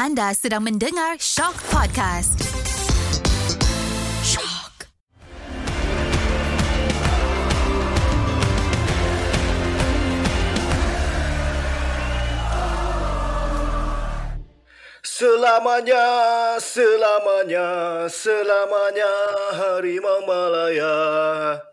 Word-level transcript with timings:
Anda 0.00 0.32
sedang 0.32 0.64
mendengar 0.64 1.20
Shock 1.20 1.60
Podcast. 1.68 2.40
Shock. 4.24 4.88
Selamanya, 15.04 16.08
selamanya, 16.56 17.68
selamanya 18.08 19.12
Harimau 19.52 20.24
Malaya. 20.24 20.96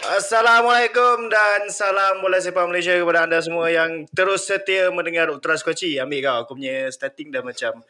Assalamualaikum 0.04 1.32
dan 1.32 1.72
salam 1.72 2.20
bola 2.20 2.44
sepak 2.44 2.68
Malaysia 2.68 2.92
kepada 2.92 3.24
anda 3.24 3.40
semua 3.40 3.72
yang 3.72 4.04
terus 4.12 4.44
setia 4.52 4.92
mendengar 4.92 5.32
Ultra 5.32 5.56
Skoci. 5.56 5.96
Ambil 5.96 6.28
kau, 6.28 6.38
aku 6.44 6.60
punya 6.60 6.92
starting 6.92 7.32
dah 7.32 7.40
macam 7.40 7.88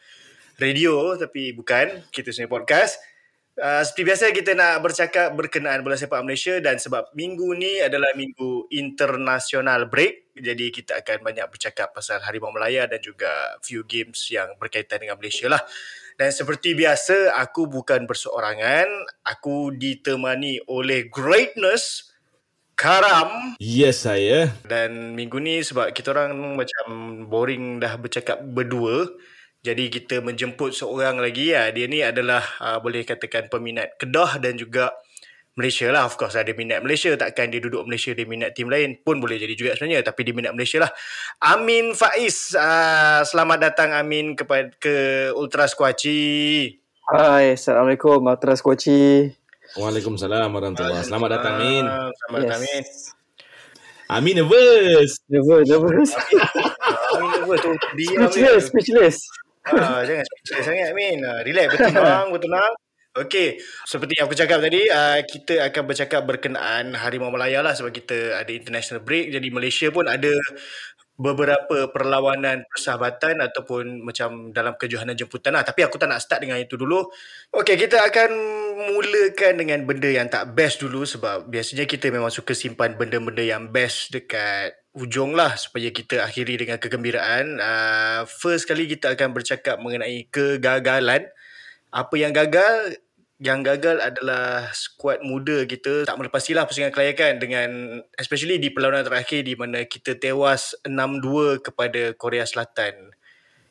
radio 0.58 1.14
tapi 1.14 1.54
bukan. 1.54 2.04
Kita 2.10 2.34
sebenarnya 2.34 2.52
podcast. 2.52 2.94
Uh, 3.58 3.82
seperti 3.82 4.02
biasa 4.06 4.24
kita 4.30 4.54
nak 4.54 4.78
bercakap 4.86 5.34
berkenaan 5.34 5.82
bola 5.82 5.98
sepak 5.98 6.22
Malaysia 6.22 6.62
dan 6.62 6.78
sebab 6.78 7.10
minggu 7.18 7.58
ni 7.58 7.82
adalah 7.82 8.14
minggu 8.14 8.70
international 8.70 9.90
break 9.90 10.30
jadi 10.38 10.70
kita 10.70 11.02
akan 11.02 11.26
banyak 11.26 11.46
bercakap 11.50 11.90
pasal 11.90 12.22
Harimau 12.22 12.54
Melaya 12.54 12.86
dan 12.86 13.02
juga 13.02 13.58
few 13.66 13.82
games 13.82 14.30
yang 14.30 14.54
berkaitan 14.62 15.02
dengan 15.02 15.18
Malaysia 15.18 15.50
lah. 15.50 15.58
Dan 16.18 16.30
seperti 16.34 16.74
biasa 16.74 17.34
aku 17.34 17.66
bukan 17.70 18.06
berseorangan, 18.06 18.86
aku 19.26 19.74
ditemani 19.74 20.66
oleh 20.66 21.06
greatness 21.06 22.10
Karam 22.78 23.58
Yes 23.58 24.06
saya 24.06 24.54
dan 24.62 25.18
minggu 25.18 25.42
ni 25.42 25.66
sebab 25.66 25.90
kita 25.90 26.14
orang 26.14 26.54
macam 26.54 26.86
boring 27.26 27.82
dah 27.82 27.98
bercakap 27.98 28.38
berdua 28.38 29.10
jadi 29.58 29.90
kita 29.90 30.22
menjemput 30.22 30.70
seorang 30.70 31.18
lagi 31.18 31.50
ya. 31.50 31.74
Dia 31.74 31.90
ni 31.90 31.98
adalah 31.98 32.40
uh, 32.62 32.78
boleh 32.78 33.02
katakan 33.02 33.50
peminat 33.50 33.98
Kedah 33.98 34.38
dan 34.38 34.54
juga 34.54 34.94
Malaysia 35.58 35.90
lah. 35.90 36.06
Of 36.06 36.14
course 36.14 36.38
ada 36.38 36.54
minat 36.54 36.78
Malaysia. 36.78 37.10
Takkan 37.18 37.50
dia 37.50 37.58
duduk 37.58 37.82
Malaysia 37.82 38.14
dia 38.14 38.22
minat 38.22 38.54
tim 38.54 38.70
lain 38.70 39.02
pun 39.02 39.18
boleh 39.18 39.34
jadi 39.34 39.58
juga 39.58 39.74
sebenarnya. 39.74 40.06
Tapi 40.06 40.20
dia 40.22 40.34
minat 40.34 40.54
Malaysia 40.54 40.78
lah. 40.86 40.90
Amin 41.42 41.90
Faiz. 41.98 42.54
Uh, 42.54 43.26
selamat 43.26 43.58
datang 43.58 43.90
Amin 43.98 44.38
kepada 44.38 44.70
ke 44.78 45.28
Ultra 45.34 45.66
Squatchy. 45.66 46.78
Hai, 47.10 47.58
Assalamualaikum 47.58 48.22
Ultra 48.22 48.54
Squatchy. 48.54 49.34
Waalaikumsalam 49.76 50.48
warahmatullahi 50.48 51.04
Selamat 51.04 51.28
datang 51.36 51.60
Amin 51.60 51.84
Selamat 51.84 52.38
datang 52.40 52.60
Amin. 52.64 52.84
Amin 54.08 54.34
nervous 54.40 55.20
Nervous, 55.28 55.64
nervous. 55.68 56.10
Amin 57.12 57.28
nervous 57.36 57.60
tu. 57.60 57.72
Speechless, 57.76 58.64
speechless. 58.72 59.18
Ah, 59.76 60.00
jangan 60.06 60.24
speechless 60.24 60.64
sangat 60.64 60.88
Amin. 60.94 61.18
Ah, 61.24 61.40
relax, 61.44 61.68
bertenang, 61.76 62.26
bertenang. 62.34 62.72
Okey, 63.18 63.58
seperti 63.82 64.14
yang 64.14 64.30
aku 64.30 64.36
cakap 64.38 64.62
tadi, 64.62 64.86
uh, 64.86 65.18
kita 65.26 65.66
akan 65.66 65.82
bercakap 65.90 66.22
berkenaan 66.22 66.94
Harimau 66.94 67.34
Melaya 67.34 67.66
lah 67.66 67.74
sebab 67.74 67.90
kita 67.90 68.38
ada 68.38 68.52
international 68.54 69.02
break. 69.02 69.34
Jadi 69.34 69.48
Malaysia 69.50 69.90
pun 69.90 70.06
ada 70.06 70.30
beberapa 71.18 71.90
perlawanan 71.90 72.62
persahabatan 72.70 73.42
ataupun 73.42 74.06
macam 74.06 74.54
dalam 74.54 74.78
kejohanan 74.78 75.18
jemputan 75.18 75.50
lah. 75.50 75.66
Tapi 75.66 75.82
aku 75.82 75.98
tak 75.98 76.14
nak 76.14 76.22
start 76.22 76.46
dengan 76.46 76.62
itu 76.62 76.78
dulu. 76.78 77.10
Okey, 77.50 77.74
kita 77.74 78.06
akan 78.06 78.30
mulakan 78.94 79.58
dengan 79.58 79.82
benda 79.82 80.06
yang 80.06 80.30
tak 80.30 80.54
best 80.54 80.78
dulu 80.78 81.02
sebab 81.02 81.50
biasanya 81.50 81.90
kita 81.90 82.14
memang 82.14 82.30
suka 82.30 82.54
simpan 82.54 82.94
benda-benda 82.94 83.42
yang 83.42 83.66
best 83.74 84.14
dekat 84.14 84.78
hujung 84.94 85.34
lah 85.34 85.58
supaya 85.58 85.90
kita 85.90 86.22
akhiri 86.22 86.54
dengan 86.54 86.78
kegembiraan. 86.78 87.58
Uh, 87.58 88.22
first 88.30 88.70
kali 88.70 88.86
kita 88.86 89.18
akan 89.18 89.34
bercakap 89.34 89.82
mengenai 89.82 90.30
kegagalan. 90.30 91.26
Apa 91.90 92.14
yang 92.14 92.30
gagal? 92.30 92.94
Yang 93.38 93.60
gagal 93.70 93.96
adalah 94.02 94.66
skuad 94.74 95.22
muda 95.22 95.62
kita 95.62 96.02
tak 96.02 96.18
melepasilah 96.18 96.66
pusingan 96.66 96.90
kelayakan 96.90 97.38
dengan 97.38 97.70
especially 98.18 98.58
di 98.58 98.74
perlawanan 98.74 99.06
terakhir 99.06 99.46
di 99.46 99.54
mana 99.54 99.86
kita 99.86 100.18
tewas 100.18 100.74
6-2 100.82 101.62
kepada 101.62 102.18
Korea 102.18 102.42
Selatan. 102.42 103.14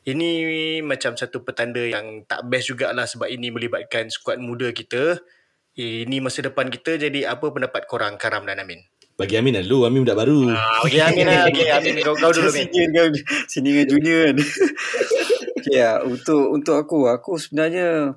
Ini 0.07 0.79
macam 0.87 1.19
satu 1.19 1.43
petanda 1.43 1.83
yang 1.83 2.23
tak 2.23 2.47
best 2.47 2.71
jugalah 2.71 3.03
sebab 3.03 3.27
ini 3.27 3.51
melibatkan 3.51 4.07
skuad 4.07 4.39
muda 4.39 4.71
kita. 4.71 5.19
Ini 5.75 6.23
masa 6.23 6.47
depan 6.47 6.71
kita 6.71 6.95
jadi 6.95 7.27
apa 7.27 7.51
pendapat 7.51 7.91
korang 7.91 8.15
Karam 8.15 8.47
dan 8.47 8.63
Amin? 8.63 8.79
Bagi 9.19 9.35
Amin 9.35 9.59
dulu 9.59 9.83
Amin 9.83 10.07
budak 10.07 10.15
baru 10.15 10.47
Ah, 10.55 10.79
okay, 10.79 11.03
Amin 11.03 11.27
lah. 11.27 11.51
Okay, 11.51 11.67
Amin 11.75 11.99
kau, 11.99 12.15
kau 12.15 12.31
dulu 12.31 12.55
Amin. 12.55 12.71
Dengan, 12.71 13.11
senior 13.51 13.83
dengan 13.83 13.85
junior 13.91 14.19
kan. 14.31 14.37
okay, 15.59 15.75
ya, 15.75 15.99
untuk 16.07 16.55
untuk 16.55 16.79
aku, 16.79 17.11
aku 17.11 17.35
sebenarnya 17.35 18.15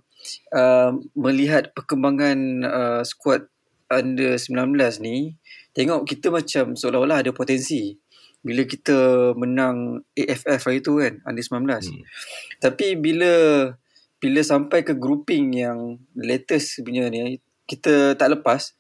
uh, 0.54 0.94
melihat 1.16 1.72
perkembangan 1.72 2.38
uh, 2.64 3.02
skuad 3.02 3.50
under 3.90 4.38
19 4.38 4.78
ni, 5.02 5.34
tengok 5.74 6.06
kita 6.06 6.30
macam 6.30 6.78
seolah-olah 6.78 7.26
ada 7.26 7.32
potensi. 7.34 7.98
Bila 8.40 8.64
kita 8.64 9.30
menang 9.36 10.00
AFF 10.16 10.60
hari 10.64 10.80
tu 10.80 10.96
kan, 10.96 11.20
under 11.28 11.44
19. 11.44 11.68
Hmm. 11.68 12.02
Tapi 12.62 12.96
bila 12.96 13.32
bila 14.20 14.40
sampai 14.44 14.84
ke 14.84 14.92
grouping 14.96 15.56
yang 15.56 15.96
latest 16.12 16.84
punya 16.84 17.08
ni, 17.08 17.40
kita 17.64 18.14
tak 18.20 18.36
lepas, 18.36 18.76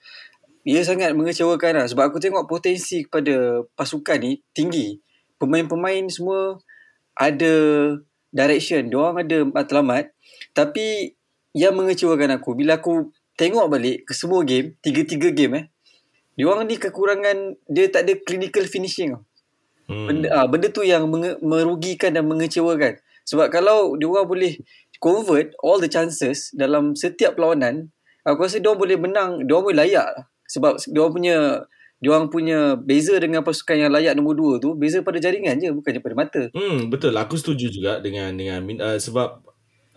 ia 0.68 0.84
sangat 0.84 1.16
mengecewakan 1.16 1.80
lah. 1.80 1.86
Sebab 1.88 2.12
aku 2.12 2.20
tengok 2.20 2.44
potensi 2.44 3.08
kepada 3.08 3.64
pasukan 3.72 4.20
ni 4.20 4.44
tinggi. 4.52 5.00
Pemain-pemain 5.40 6.04
semua 6.12 6.60
ada 7.16 7.54
direction. 8.28 8.92
Diorang 8.92 9.24
ada 9.24 9.48
matlamat. 9.48 10.12
Tapi 10.52 11.16
yang 11.56 11.74
mengecewakan 11.74 12.38
aku, 12.38 12.54
bila 12.54 12.78
aku 12.78 13.10
tengok 13.34 13.66
balik 13.66 14.06
ke 14.06 14.12
semua 14.14 14.44
game, 14.46 14.76
tiga-tiga 14.84 15.32
game 15.34 15.54
eh, 15.56 15.64
diorang 16.38 16.68
ni 16.68 16.78
kekurangan, 16.78 17.58
dia 17.66 17.90
tak 17.90 18.06
ada 18.06 18.14
clinical 18.22 18.64
finishing 18.68 19.16
tau. 19.16 19.22
hmm. 19.90 20.06
Benda, 20.06 20.26
ah, 20.32 20.46
benda 20.46 20.68
tu 20.70 20.86
yang 20.86 21.08
menge- 21.10 21.40
merugikan 21.42 22.14
dan 22.14 22.24
mengecewakan. 22.28 23.00
Sebab 23.26 23.50
kalau 23.50 23.94
diorang 23.98 24.26
boleh 24.26 24.58
convert 25.00 25.54
all 25.64 25.80
the 25.80 25.90
chances 25.90 26.52
dalam 26.54 26.94
setiap 26.94 27.34
perlawanan, 27.34 27.90
aku 28.22 28.46
rasa 28.46 28.62
diorang 28.62 28.80
boleh 28.80 28.96
menang, 29.00 29.30
diorang 29.46 29.70
boleh 29.70 29.78
layak 29.86 30.06
lah. 30.06 30.24
Sebab 30.50 30.82
diorang 30.90 31.14
punya 31.14 31.36
diorang 32.00 32.32
punya 32.32 32.80
beza 32.80 33.12
dengan 33.20 33.44
pasukan 33.44 33.76
yang 33.76 33.92
layak 33.92 34.16
nombor 34.16 34.32
dua 34.32 34.52
tu, 34.56 34.72
beza 34.72 35.04
pada 35.04 35.20
jaringan 35.20 35.60
je, 35.60 35.68
bukannya 35.68 36.00
pada 36.00 36.16
mata. 36.16 36.42
Hmm, 36.56 36.88
betul. 36.88 37.12
Aku 37.12 37.36
setuju 37.36 37.68
juga 37.68 38.00
dengan 38.00 38.32
dengan 38.32 38.64
uh, 38.80 38.96
sebab 38.96 39.44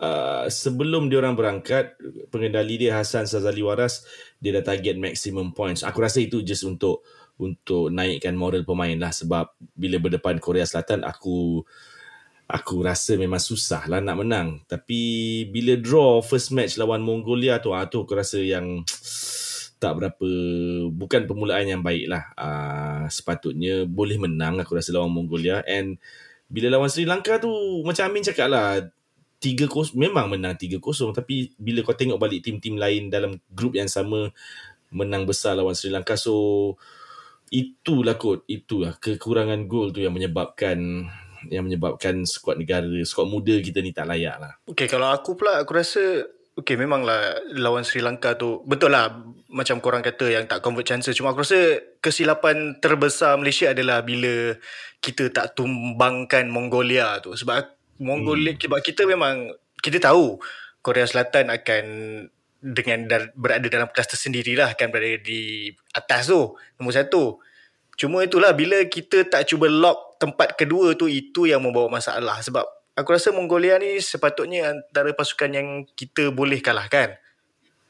uh, 0.04 0.44
sebelum 0.52 1.08
dia 1.08 1.24
orang 1.24 1.34
berangkat 1.34 1.96
pengendali 2.28 2.76
dia 2.76 3.00
Hasan 3.00 3.24
Sazali 3.24 3.64
Waras 3.64 4.04
dia 4.38 4.52
dah 4.52 4.64
target 4.64 5.00
maximum 5.00 5.56
points. 5.56 5.80
Aku 5.80 6.04
rasa 6.04 6.20
itu 6.20 6.44
just 6.44 6.68
untuk 6.68 7.00
untuk 7.40 7.90
naikkan 7.90 8.36
moral 8.38 8.62
pemain 8.62 8.94
lah 8.94 9.10
sebab 9.10 9.56
bila 9.74 9.98
berdepan 9.98 10.38
Korea 10.38 10.62
Selatan 10.62 11.02
aku 11.02 11.66
aku 12.44 12.84
rasa 12.84 13.16
memang 13.16 13.40
susah 13.40 13.88
lah 13.88 14.04
nak 14.04 14.20
menang. 14.20 14.48
Tapi 14.68 15.00
bila 15.48 15.74
draw 15.80 16.20
first 16.20 16.52
match 16.52 16.76
lawan 16.76 17.00
Mongolia 17.00 17.58
tu, 17.58 17.72
ah, 17.72 17.88
tu 17.88 18.04
aku 18.04 18.12
rasa 18.14 18.38
yang 18.38 18.84
tak 19.82 20.00
berapa 20.00 20.28
bukan 20.92 21.28
permulaan 21.28 21.68
yang 21.68 21.82
baik 21.84 22.08
lah. 22.08 22.24
Uh, 22.36 23.04
sepatutnya 23.08 23.84
boleh 23.84 24.16
menang 24.16 24.60
aku 24.60 24.76
rasa 24.76 24.94
lawan 24.94 25.12
Mongolia 25.12 25.60
and 25.66 26.00
bila 26.48 26.70
lawan 26.70 26.92
Sri 26.92 27.08
Lanka 27.08 27.40
tu 27.40 27.50
macam 27.82 28.04
Amin 28.08 28.22
cakap 28.22 28.52
lah 28.52 28.84
3-0 29.44 29.92
memang 30.00 30.32
menang 30.32 30.56
3-0 30.56 30.80
tapi 31.12 31.52
bila 31.60 31.84
kau 31.84 31.92
tengok 31.92 32.16
balik 32.16 32.40
tim-tim 32.40 32.80
lain 32.80 33.12
dalam 33.12 33.36
grup 33.52 33.76
yang 33.76 33.92
sama 33.92 34.32
menang 34.88 35.28
besar 35.28 35.52
lawan 35.52 35.76
Sri 35.76 35.92
Lanka 35.92 36.16
so 36.16 36.72
itulah 37.52 38.16
kot 38.16 38.48
itulah 38.48 38.96
kekurangan 38.96 39.68
gol 39.68 39.92
tu 39.92 40.00
yang 40.00 40.16
menyebabkan 40.16 41.04
yang 41.52 41.68
menyebabkan 41.68 42.24
skuad 42.24 42.56
negara 42.56 42.88
skuad 43.04 43.28
muda 43.28 43.52
kita 43.60 43.84
ni 43.84 43.92
tak 43.92 44.08
layak 44.08 44.40
lah 44.40 44.52
Okay, 44.64 44.88
kalau 44.88 45.12
aku 45.12 45.36
pula 45.36 45.60
aku 45.60 45.76
rasa 45.76 46.24
Okay, 46.54 46.78
memanglah 46.78 47.42
lawan 47.50 47.82
Sri 47.82 47.98
Lanka 47.98 48.38
tu 48.38 48.62
betul 48.62 48.94
lah 48.94 49.10
macam 49.50 49.82
korang 49.82 50.06
kata 50.06 50.30
yang 50.30 50.46
tak 50.46 50.62
convert 50.62 50.86
chances. 50.86 51.18
Cuma 51.18 51.34
aku 51.34 51.42
rasa 51.42 51.82
kesilapan 51.98 52.78
terbesar 52.78 53.34
Malaysia 53.34 53.74
adalah 53.74 54.06
bila 54.06 54.54
kita 55.02 55.34
tak 55.34 55.58
tumbangkan 55.58 56.46
Mongolia 56.46 57.18
tu. 57.18 57.34
Sebab 57.34 57.73
Mongolia, 58.02 58.54
hmm. 58.54 58.60
sebab 58.60 58.80
kita 58.82 59.06
memang 59.06 59.54
kita 59.78 60.00
tahu 60.02 60.40
Korea 60.80 61.06
Selatan 61.06 61.52
akan 61.52 61.84
dengan 62.64 63.04
dar, 63.04 63.28
berada 63.36 63.68
dalam 63.68 63.92
kelas 63.92 64.16
tersendiri 64.16 64.56
lah 64.56 64.72
akan 64.72 64.88
berada 64.88 65.20
di 65.20 65.68
atas 65.92 66.32
tu 66.32 66.56
nombor 66.80 66.94
satu. 66.96 67.36
Cuma 67.94 68.24
itulah 68.24 68.56
bila 68.56 68.80
kita 68.88 69.28
tak 69.28 69.46
cuba 69.46 69.68
lock 69.68 70.18
tempat 70.18 70.56
kedua 70.56 70.96
tu 70.96 71.06
itu 71.06 71.46
yang 71.46 71.62
membawa 71.62 72.00
masalah 72.00 72.40
sebab 72.40 72.64
aku 72.96 73.08
rasa 73.14 73.30
Mongolia 73.30 73.78
ni 73.78 74.00
sepatutnya 74.00 74.72
antara 74.72 75.12
pasukan 75.12 75.50
yang 75.52 75.68
kita 75.94 76.32
boleh 76.32 76.58
kalahkan. 76.64 77.20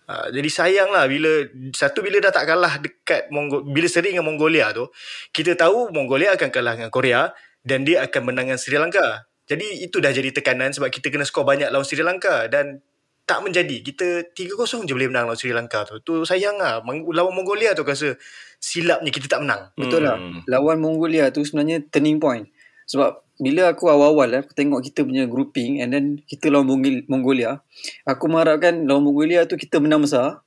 Uh, 0.05 0.29
jadi 0.29 0.51
sayang 0.53 0.93
lah 0.93 1.09
bila 1.09 1.49
satu 1.73 2.05
bila 2.05 2.21
dah 2.21 2.29
tak 2.29 2.45
kalah 2.45 2.77
dekat 2.77 3.33
Mongol 3.33 3.65
bila 3.65 3.89
sering 3.89 4.21
dengan 4.21 4.29
Mongolia 4.29 4.69
tu 4.77 4.93
kita 5.33 5.57
tahu 5.57 5.89
Mongolia 5.97 6.37
akan 6.37 6.53
kalah 6.53 6.77
dengan 6.77 6.93
Korea 6.93 7.33
dan 7.65 7.89
dia 7.89 8.05
akan 8.05 8.29
menang 8.29 8.53
dengan 8.53 8.61
Sri 8.61 8.77
Lanka 8.77 9.25
Jadi 9.45 9.85
itu 9.85 10.01
dah 10.01 10.09
jadi 10.09 10.31
tekanan 10.31 10.73
sebab 10.73 10.89
kita 10.89 11.09
kena 11.09 11.23
skor 11.23 11.45
banyak 11.45 11.69
lawan 11.69 11.85
Sri 11.85 12.01
Lanka 12.01 12.49
dan 12.49 12.81
tak 13.25 13.41
menjadi. 13.41 13.81
Kita 13.81 14.07
3-0 14.33 14.85
je 14.85 14.93
boleh 14.93 15.09
menang 15.09 15.29
lawan 15.29 15.37
Sri 15.37 15.53
Lanka 15.53 15.85
tu. 15.85 16.01
Tu 16.01 16.25
sayang 16.25 16.57
lah. 16.57 16.81
Lawan 16.85 17.33
Mongolia 17.33 17.73
tu 17.73 17.81
rasa 17.83 18.17
silapnya 18.57 19.09
kita 19.09 19.29
tak 19.29 19.45
menang. 19.45 19.69
Betul 19.75 20.05
lah. 20.05 20.17
Hmm. 20.17 20.41
Lawan 20.45 20.81
Mongolia 20.81 21.29
tu 21.29 21.41
sebenarnya 21.41 21.85
turning 21.89 22.17
point. 22.17 22.49
Sebab 22.85 23.21
bila 23.37 23.69
aku 23.69 23.89
awal-awal 23.89 24.29
eh, 24.31 24.41
aku 24.41 24.53
tengok 24.53 24.81
kita 24.83 25.03
punya 25.03 25.25
grouping 25.25 25.81
and 25.81 25.91
then 25.91 26.05
kita 26.23 26.49
lawan 26.49 26.69
Mongol- 26.69 27.05
Mongolia, 27.09 27.65
aku 28.05 28.29
mengharapkan 28.29 28.85
lawan 28.85 29.05
Mongolia 29.05 29.45
tu 29.45 29.57
kita 29.57 29.81
menang 29.81 30.05
besar. 30.05 30.45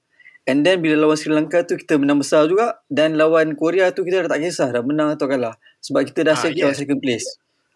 And 0.47 0.63
then 0.63 0.79
bila 0.79 0.95
lawan 0.97 1.17
Sri 1.19 1.27
Lanka 1.27 1.65
tu 1.65 1.75
kita 1.75 1.99
menang 1.99 2.23
besar 2.23 2.47
juga 2.47 2.79
dan 2.87 3.19
lawan 3.19 3.53
Korea 3.53 3.91
tu 3.91 4.01
kita 4.01 4.23
dah 4.23 4.31
tak 4.31 4.41
kisah 4.41 4.71
dah 4.71 4.79
menang 4.79 5.11
atau 5.13 5.27
kalah. 5.27 5.59
Sebab 5.83 6.07
kita 6.07 6.23
dah 6.23 6.33
Ah, 6.33 6.41
secure 6.41 6.71
yes. 6.71 6.77
second 6.79 7.01
place. 7.03 7.27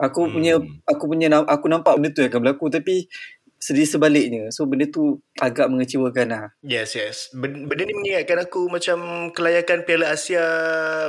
Aku 0.02 0.26
Hmm. 0.26 0.34
punya 0.34 0.54
aku 0.84 1.04
punya 1.06 1.28
aku 1.46 1.66
nampak 1.70 1.94
benda 1.96 2.10
tu 2.10 2.26
yang 2.26 2.34
akan 2.34 2.42
berlaku 2.42 2.66
tapi 2.68 3.06
sedih 3.56 3.86
sebaliknya. 3.86 4.50
So 4.50 4.66
benda 4.66 4.90
tu 4.90 5.22
agak 5.38 5.70
mengecewakan 5.70 6.28
lah. 6.28 6.46
Yes, 6.66 6.98
yes. 6.98 7.30
Ben- 7.32 7.70
Benda 7.70 7.86
ni 7.86 7.94
mengingatkan 7.94 8.42
aku 8.42 8.66
macam 8.66 8.98
kelayakan 9.30 9.86
Piala 9.86 10.10
Asia 10.10 10.42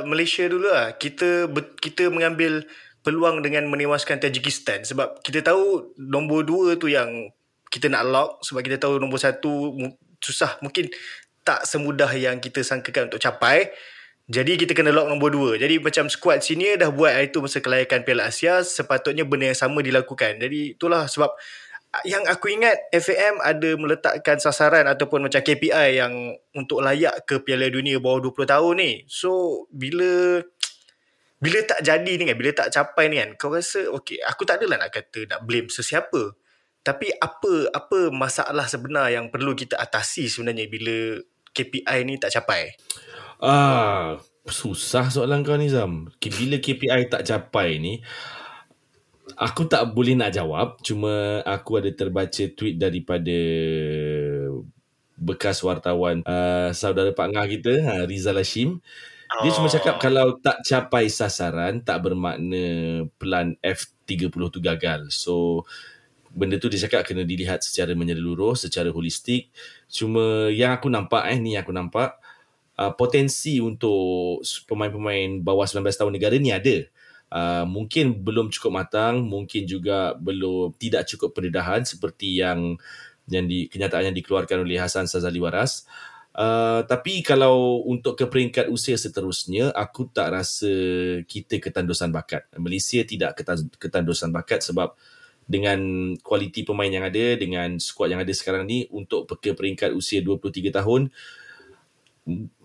Malaysia 0.05 0.45
dulu 0.45 0.69
lah. 0.69 0.93
Kita 0.95 1.49
kita 1.81 2.13
mengambil 2.13 2.61
peluang 3.01 3.41
dengan 3.41 3.67
menewaskan 3.67 4.21
Tajikistan 4.21 4.85
sebab 4.85 5.19
kita 5.19 5.43
tahu 5.43 5.91
nombor 5.97 6.45
dua 6.45 6.77
tu 6.77 6.87
yang 6.87 7.09
kita 7.67 7.89
nak 7.89 8.05
lock 8.05 8.29
sebab 8.45 8.61
kita 8.61 8.77
tahu 8.77 9.01
nombor 9.01 9.17
satu 9.17 9.73
mu- 9.73 9.97
susah 10.21 10.61
mungkin 10.61 10.87
tak 11.43 11.65
semudah 11.65 12.07
yang 12.13 12.37
kita 12.37 12.61
sangkakan 12.61 13.09
untuk 13.11 13.19
capai. 13.19 13.73
Jadi 14.23 14.55
kita 14.55 14.71
kena 14.71 14.95
lock 14.95 15.11
nombor 15.11 15.35
dua. 15.35 15.51
Jadi 15.59 15.83
macam 15.83 16.07
squad 16.07 16.39
senior 16.39 16.79
dah 16.79 16.95
buat 16.95 17.11
hari 17.11 17.35
tu 17.35 17.43
masa 17.43 17.59
kelayakan 17.59 18.07
Piala 18.07 18.31
Asia 18.31 18.63
sepatutnya 18.63 19.27
benda 19.27 19.51
yang 19.51 19.59
sama 19.59 19.83
dilakukan. 19.83 20.39
Jadi 20.39 20.79
itulah 20.79 21.11
sebab 21.11 21.35
yang 22.07 22.23
aku 22.25 22.49
ingat 22.49 22.89
FAM 22.89 23.43
ada 23.43 23.69
meletakkan 23.75 24.39
sasaran 24.39 24.87
ataupun 24.87 25.27
macam 25.27 25.43
KPI 25.43 25.99
yang 25.99 26.33
untuk 26.55 26.79
layak 26.81 27.27
ke 27.27 27.43
Piala 27.43 27.67
Dunia 27.67 27.99
bawah 27.99 28.23
20 28.31 28.47
tahun 28.47 28.73
ni. 28.79 28.91
So 29.11 29.63
bila 29.69 30.39
bila 31.43 31.59
tak 31.67 31.83
jadi 31.83 32.07
ni 32.15 32.23
kan, 32.23 32.39
bila 32.39 32.55
tak 32.55 32.71
capai 32.71 33.11
ni 33.11 33.19
kan, 33.19 33.35
kau 33.35 33.51
rasa 33.51 33.91
okay, 33.91 34.15
aku 34.23 34.47
tak 34.47 34.63
adalah 34.63 34.87
nak 34.87 34.95
kata 34.95 35.27
nak 35.27 35.43
blame 35.43 35.67
sesiapa. 35.67 36.31
Tapi 36.79 37.11
apa 37.19 37.67
apa 37.75 38.07
masalah 38.07 38.63
sebenar 38.71 39.11
yang 39.11 39.27
perlu 39.27 39.51
kita 39.51 39.75
atasi 39.75 40.31
sebenarnya 40.31 40.71
bila 40.71 41.19
KPI 41.51 42.07
ni 42.07 42.15
tak 42.15 42.31
capai? 42.39 42.71
Ah, 43.41 44.19
susah 44.45 45.09
soalan 45.09 45.41
kau 45.41 45.55
ni 45.55 45.71
Zam. 45.71 46.09
Bila 46.19 46.57
KPI 46.59 47.09
tak 47.09 47.23
capai 47.25 47.79
ni, 47.79 48.03
aku 49.37 49.65
tak 49.65 49.95
boleh 49.95 50.15
nak 50.17 50.35
jawab. 50.35 50.79
Cuma 50.83 51.41
aku 51.47 51.79
ada 51.79 51.89
terbaca 51.93 52.43
tweet 52.53 52.75
daripada 52.77 53.37
bekas 55.13 55.63
wartawan 55.63 56.19
uh, 56.27 56.75
saudara 56.75 57.15
Pak 57.15 57.27
Ngah 57.31 57.47
kita, 57.47 57.73
ha, 57.87 57.93
Rizal 58.03 58.39
Hashim. 58.39 58.83
Dia 59.41 59.49
cuma 59.49 59.65
cakap 59.65 59.97
kalau 59.97 60.37
tak 60.37 60.61
capai 60.61 61.09
sasaran, 61.09 61.81
tak 61.81 62.05
bermakna 62.05 63.01
plan 63.17 63.57
F30 63.65 64.29
tu 64.29 64.61
gagal. 64.61 65.09
So, 65.09 65.65
benda 66.29 66.61
tu 66.61 66.69
dia 66.69 66.85
cakap 66.85 67.01
kena 67.01 67.25
dilihat 67.25 67.65
secara 67.65 67.97
menyeluruh, 67.97 68.53
secara 68.53 68.93
holistik. 68.93 69.49
Cuma 69.89 70.53
yang 70.53 70.77
aku 70.77 70.85
nampak, 70.85 71.33
eh, 71.33 71.41
ni 71.41 71.57
yang 71.57 71.65
aku 71.65 71.73
nampak, 71.73 72.13
uh, 72.79 72.93
potensi 72.93 73.57
untuk 73.61 74.41
pemain-pemain 74.69 75.41
bawah 75.41 75.65
19 75.65 75.85
tahun 75.93 76.13
negara 76.13 76.35
ni 76.37 76.53
ada. 76.53 76.85
Uh, 77.33 77.65
mungkin 77.65 78.21
belum 78.21 78.53
cukup 78.53 78.71
matang, 78.85 79.25
mungkin 79.25 79.65
juga 79.65 80.13
belum 80.21 80.77
tidak 80.77 81.09
cukup 81.09 81.33
pendedahan 81.33 81.81
seperti 81.81 82.37
yang 82.37 82.77
yang 83.25 83.47
di 83.49 83.71
kenyataan 83.71 84.11
yang 84.11 84.17
dikeluarkan 84.17 84.61
oleh 84.61 84.77
Hasan 84.77 85.09
Sazali 85.09 85.41
Waras. 85.41 85.89
Uh, 86.33 86.81
tapi 86.89 87.21
kalau 87.21 87.85
untuk 87.85 88.17
ke 88.17 88.25
peringkat 88.25 88.65
usia 88.69 88.97
seterusnya, 88.97 89.69
aku 89.73 90.09
tak 90.09 90.33
rasa 90.33 90.73
kita 91.29 91.61
ketandusan 91.61 92.09
bakat. 92.09 92.49
Malaysia 92.57 93.05
tidak 93.05 93.37
ketan- 93.37 93.69
ketandusan 93.77 94.33
bakat 94.33 94.65
sebab 94.65 94.97
dengan 95.45 95.77
kualiti 96.25 96.65
pemain 96.65 96.89
yang 96.89 97.05
ada, 97.05 97.37
dengan 97.37 97.77
skuad 97.77 98.17
yang 98.17 98.21
ada 98.21 98.33
sekarang 98.33 98.65
ni 98.65 98.89
untuk 98.89 99.29
ke 99.29 99.53
peringkat 99.53 99.93
usia 99.93 100.25
23 100.25 100.73
tahun, 100.73 101.13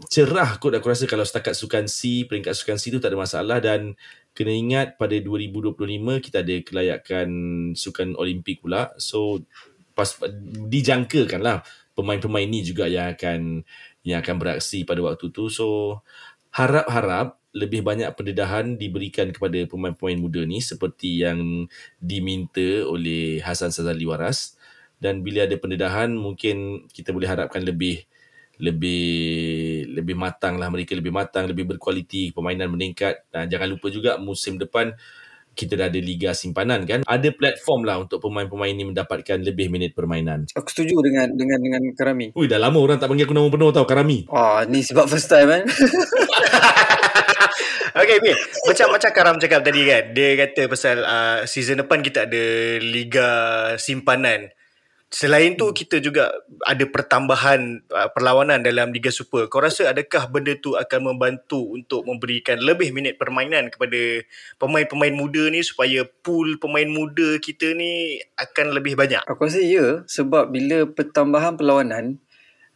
cerah 0.06 0.54
kot 0.62 0.70
aku 0.70 0.86
rasa 0.86 1.10
kalau 1.10 1.26
setakat 1.26 1.58
sukan 1.58 1.90
C, 1.90 2.22
peringkat 2.30 2.54
sukan 2.54 2.78
C 2.78 2.94
tu 2.94 3.02
tak 3.02 3.10
ada 3.10 3.18
masalah 3.18 3.58
dan 3.58 3.98
kena 4.30 4.54
ingat 4.54 4.94
pada 4.94 5.18
2025 5.18 5.74
kita 6.22 6.46
ada 6.46 6.56
kelayakan 6.62 7.28
sukan 7.74 8.14
Olimpik 8.14 8.62
pula. 8.62 8.94
So 9.02 9.42
pas 9.98 10.14
dijangkakan 10.70 11.42
lah 11.42 11.66
pemain-pemain 11.98 12.46
ni 12.46 12.62
juga 12.62 12.86
yang 12.86 13.18
akan 13.18 13.66
yang 14.06 14.22
akan 14.22 14.36
beraksi 14.38 14.86
pada 14.86 15.02
waktu 15.02 15.34
tu. 15.34 15.50
So 15.50 15.98
harap-harap 16.54 17.42
lebih 17.50 17.82
banyak 17.82 18.14
pendedahan 18.14 18.78
diberikan 18.78 19.34
kepada 19.34 19.66
pemain-pemain 19.66 20.20
muda 20.22 20.46
ni 20.46 20.62
seperti 20.62 21.26
yang 21.26 21.66
diminta 21.98 22.86
oleh 22.86 23.42
Hasan 23.42 23.74
Sazali 23.74 24.06
Waras 24.06 24.54
dan 25.02 25.26
bila 25.26 25.50
ada 25.50 25.58
pendedahan 25.58 26.14
mungkin 26.14 26.86
kita 26.94 27.10
boleh 27.10 27.26
harapkan 27.26 27.66
lebih 27.66 28.06
lebih 28.58 29.02
lebih 29.94 30.14
matang 30.18 30.58
lah 30.58 30.66
mereka 30.70 30.98
lebih 30.98 31.14
matang 31.14 31.46
lebih 31.46 31.64
berkualiti 31.74 32.34
permainan 32.34 32.70
meningkat 32.70 33.30
dan 33.30 33.46
jangan 33.46 33.70
lupa 33.70 33.86
juga 33.90 34.18
musim 34.18 34.58
depan 34.58 34.92
kita 35.58 35.74
dah 35.74 35.90
ada 35.90 35.98
liga 35.98 36.30
simpanan 36.34 36.86
kan 36.86 37.02
ada 37.02 37.28
platform 37.34 37.82
lah 37.82 37.98
untuk 37.98 38.22
pemain-pemain 38.22 38.70
ni 38.70 38.86
mendapatkan 38.86 39.42
lebih 39.42 39.70
minit 39.70 39.90
permainan 39.90 40.46
Aku 40.54 40.70
setuju 40.70 41.02
dengan 41.02 41.34
dengan 41.34 41.58
dengan 41.58 41.82
Karami. 41.98 42.30
Ui 42.38 42.46
dah 42.46 42.62
lama 42.62 42.78
orang 42.78 43.02
tak 43.02 43.10
panggil 43.10 43.26
aku 43.26 43.34
nama 43.34 43.50
penuh 43.50 43.74
tau 43.74 43.82
Karami 43.82 44.30
Ah, 44.30 44.62
ni 44.70 44.86
sebab 44.86 45.10
first 45.10 45.26
time 45.26 45.50
kan. 45.50 45.62
Okay, 47.98 48.22
Bin. 48.22 48.36
Macam 48.68 48.94
macam 48.94 49.10
Karam 49.10 49.36
cakap 49.42 49.60
tadi 49.66 49.82
kan. 49.82 50.14
Dia 50.14 50.38
kata 50.38 50.70
pasal 50.70 51.02
uh, 51.02 51.38
season 51.50 51.82
depan 51.82 51.98
kita 51.98 52.30
ada 52.30 52.44
Liga 52.78 53.30
Simpanan. 53.74 54.54
Selain 55.08 55.56
tu 55.56 55.72
kita 55.72 56.04
juga 56.04 56.28
ada 56.68 56.84
pertambahan 56.84 57.80
uh, 57.88 58.12
perlawanan 58.12 58.60
dalam 58.60 58.92
Liga 58.92 59.08
Super. 59.08 59.48
Kau 59.48 59.64
rasa 59.64 59.88
adakah 59.88 60.28
benda 60.28 60.52
tu 60.60 60.76
akan 60.76 61.00
membantu 61.16 61.64
untuk 61.72 62.04
memberikan 62.04 62.60
lebih 62.60 62.92
minit 62.92 63.16
permainan 63.16 63.72
kepada 63.72 64.20
pemain-pemain 64.60 65.16
muda 65.16 65.48
ni 65.48 65.64
supaya 65.64 66.04
pool 66.20 66.60
pemain 66.60 66.84
muda 66.84 67.40
kita 67.40 67.72
ni 67.72 68.20
akan 68.36 68.76
lebih 68.76 69.00
banyak? 69.00 69.24
Aku 69.24 69.48
rasa 69.48 69.64
ya 69.64 70.04
sebab 70.04 70.52
bila 70.52 70.84
pertambahan 70.84 71.56
perlawanan 71.56 72.20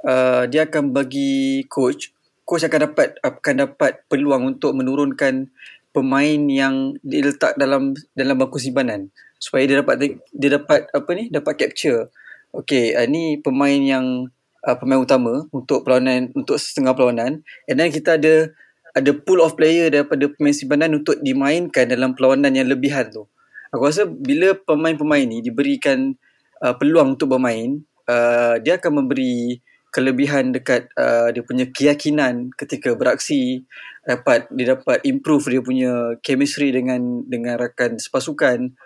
uh, 0.08 0.48
dia 0.48 0.64
akan 0.64 0.96
bagi 0.96 1.68
coach 1.68 2.16
coach 2.48 2.64
akan 2.64 2.88
dapat 2.88 3.20
akan 3.20 3.54
dapat 3.68 4.08
peluang 4.08 4.56
untuk 4.56 4.72
menurunkan 4.72 5.52
pemain 5.92 6.40
yang 6.48 6.96
diletak 7.04 7.60
dalam 7.60 7.92
dalam 8.16 8.40
bangku 8.40 8.56
simpanan 8.56 9.12
supaya 9.36 9.68
dia 9.68 9.84
dapat 9.84 10.16
dia 10.32 10.50
dapat 10.56 10.88
apa 10.96 11.10
ni 11.12 11.28
dapat 11.28 11.60
capture 11.60 12.08
okey 12.52 12.96
uh, 12.96 13.06
ni 13.08 13.40
pemain 13.40 13.80
yang 13.80 14.28
uh, 14.66 14.76
pemain 14.78 15.02
utama 15.02 15.44
untuk 15.50 15.82
perlawanan 15.82 16.30
untuk 16.36 16.56
setengah 16.56 16.94
perlawanan. 16.94 17.42
And 17.66 17.76
then 17.80 17.90
kita 17.90 18.20
ada 18.20 18.52
ada 18.92 19.10
pool 19.16 19.40
of 19.40 19.56
player 19.56 19.88
daripada 19.88 20.28
pemain 20.28 20.52
simpanan 20.52 20.92
untuk 20.92 21.16
dimainkan 21.24 21.88
dalam 21.88 22.12
perlawanan 22.12 22.52
yang 22.52 22.68
lebihan 22.68 23.08
tu. 23.08 23.24
Aku 23.72 23.88
rasa 23.88 24.04
bila 24.04 24.52
pemain-pemain 24.52 25.24
ni 25.24 25.40
diberikan 25.40 26.12
uh, 26.60 26.76
peluang 26.76 27.16
untuk 27.16 27.32
bermain 27.32 27.80
uh, 28.04 28.60
dia 28.60 28.76
akan 28.76 29.04
memberi 29.04 29.64
kelebihan 29.92 30.56
dekat 30.56 30.88
uh, 30.96 31.28
dia 31.32 31.44
punya 31.44 31.68
keyakinan 31.68 32.48
ketika 32.56 32.96
beraksi 32.96 33.68
dapat 34.08 34.48
dia 34.52 34.76
dapat 34.76 35.04
improve 35.04 35.52
dia 35.52 35.62
punya 35.64 35.92
chemistry 36.24 36.72
dengan 36.72 37.24
dengan 37.28 37.56
rakan 37.56 37.96
sepasukan. 37.96 38.76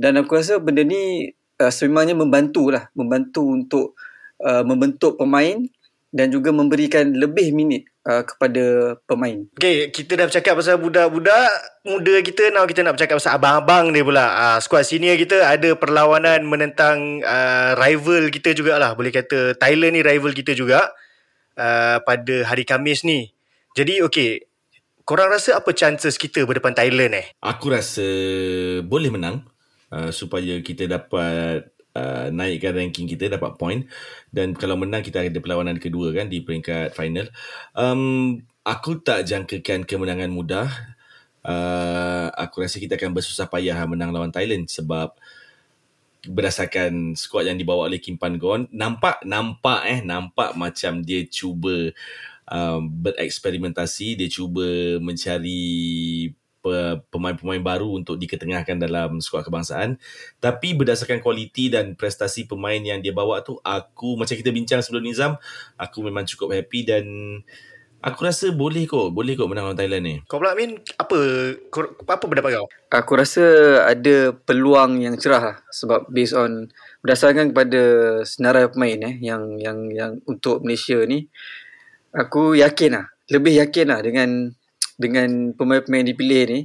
Dan 0.00 0.12
aku 0.16 0.40
rasa 0.40 0.56
benda 0.56 0.80
ni 0.80 1.36
uh, 1.60 1.72
sememangnya 1.72 2.16
membantu 2.16 2.72
lah 2.72 2.88
membantu 2.96 3.44
untuk 3.44 3.86
uh, 4.40 4.64
membentuk 4.64 5.20
pemain 5.20 5.60
dan 6.10 6.26
juga 6.32 6.50
memberikan 6.50 7.06
lebih 7.14 7.54
minit 7.54 7.86
uh, 8.08 8.26
kepada 8.26 8.96
pemain 9.06 9.46
Okay, 9.60 9.92
kita 9.94 10.18
dah 10.18 10.26
bercakap 10.26 10.58
pasal 10.58 10.80
budak-budak 10.82 11.50
muda 11.86 12.14
kita. 12.24 12.50
Now 12.50 12.66
kita 12.66 12.82
nak 12.82 12.98
bercakap 12.98 13.22
pasal 13.22 13.38
abang-abang 13.38 13.94
dia 13.94 14.02
pula. 14.02 14.26
Uh, 14.26 14.58
squad 14.58 14.82
senior 14.88 15.14
kita 15.14 15.46
ada 15.46 15.76
perlawanan 15.78 16.42
menentang 16.48 17.22
uh, 17.22 17.78
rival 17.78 18.32
kita 18.32 18.56
jugalah. 18.56 18.96
Boleh 18.98 19.14
kata 19.14 19.54
Thailand 19.54 19.94
ni 19.94 20.02
rival 20.02 20.34
kita 20.34 20.56
juga 20.56 20.90
uh, 21.54 22.02
pada 22.02 22.34
hari 22.48 22.66
Khamis 22.66 23.06
ni. 23.06 23.30
Jadi 23.78 24.02
okay, 24.02 24.50
korang 25.06 25.30
rasa 25.30 25.62
apa 25.62 25.70
chances 25.70 26.18
kita 26.18 26.42
berdepan 26.42 26.74
Thailand 26.74 27.14
eh? 27.14 27.26
Aku 27.38 27.70
rasa 27.70 28.02
boleh 28.82 29.14
menang 29.14 29.46
uh, 29.90 30.10
supaya 30.10 30.58
kita 30.62 30.86
dapat 30.86 31.70
uh, 31.94 32.30
naikkan 32.30 32.74
ranking 32.74 33.06
kita 33.10 33.30
dapat 33.30 33.54
point 33.58 33.86
dan 34.30 34.54
kalau 34.54 34.78
menang 34.78 35.02
kita 35.02 35.22
ada 35.22 35.40
perlawanan 35.42 35.78
kedua 35.78 36.14
kan 36.14 36.26
di 36.30 36.42
peringkat 36.42 36.94
final. 36.94 37.28
Um, 37.74 38.42
aku 38.66 39.02
tak 39.02 39.26
jangkakan 39.26 39.84
kemenangan 39.84 40.30
mudah 40.30 40.68
uh, 41.44 42.28
aku 42.36 42.64
rasa 42.64 42.76
kita 42.76 42.96
akan 42.96 43.16
bersusah 43.16 43.48
payah 43.48 43.76
menang 43.88 44.12
lawan 44.12 44.32
Thailand 44.32 44.68
sebab 44.68 45.16
berdasarkan 46.20 47.16
skuad 47.16 47.48
yang 47.48 47.56
dibawa 47.56 47.88
oleh 47.88 47.96
Kim 47.96 48.20
Pan 48.20 48.36
Gon 48.36 48.68
nampak 48.68 49.24
nampak 49.24 49.80
eh 49.88 50.00
nampak 50.04 50.52
macam 50.52 51.00
dia 51.00 51.24
cuba 51.24 51.96
um, 52.44 52.84
bereksperimentasi 53.00 54.20
dia 54.20 54.28
cuba 54.28 55.00
mencari 55.00 56.28
pemain-pemain 57.08 57.62
baru 57.64 57.88
untuk 57.96 58.20
diketengahkan 58.20 58.76
dalam 58.76 59.18
skuad 59.18 59.48
kebangsaan 59.48 59.96
tapi 60.38 60.76
berdasarkan 60.76 61.24
kualiti 61.24 61.72
dan 61.72 61.96
prestasi 61.96 62.44
pemain 62.44 62.78
yang 62.78 63.00
dia 63.00 63.16
bawa 63.16 63.40
tu 63.40 63.56
aku 63.64 64.20
macam 64.20 64.36
kita 64.36 64.52
bincang 64.52 64.80
sebelum 64.84 65.04
Nizam 65.04 65.40
aku 65.80 66.04
memang 66.04 66.28
cukup 66.28 66.52
happy 66.52 66.84
dan 66.84 67.04
aku 68.00 68.24
rasa 68.24 68.52
boleh 68.52 68.84
kot 68.88 69.12
boleh 69.12 69.36
kot 69.36 69.48
menang 69.48 69.72
lawan 69.72 69.78
Thailand 69.78 70.04
ni 70.04 70.16
Kau 70.24 70.40
pula 70.40 70.56
Min, 70.56 70.80
apa 70.96 71.16
apa 72.08 72.24
pendapat 72.24 72.50
kau? 72.56 72.66
Aku 72.92 73.12
rasa 73.16 73.44
ada 73.88 74.32
peluang 74.32 75.04
yang 75.04 75.16
cerah 75.20 75.42
lah. 75.52 75.56
sebab 75.68 76.08
based 76.08 76.36
on 76.36 76.68
berdasarkan 77.04 77.52
kepada 77.52 77.82
senarai 78.24 78.68
pemain 78.72 79.00
eh 79.04 79.16
yang 79.20 79.56
yang 79.60 79.88
yang 79.92 80.12
untuk 80.28 80.64
Malaysia 80.64 81.00
ni 81.04 81.28
aku 82.12 82.56
yakin 82.58 83.00
lah 83.00 83.06
lebih 83.30 83.62
yakin 83.62 83.86
lah 83.86 84.00
dengan 84.02 84.50
dengan 85.00 85.56
pemain-pemain 85.56 86.04
dipilih 86.04 86.42
ni 86.52 86.60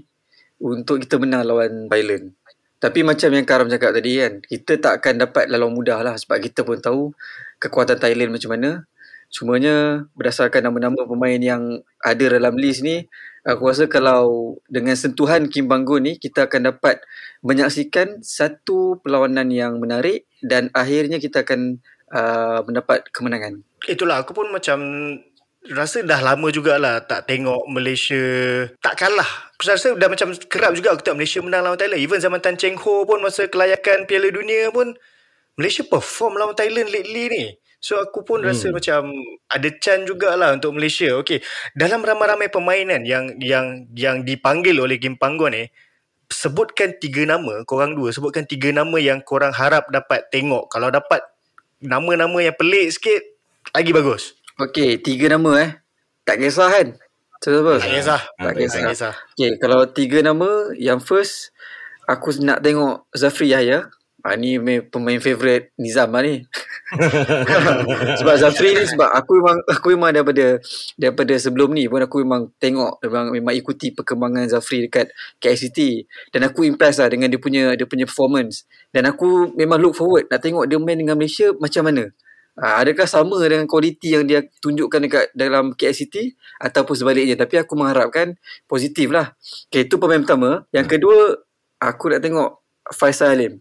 untuk 0.60 1.00
kita 1.00 1.16
menang 1.16 1.48
lawan 1.48 1.88
Thailand. 1.88 2.36
Tapi 2.84 3.02
macam 3.08 3.32
yang 3.32 3.48
Karam 3.48 3.72
cakap 3.72 3.96
tadi 3.96 4.20
kan, 4.20 4.44
kita 4.44 4.78
tak 4.78 4.94
akan 5.02 5.26
dapat 5.26 5.48
laluan 5.48 5.72
mudah 5.72 6.04
lah 6.04 6.20
sebab 6.20 6.44
kita 6.44 6.68
pun 6.68 6.78
tahu 6.84 7.16
kekuatan 7.64 7.98
Thailand 7.98 8.36
macam 8.36 8.52
mana. 8.52 8.84
Cumanya 9.32 10.06
berdasarkan 10.14 10.70
nama-nama 10.70 11.02
pemain 11.08 11.40
yang 11.40 11.82
ada 12.04 12.26
dalam 12.30 12.56
list 12.60 12.86
ni, 12.86 13.08
aku 13.48 13.72
rasa 13.72 13.90
kalau 13.90 14.56
dengan 14.70 14.94
sentuhan 14.94 15.50
Kim 15.50 15.66
Banggun 15.72 16.08
ni, 16.08 16.14
kita 16.20 16.46
akan 16.46 16.76
dapat 16.76 17.02
menyaksikan 17.42 18.22
satu 18.22 19.02
perlawanan 19.02 19.50
yang 19.50 19.80
menarik 19.82 20.30
dan 20.46 20.70
akhirnya 20.76 21.18
kita 21.18 21.42
akan 21.42 21.82
uh, 22.12 22.62
mendapat 22.70 23.08
kemenangan. 23.10 23.66
Itulah 23.90 24.22
aku 24.22 24.38
pun 24.38 24.54
macam 24.54 24.78
rasa 25.74 26.06
dah 26.06 26.22
lama 26.22 26.48
jugalah 26.54 27.02
tak 27.06 27.26
tengok 27.26 27.66
Malaysia 27.72 28.22
tak 28.84 29.00
kalah. 29.02 29.28
Aku 29.56 29.66
rasa 29.66 29.96
dah 29.98 30.10
macam 30.12 30.36
kerap 30.52 30.76
juga 30.78 30.94
aku 30.94 31.02
tengok 31.02 31.18
Malaysia 31.18 31.40
menang 31.42 31.64
lawan 31.66 31.80
Thailand. 31.80 32.02
Even 32.02 32.20
zaman 32.22 32.40
Tan 32.44 32.60
Cheng 32.60 32.78
Ho 32.78 33.08
pun 33.08 33.24
masa 33.24 33.50
kelayakan 33.50 34.06
Piala 34.06 34.30
Dunia 34.30 34.70
pun 34.70 34.94
Malaysia 35.56 35.82
perform 35.88 36.38
lawan 36.38 36.54
Thailand 36.54 36.92
lately 36.92 37.32
ni. 37.32 37.46
So 37.86 38.02
aku 38.02 38.26
pun 38.26 38.42
hmm. 38.42 38.50
rasa 38.50 38.68
macam 38.74 39.14
ada 39.46 39.70
chance 39.78 40.10
jugalah 40.10 40.58
untuk 40.58 40.74
Malaysia. 40.74 41.14
Okay, 41.22 41.46
dalam 41.78 42.02
ramai-ramai 42.02 42.50
pemain 42.50 42.82
kan 42.82 43.06
yang 43.06 43.38
yang 43.38 43.86
yang 43.94 44.26
dipanggil 44.26 44.74
oleh 44.82 44.98
Kim 44.98 45.22
Panggon 45.22 45.54
ni, 45.54 45.70
sebutkan 46.30 46.98
tiga 46.98 47.30
nama, 47.30 47.62
korang 47.70 47.94
dua, 47.94 48.10
sebutkan 48.10 48.50
tiga 48.50 48.74
nama 48.74 48.98
yang 48.98 49.22
korang 49.22 49.54
harap 49.54 49.86
dapat 49.94 50.26
tengok. 50.34 50.66
Kalau 50.74 50.90
dapat 50.90 51.22
nama-nama 51.78 52.42
yang 52.42 52.58
pelik 52.58 52.90
sikit, 52.90 53.22
lagi 53.70 53.94
bagus. 53.94 54.34
Okey, 54.56 55.04
tiga 55.04 55.36
nama 55.36 55.52
eh. 55.68 55.72
Tak 56.24 56.40
kisah 56.40 56.72
kan? 56.72 56.88
Siapa? 57.44 57.76
Tak 57.76 57.92
kisah. 57.92 58.22
Tak 58.40 58.54
kisah. 58.56 58.80
Tak 58.80 58.92
kisah. 58.96 59.14
Okay, 59.36 59.52
kalau 59.60 59.84
tiga 59.92 60.24
nama, 60.24 60.72
yang 60.80 61.04
first, 61.04 61.52
aku 62.08 62.40
nak 62.40 62.64
tengok 62.64 63.04
Zafri 63.12 63.52
Yahya. 63.52 63.92
Ha, 64.24 64.40
ni 64.40 64.56
pemain 64.88 65.20
favourite 65.20 65.76
Nizam 65.76 66.08
lah 66.16 66.24
ni. 66.24 66.48
sebab 68.24 68.36
Zafri 68.40 68.80
ni 68.80 68.88
sebab 68.88 69.12
aku 69.12 69.38
memang 69.44 69.58
aku 69.70 69.88
memang 69.94 70.12
daripada 70.16 70.58
daripada 70.98 71.34
sebelum 71.38 71.76
ni 71.76 71.86
pun 71.86 72.02
aku 72.02 72.26
memang 72.26 72.50
tengok 72.58 73.06
memang 73.06 73.26
memang 73.30 73.54
ikuti 73.54 73.94
perkembangan 73.94 74.50
Zafri 74.50 74.90
dekat 74.90 75.14
KICT 75.38 76.10
dan 76.34 76.50
aku 76.50 76.66
impress 76.66 76.98
lah 76.98 77.14
dengan 77.14 77.30
dia 77.30 77.38
punya 77.38 77.78
dia 77.78 77.86
punya 77.86 78.10
performance 78.10 78.66
dan 78.90 79.06
aku 79.06 79.54
memang 79.54 79.78
look 79.78 79.94
forward 79.94 80.26
nak 80.26 80.42
tengok 80.42 80.66
dia 80.66 80.82
main 80.82 80.98
dengan 80.98 81.22
Malaysia 81.22 81.54
macam 81.62 81.86
mana. 81.86 82.10
Ha, 82.56 82.80
adakah 82.80 83.04
sama 83.04 83.36
dengan 83.44 83.68
kualiti 83.68 84.16
yang 84.16 84.24
dia 84.24 84.40
tunjukkan 84.64 85.00
dekat 85.04 85.26
dalam 85.36 85.76
KICT 85.76 86.40
ataupun 86.64 86.96
sebaliknya 86.96 87.36
tapi 87.36 87.60
aku 87.60 87.76
mengharapkan 87.76 88.40
positif 88.64 89.12
lah. 89.12 89.36
Okay, 89.68 89.84
itu 89.84 90.00
pemain 90.00 90.24
pertama. 90.24 90.64
Yang 90.72 90.96
kedua, 90.96 91.36
aku 91.84 92.16
nak 92.16 92.24
tengok 92.24 92.50
Faisal 92.96 93.36
Alim. 93.36 93.60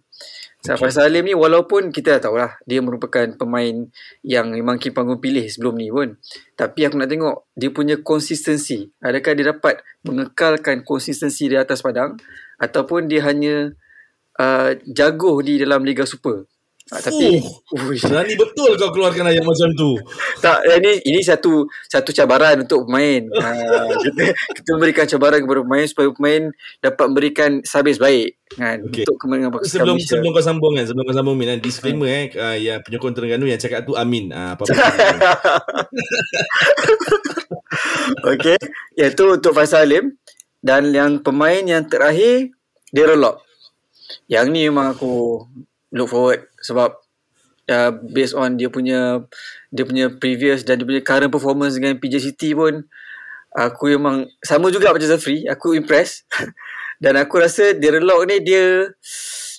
Okay. 0.62 0.78
Faisal 0.78 1.10
Alim 1.10 1.26
ni 1.26 1.34
walaupun 1.34 1.90
kita 1.90 2.16
dah 2.16 2.30
tahulah 2.30 2.52
dia 2.70 2.78
merupakan 2.78 3.26
pemain 3.34 3.90
yang 4.22 4.54
memang 4.54 4.78
Kim 4.78 4.94
Panggung 4.94 5.18
pilih 5.18 5.42
sebelum 5.50 5.74
ni 5.74 5.90
pun. 5.90 6.14
Tapi 6.54 6.86
aku 6.86 6.94
nak 6.94 7.10
tengok 7.10 7.50
dia 7.58 7.74
punya 7.74 7.98
konsistensi. 7.98 8.86
Adakah 9.02 9.32
dia 9.34 9.50
dapat 9.50 9.82
mengekalkan 10.06 10.86
konsistensi 10.86 11.50
di 11.50 11.58
atas 11.58 11.82
padang 11.82 12.14
ataupun 12.62 13.10
dia 13.10 13.26
hanya 13.26 13.74
uh, 14.38 14.70
jago 14.86 15.42
di 15.42 15.58
dalam 15.58 15.82
Liga 15.82 16.06
Super. 16.06 16.46
Ha, 16.93 17.00
tapi 17.00 17.41
Uish. 17.88 18.05
Berani 18.05 18.37
betul 18.37 18.76
kau 18.76 18.93
keluarkan 18.93 19.33
ayat 19.33 19.41
macam 19.41 19.73
tu. 19.73 19.97
tak 20.45 20.69
ini 20.69 21.00
ini 21.09 21.25
satu 21.25 21.64
satu 21.88 22.12
cabaran 22.12 22.69
untuk 22.69 22.85
pemain. 22.85 23.25
Ha, 23.41 23.49
kita 24.05 24.23
kita 24.53 24.69
memberikan 24.76 25.09
cabaran 25.09 25.41
kepada 25.41 25.64
pemain 25.64 25.88
supaya 25.88 26.12
pemain 26.12 26.43
dapat 26.85 27.05
memberikan 27.09 27.50
servis 27.64 27.97
baik 27.97 28.37
kan 28.55 28.85
Okey. 28.85 29.09
untuk 29.09 29.17
kemenangan 29.17 29.50
pasukan 29.57 29.73
Sebelum 29.73 29.97
Malaysia. 29.97 30.12
sebelum 30.12 30.31
kau 30.31 30.45
sambung 30.45 30.73
kan, 30.76 30.85
sebelum 30.85 31.05
kau 31.09 31.17
sambung 31.17 31.37
Min, 31.41 31.49
kan, 31.57 31.59
disclaimer 31.64 32.07
eh 32.07 32.26
uh, 32.37 32.57
yang 32.61 32.79
penyokong 32.85 33.14
Terengganu 33.17 33.49
yang 33.49 33.57
cakap 33.57 33.88
tu 33.88 33.97
Amin. 33.97 34.29
Ah 34.29 34.53
apa 34.53 34.69
Okey, 38.29 38.61
iaitu 39.00 39.25
untuk 39.41 39.57
Faisal 39.57 39.88
Alim 39.88 40.21
dan 40.61 40.93
yang 40.93 41.21
pemain 41.25 41.64
yang 41.64 41.88
terakhir 41.88 42.53
Darren 42.93 43.21
Lock. 43.21 43.41
Yang 44.29 44.47
ni 44.53 44.61
memang 44.69 44.95
aku 44.95 45.43
look 45.94 46.10
forward 46.10 46.44
sebab 46.60 46.98
uh, 47.70 47.90
based 48.10 48.34
on 48.34 48.58
dia 48.58 48.68
punya 48.68 49.22
dia 49.70 49.84
punya 49.86 50.10
previous 50.10 50.66
dan 50.66 50.82
dia 50.82 50.86
punya 50.86 51.02
current 51.06 51.30
performance 51.30 51.78
dengan 51.78 51.96
PJ 51.96 52.20
City 52.20 52.52
pun 52.52 52.84
aku 53.54 53.94
memang 53.94 54.26
sama 54.42 54.68
juga 54.74 54.90
macam 54.90 55.06
Zafri, 55.06 55.46
aku 55.46 55.78
impress. 55.78 56.26
dan 57.02 57.14
aku 57.18 57.38
rasa 57.38 57.72
Darren 57.78 58.02
Lock 58.02 58.26
ni 58.26 58.42
dia 58.42 58.90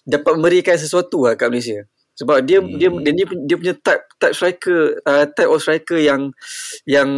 dapat 0.03 0.35
memberikan 0.37 0.75
sesuatu 0.75 1.25
lah 1.25 1.39
kat 1.39 1.47
Malaysia. 1.47 1.87
Sebab 2.15 2.43
dia 2.43 2.59
hmm. 2.59 2.79
dia 2.79 2.89
dia 2.91 3.13
dia, 3.15 3.25
dia 3.27 3.55
punya 3.59 3.75
type 3.75 4.03
type 4.19 4.35
striker 4.35 4.79
uh, 5.03 5.25
type 5.31 5.51
of 5.51 5.59
striker 5.63 5.99
yang 5.99 6.31
yang 6.87 7.09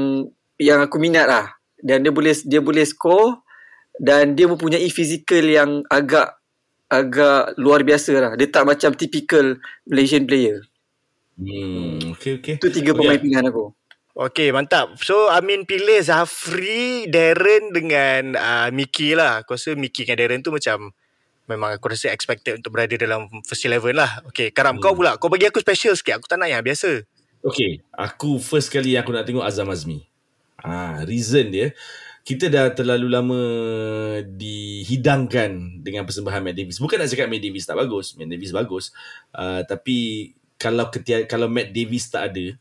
yang 0.57 0.79
aku 0.85 1.01
minat 1.01 1.25
lah. 1.29 1.45
Dan 1.77 2.01
dia 2.01 2.13
boleh 2.13 2.33
dia 2.45 2.61
boleh 2.61 2.85
score 2.85 3.45
dan 3.97 4.33
dia 4.33 4.49
mempunyai 4.49 4.89
fizikal 4.89 5.45
yang 5.45 5.85
agak 5.89 6.36
agak 6.87 7.55
luar 7.59 7.83
biasa 7.83 8.11
lah. 8.17 8.31
Dia 8.39 8.47
tak 8.47 8.67
macam 8.67 8.95
typical 8.95 9.59
Malaysian 9.87 10.23
player. 10.23 10.63
Hmm, 11.37 12.17
okey 12.17 12.41
okey. 12.41 12.55
Itu 12.57 12.71
tiga 12.73 12.97
pemain 12.97 13.19
pilihan 13.19 13.45
aku. 13.45 13.75
Okay, 14.17 14.49
mantap. 14.49 14.97
So, 14.97 15.29
Amin 15.29 15.69
pilih 15.69 16.01
Zafri, 16.01 17.05
Darren 17.05 17.69
dengan 17.69 18.33
uh, 18.33 18.69
Mickey 18.73 19.13
lah. 19.13 19.45
Aku 19.45 19.53
rasa 19.53 19.77
Mickey 19.77 20.09
dengan 20.09 20.17
Darren 20.25 20.41
tu 20.41 20.49
macam 20.49 20.89
memang 21.45 21.77
aku 21.77 21.93
rasa 21.93 22.09
expected 22.09 22.57
untuk 22.57 22.73
berada 22.73 22.97
dalam 22.97 23.29
first 23.45 23.61
eleven 23.69 23.93
lah. 23.93 24.25
Okay, 24.33 24.49
Karam, 24.49 24.81
hmm. 24.81 24.83
kau 24.83 24.97
pula. 24.97 25.21
Kau 25.21 25.29
bagi 25.29 25.45
aku 25.45 25.61
special 25.61 25.93
sikit. 25.93 26.17
Aku 26.17 26.25
tak 26.25 26.41
nak 26.41 26.49
yang 26.49 26.65
biasa. 26.65 27.05
Okay, 27.45 27.85
aku 27.93 28.41
first 28.41 28.73
kali 28.73 28.97
aku 28.97 29.13
nak 29.13 29.29
tengok 29.29 29.45
Azam 29.45 29.69
Azmi. 29.69 30.01
Ah, 30.57 31.05
reason 31.05 31.53
dia 31.53 31.77
kita 32.27 32.51
dah 32.51 32.75
terlalu 32.75 33.07
lama 33.07 33.41
dihidangkan 34.27 35.79
dengan 35.79 36.03
persembahan 36.03 36.43
Matt 36.43 36.59
Davis. 36.59 36.83
Bukan 36.83 36.99
nak 36.99 37.07
cakap 37.07 37.31
Matt 37.31 37.39
Davis 37.39 37.63
tak 37.63 37.79
bagus, 37.79 38.19
Matt 38.19 38.27
Davis 38.27 38.51
bagus. 38.51 38.91
Uh, 39.31 39.63
tapi 39.63 40.31
kalau 40.59 40.91
ketia, 40.91 41.23
kalau 41.23 41.47
Matt 41.47 41.71
Davis 41.71 42.11
tak 42.11 42.35
ada, 42.35 42.51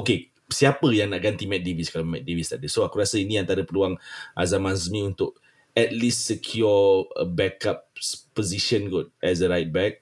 okay, 0.00 0.32
siapa 0.48 0.88
yang 0.96 1.12
nak 1.12 1.28
ganti 1.28 1.44
Matt 1.44 1.60
Davis 1.60 1.92
kalau 1.92 2.08
Matt 2.08 2.24
Davis 2.24 2.48
tak 2.48 2.64
ada? 2.64 2.72
So 2.72 2.88
aku 2.88 2.96
rasa 2.96 3.20
ini 3.20 3.36
antara 3.36 3.68
peluang 3.68 4.00
Azam 4.32 4.64
Azmi 4.64 5.04
untuk 5.04 5.36
at 5.76 5.92
least 5.92 6.24
secure 6.24 7.04
a 7.20 7.28
backup 7.28 7.92
position 8.32 8.88
kot 8.88 9.12
as 9.20 9.44
a 9.44 9.52
right 9.52 9.68
back. 9.68 10.00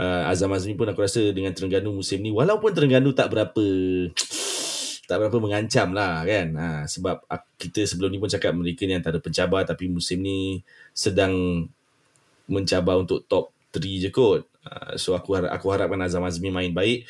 Uh, 0.00 0.32
Azam 0.32 0.48
Azmi 0.56 0.72
pun 0.80 0.88
aku 0.88 1.04
rasa 1.04 1.20
dengan 1.36 1.52
Terengganu 1.52 1.92
musim 1.92 2.24
ni 2.24 2.32
walaupun 2.32 2.72
Terengganu 2.72 3.12
tak 3.12 3.28
berapa 3.28 3.60
tak 5.06 5.18
berapa 5.18 5.38
mengancam 5.42 5.90
lah 5.92 6.22
kan? 6.22 6.46
Ha, 6.54 6.68
sebab 6.86 7.26
kita 7.58 7.82
sebelum 7.84 8.10
ni 8.14 8.22
pun 8.22 8.30
cakap 8.30 8.54
mereka 8.54 8.86
ni 8.86 8.94
antara 8.94 9.18
pencabar 9.18 9.66
tapi 9.66 9.90
musim 9.90 10.22
ni 10.22 10.62
sedang 10.94 11.66
mencabar 12.46 12.98
untuk 12.98 13.26
top 13.26 13.50
3 13.74 14.08
je 14.08 14.10
kot. 14.14 14.46
Ha, 14.62 14.94
so 14.94 15.18
aku 15.18 15.34
harap, 15.34 15.50
aku 15.50 15.66
harapkan 15.74 16.00
Azam 16.06 16.22
Azmi 16.22 16.54
main 16.54 16.70
baik. 16.70 17.08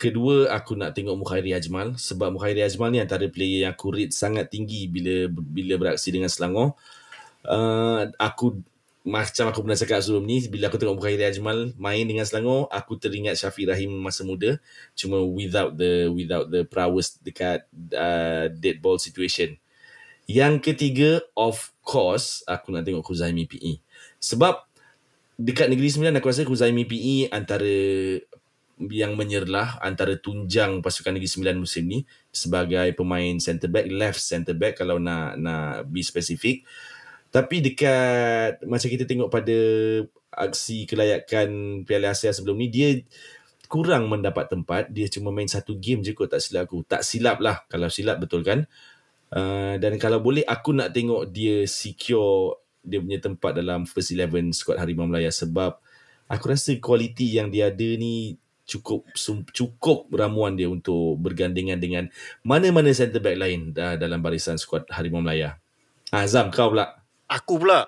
Kedua 0.00 0.52
aku 0.52 0.76
nak 0.76 0.96
tengok 0.96 1.16
Mukhairi 1.16 1.52
Ajmal. 1.56 1.96
Sebab 1.96 2.32
Mukhairi 2.36 2.60
Ajmal 2.64 2.92
ni 2.92 3.00
antara 3.00 3.24
player 3.28 3.68
yang 3.68 3.72
aku 3.76 3.92
rate 3.92 4.12
sangat 4.12 4.52
tinggi 4.52 4.88
bila 4.88 5.28
bila 5.28 5.76
beraksi 5.80 6.12
dengan 6.12 6.28
Selangor. 6.28 6.76
Uh, 7.40 8.04
aku 8.20 8.60
macam 9.00 9.48
aku 9.48 9.64
pernah 9.64 9.80
cakap 9.80 10.04
sebelum 10.04 10.28
ni 10.28 10.44
bila 10.52 10.68
aku 10.68 10.76
tengok 10.76 11.00
Mukhairi 11.00 11.24
Ajmal 11.24 11.72
main 11.80 12.04
dengan 12.04 12.28
Selangor 12.28 12.68
aku 12.68 13.00
teringat 13.00 13.40
Syafiq 13.40 13.64
Rahim 13.64 13.96
masa 13.96 14.28
muda 14.28 14.60
cuma 14.92 15.24
without 15.24 15.72
the 15.80 16.12
without 16.12 16.52
the 16.52 16.68
prowess 16.68 17.16
dekat 17.16 17.64
uh, 17.96 18.52
dead 18.52 18.84
ball 18.84 19.00
situation 19.00 19.56
Yang 20.30 20.54
ketiga, 20.62 21.18
of 21.34 21.74
course, 21.82 22.46
aku 22.46 22.70
nak 22.70 22.86
tengok 22.86 23.02
Kuzaimi 23.02 23.50
PE. 23.50 23.82
Sebab 24.22 24.62
dekat 25.34 25.66
Negeri 25.66 25.90
Sembilan 25.90 26.22
aku 26.22 26.30
rasa 26.30 26.46
Kuzaimi 26.46 26.86
PE 26.86 27.34
antara 27.34 27.74
yang 28.80 29.18
menyerlah 29.18 29.82
antara 29.82 30.14
tunjang 30.22 30.86
pasukan 30.86 31.18
Negeri 31.18 31.26
Sembilan 31.34 31.58
musim 31.58 31.90
ni 31.90 32.06
sebagai 32.30 32.94
pemain 32.94 33.42
centre 33.42 33.66
back, 33.66 33.90
left 33.90 34.22
centre 34.22 34.54
back 34.54 34.78
kalau 34.78 35.02
nak 35.02 35.34
nak 35.34 35.90
be 35.90 35.98
spesifik. 35.98 36.62
Tapi 37.30 37.62
dekat 37.62 38.66
macam 38.66 38.88
kita 38.90 39.06
tengok 39.06 39.30
pada 39.30 39.58
aksi 40.34 40.86
kelayakan 40.86 41.82
Piala 41.86 42.10
Asia 42.10 42.34
sebelum 42.34 42.58
ni 42.58 42.66
dia 42.66 42.98
kurang 43.70 44.10
mendapat 44.10 44.50
tempat. 44.50 44.90
Dia 44.90 45.06
cuma 45.06 45.30
main 45.30 45.46
satu 45.46 45.78
game 45.78 46.02
je 46.02 46.10
kot 46.10 46.26
tak 46.26 46.42
silap 46.42 46.66
aku. 46.66 46.82
Tak 46.82 47.06
silap 47.06 47.38
lah 47.38 47.62
kalau 47.70 47.86
silap 47.86 48.18
betul 48.18 48.42
kan. 48.42 48.66
Uh, 49.30 49.78
dan 49.78 49.94
kalau 50.02 50.18
boleh 50.18 50.42
aku 50.42 50.74
nak 50.74 50.90
tengok 50.90 51.30
dia 51.30 51.62
secure 51.70 52.58
dia 52.82 52.98
punya 52.98 53.22
tempat 53.22 53.54
dalam 53.54 53.86
first 53.86 54.10
11 54.10 54.50
squad 54.50 54.82
Harimau 54.82 55.06
Melaya 55.06 55.30
sebab 55.30 55.78
aku 56.26 56.44
rasa 56.50 56.74
kualiti 56.82 57.38
yang 57.38 57.46
dia 57.46 57.70
ada 57.70 57.88
ni 57.94 58.34
cukup 58.66 59.06
cukup 59.54 60.10
ramuan 60.10 60.58
dia 60.58 60.66
untuk 60.66 61.18
bergandingan 61.22 61.78
dengan 61.78 62.10
mana-mana 62.42 62.90
centre 62.90 63.22
back 63.22 63.38
lain 63.38 63.70
dalam 63.74 64.18
barisan 64.18 64.58
skuad 64.58 64.86
Harimau 64.90 65.22
Melaya. 65.22 65.62
Azam 66.10 66.50
kau 66.50 66.74
pula. 66.74 66.99
Aku 67.30 67.62
pula. 67.62 67.86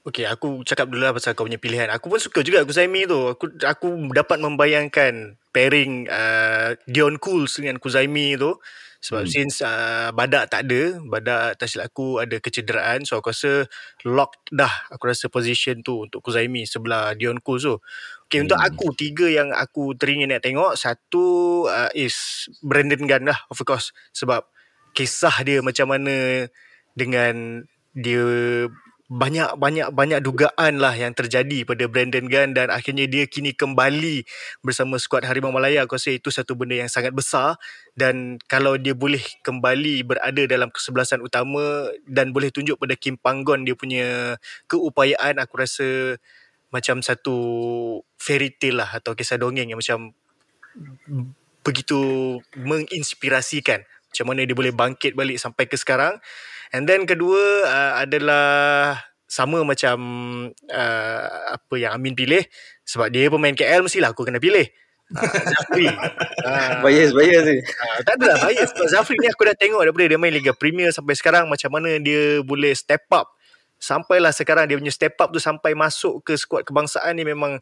Okay, 0.00 0.24
aku 0.24 0.64
cakap 0.64 0.88
dulu 0.88 1.04
lah 1.04 1.12
pasal 1.12 1.36
kau 1.36 1.44
punya 1.44 1.60
pilihan. 1.60 1.92
Aku 1.92 2.08
pun 2.08 2.16
suka 2.16 2.40
juga 2.40 2.64
Kuzaimi 2.64 3.04
tu. 3.04 3.30
Aku 3.36 3.52
aku 3.62 3.88
dapat 4.10 4.40
membayangkan 4.40 5.36
pairing 5.52 6.08
uh, 6.08 6.72
Dion 6.88 7.20
Cools 7.20 7.60
dengan 7.60 7.76
Kuzaimi 7.76 8.34
tu. 8.40 8.56
Sebab 9.00 9.24
hmm. 9.24 9.32
since 9.32 9.64
uh, 9.64 10.12
Badak 10.12 10.52
tak 10.52 10.68
ada, 10.68 11.00
Badak 11.04 11.56
tak 11.56 11.68
silap 11.68 11.92
aku 11.92 12.20
ada 12.20 12.36
kecederaan. 12.36 13.04
So 13.04 13.20
aku 13.20 13.32
rasa 13.32 13.68
lock 14.08 14.40
dah 14.48 14.72
aku 14.88 15.08
rasa 15.08 15.28
position 15.28 15.84
tu 15.84 16.08
untuk 16.08 16.24
Kuzaimi 16.24 16.64
sebelah 16.64 17.12
Dion 17.12 17.40
Kuz 17.40 17.68
tu. 17.68 17.80
Okay, 18.28 18.40
hmm. 18.40 18.48
untuk 18.48 18.60
aku 18.60 18.86
tiga 18.96 19.28
yang 19.28 19.52
aku 19.52 19.96
teringin 20.00 20.32
nak 20.32 20.44
tengok. 20.44 20.80
Satu 20.80 21.64
uh, 21.68 21.92
is 21.92 22.48
Brandon 22.64 23.04
Gunn 23.04 23.28
lah 23.28 23.40
of 23.52 23.60
course. 23.68 23.92
Sebab 24.16 24.48
kisah 24.96 25.44
dia 25.44 25.60
macam 25.60 25.92
mana 25.92 26.48
dengan 26.96 27.64
dia 27.94 28.24
banyak 29.10 29.58
banyak 29.58 29.90
banyak 29.90 30.22
dugaan 30.22 30.78
lah 30.78 30.94
yang 30.94 31.10
terjadi 31.10 31.66
pada 31.66 31.90
Brandon 31.90 32.30
Gunn 32.30 32.54
dan 32.54 32.70
akhirnya 32.70 33.10
dia 33.10 33.26
kini 33.26 33.50
kembali 33.50 34.22
bersama 34.62 35.02
skuad 35.02 35.26
Harimau 35.26 35.50
Malaya. 35.50 35.82
Aku 35.82 35.98
rasa 35.98 36.14
itu 36.14 36.30
satu 36.30 36.54
benda 36.54 36.78
yang 36.78 36.86
sangat 36.86 37.10
besar 37.10 37.58
dan 37.98 38.38
kalau 38.46 38.78
dia 38.78 38.94
boleh 38.94 39.18
kembali 39.42 40.06
berada 40.06 40.46
dalam 40.46 40.70
kesebelasan 40.70 41.26
utama 41.26 41.90
dan 42.06 42.30
boleh 42.30 42.54
tunjuk 42.54 42.78
pada 42.78 42.94
Kim 42.94 43.18
Panggon 43.18 43.66
dia 43.66 43.74
punya 43.74 44.38
keupayaan 44.70 45.42
aku 45.42 45.58
rasa 45.58 46.14
macam 46.70 47.02
satu 47.02 47.34
fairy 48.14 48.54
tale 48.54 48.78
lah 48.78 48.94
atau 48.94 49.18
kisah 49.18 49.42
dongeng 49.42 49.74
yang 49.74 49.82
macam 49.82 50.14
begitu 51.66 51.98
menginspirasikan 52.54 53.82
macam 53.82 54.24
mana 54.30 54.46
dia 54.46 54.54
boleh 54.54 54.70
bangkit 54.70 55.18
balik 55.18 55.42
sampai 55.42 55.66
ke 55.66 55.74
sekarang 55.74 56.14
And 56.70 56.86
then 56.86 57.02
kedua 57.06 57.66
uh, 57.66 57.92
adalah 58.06 58.98
sama 59.30 59.62
macam 59.62 59.98
uh, 60.70 61.26
apa 61.54 61.74
yang 61.78 61.94
Amin 61.94 62.18
pilih 62.18 62.42
sebab 62.82 63.10
dia 63.14 63.30
pemain 63.30 63.54
KL 63.54 63.86
mestilah 63.86 64.10
aku 64.10 64.26
kena 64.26 64.42
pilih. 64.42 64.66
Uh, 65.10 65.26
Zafri. 65.26 65.86
Uh, 65.90 66.70
bias, 66.86 67.10
bias 67.14 67.42
ni. 67.46 67.58
Uh, 67.58 67.98
tak 68.06 68.14
adalah 68.18 68.38
bias. 68.46 68.70
Sebab 68.74 68.88
Zafri 68.90 69.18
ni 69.18 69.26
aku 69.30 69.42
dah 69.46 69.56
tengok 69.58 69.82
daripada 69.82 70.06
dia 70.06 70.18
main 70.18 70.34
Liga 70.34 70.54
Premier 70.54 70.90
sampai 70.94 71.14
sekarang 71.18 71.50
macam 71.50 71.70
mana 71.74 71.98
dia 71.98 72.42
boleh 72.42 72.74
step 72.74 73.06
up. 73.14 73.30
Sampailah 73.80 74.30
sekarang 74.30 74.70
dia 74.70 74.76
punya 74.78 74.92
step 74.92 75.18
up 75.18 75.34
tu 75.34 75.40
sampai 75.42 75.74
masuk 75.74 76.22
ke 76.22 76.36
skuad 76.38 76.62
kebangsaan 76.68 77.16
ni 77.16 77.26
memang 77.26 77.58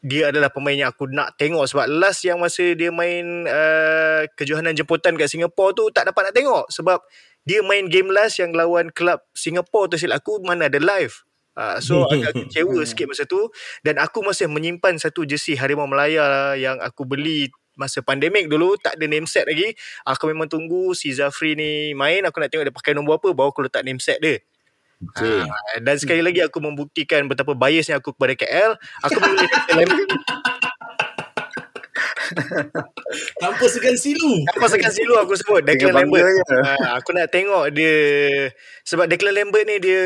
dia 0.00 0.32
adalah 0.32 0.48
pemain 0.48 0.72
yang 0.72 0.88
aku 0.88 1.04
nak 1.12 1.36
tengok 1.36 1.68
sebab 1.68 1.84
last 1.84 2.24
yang 2.24 2.40
masa 2.40 2.72
dia 2.72 2.88
main 2.88 3.44
uh, 3.44 4.24
kejohanan 4.32 4.72
jemputan 4.72 5.12
kat 5.12 5.28
Singapura 5.28 5.76
tu 5.76 5.92
tak 5.92 6.08
dapat 6.08 6.32
nak 6.32 6.34
tengok 6.34 6.64
sebab 6.72 7.04
dia 7.48 7.64
main 7.64 7.88
game 7.88 8.12
last 8.12 8.38
yang 8.38 8.52
lawan 8.52 8.92
klub 8.92 9.20
Singapore 9.32 9.88
tu 9.92 9.96
silap 9.96 10.24
aku 10.24 10.40
mana 10.44 10.68
ada 10.68 10.80
live. 10.80 11.24
Uh, 11.58 11.76
so 11.82 12.06
agak 12.06 12.32
kecewa 12.46 12.80
sikit 12.86 13.10
masa 13.10 13.26
tu 13.26 13.50
dan 13.82 13.98
aku 13.98 14.22
masih 14.22 14.46
menyimpan 14.46 14.96
satu 14.96 15.26
jersey 15.26 15.58
Harimau 15.58 15.84
Melaya 15.84 16.54
yang 16.54 16.78
aku 16.78 17.02
beli 17.04 17.50
masa 17.74 18.00
pandemik 18.00 18.46
dulu 18.46 18.78
tak 18.78 18.96
ada 18.96 19.04
name 19.10 19.26
set 19.26 19.44
lagi. 19.50 19.74
Aku 20.06 20.30
memang 20.30 20.46
tunggu 20.46 20.94
si 20.94 21.10
Zafri 21.10 21.58
ni 21.58 21.92
main 21.92 22.22
aku 22.24 22.38
nak 22.38 22.54
tengok 22.54 22.70
dia 22.70 22.74
pakai 22.74 22.92
nombor 22.94 23.18
apa 23.18 23.34
baru 23.34 23.50
aku 23.50 23.66
letak 23.66 23.82
name 23.82 24.00
set 24.00 24.20
dia. 24.22 24.40
Okay. 25.00 25.40
Uh, 25.40 25.80
dan 25.80 25.96
sekali 25.96 26.20
lagi 26.20 26.44
aku 26.44 26.60
membuktikan 26.60 27.24
betapa 27.24 27.56
biasnya 27.56 27.98
aku 27.98 28.12
kepada 28.12 28.36
KL. 28.36 28.76
Aku 29.08 29.16
boleh 29.16 29.48
Tanpa 33.42 33.64
segan 33.66 33.96
silu. 33.98 34.44
Tanpa 34.50 34.66
segan 34.70 34.92
silu 34.92 35.14
aku 35.18 35.34
sebut. 35.34 35.62
Declan 35.66 35.94
Lambert. 35.96 36.26
Ha, 36.50 36.98
aku 37.00 37.10
nak 37.16 37.28
tengok 37.30 37.74
dia. 37.74 37.94
Sebab 38.86 39.10
Declan 39.10 39.34
Lambert 39.34 39.66
ni 39.66 39.82
dia 39.82 40.02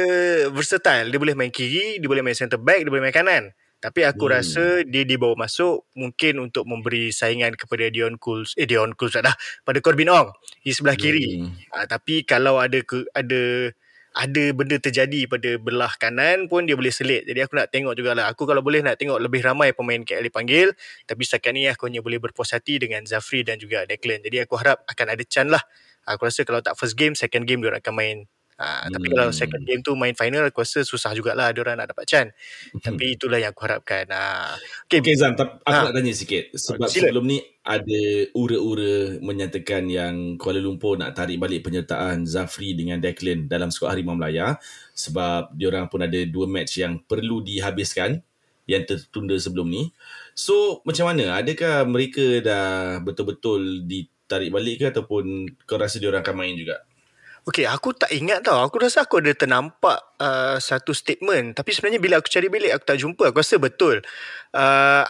versatile. 0.51 1.13
Dia 1.13 1.19
boleh 1.21 1.37
main 1.37 1.53
kiri, 1.53 2.01
dia 2.01 2.09
boleh 2.09 2.25
main 2.25 2.37
centre 2.37 2.61
back, 2.61 2.85
dia 2.87 2.91
boleh 2.93 3.05
main 3.05 3.15
kanan. 3.15 3.53
Tapi 3.85 4.01
aku 4.01 4.25
hmm. 4.25 4.33
rasa 4.33 4.65
dia 4.89 5.05
dibawa 5.05 5.45
masuk 5.45 5.85
mungkin 5.93 6.41
untuk 6.41 6.65
memberi 6.65 7.13
saingan 7.13 7.53
kepada 7.53 7.93
Dion 7.93 8.17
Cools. 8.17 8.57
Eh 8.57 8.65
Dion 8.65 8.97
Cools 8.97 9.21
dah. 9.21 9.37
Pada 9.61 9.79
Corbin 9.85 10.09
Ong. 10.09 10.33
Di 10.65 10.73
sebelah 10.73 10.97
kiri. 10.97 11.45
Hmm. 11.45 11.53
Ha, 11.77 11.85
tapi 11.85 12.25
kalau 12.25 12.57
ada 12.57 12.81
ke, 12.81 13.05
ada 13.13 13.69
ada 14.15 14.45
benda 14.55 14.79
terjadi 14.79 15.27
pada 15.27 15.59
belah 15.59 15.91
kanan 15.99 16.47
pun 16.47 16.63
dia 16.71 16.79
boleh 16.79 16.95
selit. 16.95 17.27
Jadi 17.27 17.43
aku 17.43 17.59
nak 17.59 17.75
tengok 17.75 17.99
jugalah. 17.99 18.31
Aku 18.31 18.47
kalau 18.47 18.63
boleh 18.63 18.79
nak 18.79 18.95
tengok 18.95 19.19
lebih 19.19 19.43
ramai 19.43 19.75
pemain 19.75 19.99
KL 20.07 20.23
dipanggil. 20.23 20.71
Tapi 21.03 21.23
setakat 21.27 21.51
ni 21.51 21.67
aku 21.67 21.91
hanya 21.91 21.99
boleh 21.99 22.23
berpuas 22.23 22.55
hati 22.55 22.79
dengan 22.79 23.03
Zafri 23.11 23.43
dan 23.43 23.59
juga 23.59 23.83
Declan. 23.91 24.23
Jadi 24.23 24.47
aku 24.47 24.55
harap 24.55 24.87
akan 24.87 25.07
ada 25.19 25.25
chance 25.27 25.51
lah. 25.51 25.63
Aku 26.07 26.31
rasa 26.31 26.47
kalau 26.47 26.63
tak 26.63 26.79
first 26.79 26.95
game, 26.95 27.19
second 27.19 27.43
game 27.43 27.59
dia 27.59 27.75
akan 27.75 27.95
main 27.97 28.17
Ha, 28.55 28.87
hmm. 28.87 28.95
Tapi 28.95 29.07
kalau 29.11 29.35
second 29.35 29.63
game 29.67 29.83
tu 29.83 29.99
main 29.99 30.15
final 30.15 30.47
aku 30.47 30.63
rasa 30.63 30.87
susah 30.87 31.11
jugalah 31.11 31.51
ada 31.51 31.59
orang 31.59 31.75
nak 31.83 31.91
dapat 31.91 32.07
can. 32.07 32.27
Hmm. 32.31 32.81
Tapi 32.87 33.19
itulah 33.19 33.43
yang 33.43 33.51
aku 33.51 33.67
harapkan. 33.67 34.07
Ha. 34.15 34.55
Okay. 34.87 35.03
okay 35.03 35.15
Zam, 35.19 35.35
aku 35.35 35.67
ha. 35.67 35.91
nak 35.91 35.95
tanya 35.95 36.15
sikit. 36.15 36.55
Sebab 36.55 36.87
Sila. 36.87 37.11
sebelum 37.11 37.27
ni 37.27 37.43
ada 37.67 38.03
ura-ura 38.39 39.19
menyatakan 39.19 39.91
yang 39.91 40.39
Kuala 40.39 40.63
Lumpur 40.63 40.95
nak 40.95 41.19
tarik 41.19 41.43
balik 41.43 41.67
penyertaan 41.67 42.31
Zafri 42.31 42.79
dengan 42.79 43.03
Declan 43.03 43.51
dalam 43.51 43.75
skuad 43.75 43.91
Harimau 43.91 44.15
Melaya. 44.15 44.63
Sebab 44.95 45.51
diorang 45.59 45.91
pun 45.91 46.07
ada 46.07 46.21
dua 46.23 46.47
match 46.47 46.79
yang 46.79 47.03
perlu 47.03 47.43
dihabiskan 47.43 48.23
yang 48.71 48.87
tertunda 48.87 49.35
sebelum 49.37 49.67
ni. 49.67 49.91
So 50.39 50.81
macam 50.87 51.11
mana? 51.11 51.43
Adakah 51.43 51.85
mereka 51.91 52.39
dah 52.39 52.99
betul-betul 53.03 53.83
ditarik 53.85 54.55
balik 54.55 54.77
ke 54.79 54.85
ataupun 54.95 55.53
kau 55.67 55.77
rasa 55.77 55.99
diorang 55.99 56.23
akan 56.23 56.37
main 56.39 56.55
juga? 56.55 56.87
Okay, 57.45 57.69
aku 57.69 57.93
tak 57.93 58.09
ingat 58.09 58.41
tau. 58.41 58.57
Aku 58.65 58.81
rasa 58.81 59.05
aku 59.05 59.21
ada 59.21 59.37
ternampak 59.37 60.01
uh, 60.17 60.57
satu 60.57 60.97
statement. 60.97 61.53
Tapi 61.53 61.77
sebenarnya 61.77 62.01
bila 62.01 62.15
aku 62.17 62.33
cari 62.33 62.49
bilik, 62.49 62.73
aku 62.73 62.85
tak 62.89 62.99
jumpa. 63.05 63.29
Aku 63.29 63.45
rasa 63.45 63.61
betul. 63.61 64.01
Uh, 64.57 65.05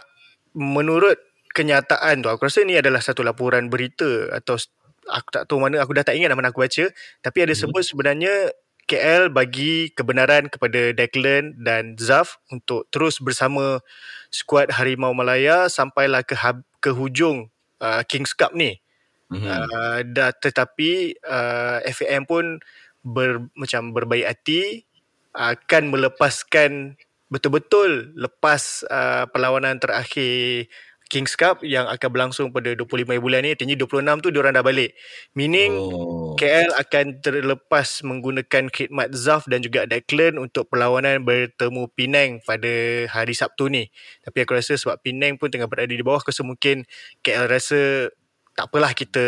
menurut 0.51 1.15
kenyataan 1.55 2.19
tu, 2.19 2.27
aku 2.27 2.51
rasa 2.51 2.67
ni 2.67 2.75
adalah 2.75 2.99
satu 2.99 3.23
laporan 3.23 3.71
berita 3.71 4.35
atau 4.35 4.59
aku 5.07 5.27
tak 5.31 5.47
tahu 5.47 5.63
mana, 5.63 5.79
aku 5.79 5.95
dah 5.95 6.03
tak 6.03 6.19
ingat 6.19 6.35
mana 6.35 6.51
aku 6.51 6.59
baca. 6.59 6.91
Tapi 7.23 7.37
ada 7.39 7.55
hmm. 7.55 7.61
sebut 7.63 7.83
sebenarnya 7.87 8.51
KL 8.85 9.31
bagi 9.31 9.95
kebenaran 9.95 10.51
kepada 10.51 10.91
Declan 10.91 11.55
dan 11.57 11.95
Zaf 11.95 12.43
untuk 12.51 12.85
terus 12.91 13.23
bersama 13.23 13.79
skuad 14.27 14.75
Harimau 14.75 15.15
Malaya 15.15 15.71
sampailah 15.71 16.21
ke, 16.27 16.35
ke 16.83 16.91
hujung 16.91 17.47
uh, 17.79 18.03
Kings 18.03 18.35
Cup 18.35 18.51
ni. 18.51 18.83
Mm-hmm. 19.25 19.47
Uh, 19.49 19.97
dah 20.13 20.29
tetapi 20.37 21.17
uh, 21.25 21.81
FAM 21.89 22.29
pun 22.29 22.61
ber, 23.01 23.49
macam 23.57 23.89
berbaik 23.89 24.29
hati 24.29 24.85
akan 25.33 25.89
melepaskan 25.89 26.93
betul-betul 27.33 28.13
lepas 28.13 28.85
uh, 28.85 29.25
perlawanan 29.33 29.81
terakhir 29.81 30.69
Kings 31.05 31.37
Cup 31.37 31.61
yang 31.61 31.85
akan 31.85 32.09
berlangsung 32.09 32.49
pada 32.49 32.73
25 32.73 33.05
bulan 33.21 33.45
ni 33.45 33.53
tinggi 33.53 33.77
26 33.77 34.25
tu 34.25 34.29
diorang 34.33 34.57
dah 34.57 34.65
balik 34.65 34.97
meaning 35.37 35.77
oh. 35.77 36.33
KL 36.33 36.73
akan 36.73 37.21
terlepas 37.21 38.01
menggunakan 38.01 38.73
khidmat 38.73 39.13
Zaf 39.13 39.45
dan 39.45 39.61
juga 39.61 39.85
Declan 39.85 40.41
untuk 40.41 40.65
perlawanan 40.65 41.21
bertemu 41.21 41.93
Penang 41.93 42.29
pada 42.41 43.05
hari 43.13 43.37
Sabtu 43.37 43.69
ni 43.69 43.93
tapi 44.25 44.45
aku 44.45 44.57
rasa 44.57 44.81
sebab 44.81 44.97
Penang 45.05 45.37
pun 45.37 45.53
tengah 45.53 45.69
berada 45.69 45.93
di 45.93 46.01
bawah 46.01 46.25
aku 46.25 46.33
mungkin 46.41 46.89
KL 47.21 47.53
rasa 47.53 48.09
tak 48.55 48.71
apalah 48.71 48.95
kita 48.95 49.25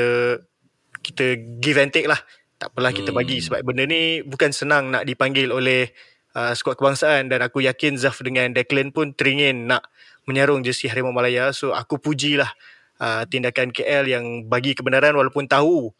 kita 1.04 1.38
give 1.60 1.78
and 1.78 1.92
take 1.92 2.08
lah. 2.08 2.18
Tak 2.58 2.74
apalah 2.74 2.90
kita 2.90 3.14
bagi 3.14 3.38
hmm. 3.38 3.46
sebab 3.46 3.60
benda 3.62 3.86
ni 3.86 4.26
bukan 4.26 4.50
senang 4.50 4.90
nak 4.90 5.06
dipanggil 5.06 5.54
oleh 5.54 5.94
uh, 6.34 6.58
skuad 6.58 6.74
kebangsaan 6.80 7.30
dan 7.30 7.46
aku 7.46 7.62
yakin 7.62 8.02
Zaf 8.02 8.18
dengan 8.26 8.50
Declan 8.50 8.90
pun 8.90 9.14
teringin 9.14 9.70
nak 9.70 9.86
menyarung 10.26 10.66
jersey 10.66 10.90
Harimau 10.90 11.14
Malaya. 11.14 11.54
So 11.54 11.78
aku 11.78 12.02
pujilah 12.02 12.50
uh, 12.98 13.24
tindakan 13.30 13.70
KL 13.70 14.10
yang 14.10 14.26
bagi 14.50 14.74
kebenaran 14.74 15.14
walaupun 15.14 15.46
tahu 15.46 15.94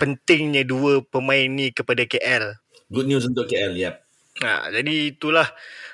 pentingnya 0.00 0.64
dua 0.64 1.04
pemain 1.06 1.46
ni 1.46 1.70
kepada 1.70 2.02
KL. 2.08 2.56
Good 2.90 3.06
news 3.06 3.28
untuk 3.28 3.46
KL, 3.46 3.76
yep. 3.76 4.02
Ha, 4.40 4.72
jadi 4.72 5.12
itulah. 5.12 5.46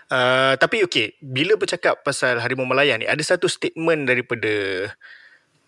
Uh, 0.06 0.54
tapi 0.56 0.86
okey, 0.86 1.18
bila 1.18 1.58
bercakap 1.58 2.06
pasal 2.06 2.38
Harimau 2.38 2.64
Malaya 2.64 2.94
ni, 2.94 3.04
ada 3.04 3.18
satu 3.20 3.50
statement 3.50 4.06
daripada 4.06 4.86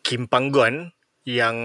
Kim 0.09 0.25
Panggon 0.25 0.89
yang 1.29 1.57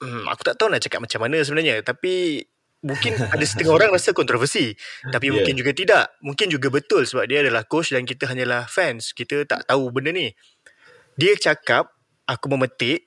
hmm, 0.00 0.24
aku 0.24 0.40
tak 0.40 0.56
tahu 0.56 0.72
nak 0.72 0.80
cakap 0.80 1.04
macam 1.04 1.20
mana 1.28 1.44
sebenarnya. 1.44 1.84
Tapi 1.84 2.40
mungkin 2.80 3.12
ada 3.36 3.44
setengah 3.44 3.76
orang 3.76 3.92
rasa 3.92 4.16
kontroversi. 4.16 4.72
Tapi 5.04 5.28
Yeah. 5.28 5.36
mungkin 5.36 5.54
juga 5.60 5.76
tidak. 5.76 6.04
Mungkin 6.24 6.48
juga 6.48 6.72
betul 6.72 7.04
sebab 7.04 7.28
dia 7.28 7.44
adalah 7.44 7.68
coach 7.68 7.92
dan 7.92 8.08
kita 8.08 8.24
hanyalah 8.24 8.64
fans. 8.64 9.12
Kita 9.12 9.44
tak 9.44 9.68
tahu 9.68 9.92
benda 9.92 10.16
ni. 10.16 10.32
Dia 11.20 11.36
cakap, 11.36 11.92
aku 12.24 12.48
memetik, 12.56 13.04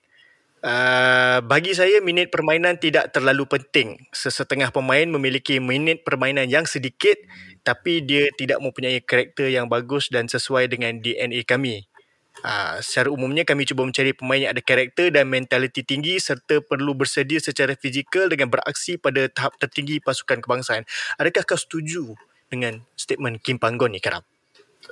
Uh, 0.61 1.41
bagi 1.49 1.73
saya 1.73 1.97
minit 2.05 2.29
permainan 2.29 2.77
tidak 2.77 3.09
terlalu 3.09 3.49
penting. 3.49 3.97
Sesetengah 4.13 4.69
pemain 4.69 5.09
memiliki 5.09 5.57
minit 5.57 6.05
permainan 6.05 6.45
yang 6.53 6.69
sedikit 6.69 7.17
tapi 7.65 8.05
dia 8.05 8.29
tidak 8.37 8.61
mempunyai 8.61 9.01
karakter 9.01 9.49
yang 9.49 9.65
bagus 9.65 10.13
dan 10.13 10.29
sesuai 10.29 10.69
dengan 10.69 11.01
DNA 11.01 11.49
kami. 11.49 11.89
Uh, 12.41 12.79
secara 12.81 13.11
umumnya 13.11 13.43
kami 13.45 13.67
cuba 13.67 13.85
mencari 13.85 14.15
pemain 14.15 14.39
yang 14.39 14.51
ada 14.55 14.63
karakter 14.63 15.13
dan 15.13 15.29
mentaliti 15.29 15.83
tinggi 15.85 16.17
serta 16.17 16.63
perlu 16.63 16.95
bersedia 16.97 17.37
secara 17.37 17.77
fizikal 17.77 18.31
dengan 18.31 18.49
beraksi 18.49 18.97
pada 18.97 19.27
tahap 19.29 19.59
tertinggi 19.61 20.01
pasukan 20.01 20.41
kebangsaan. 20.41 20.87
Adakah 21.21 21.43
kau 21.45 21.59
setuju 21.59 22.17
dengan 22.49 22.81
statement 22.97 23.43
Kim 23.45 23.61
Panggon 23.61 23.93
ni, 23.93 24.01
Karam? 24.01 24.25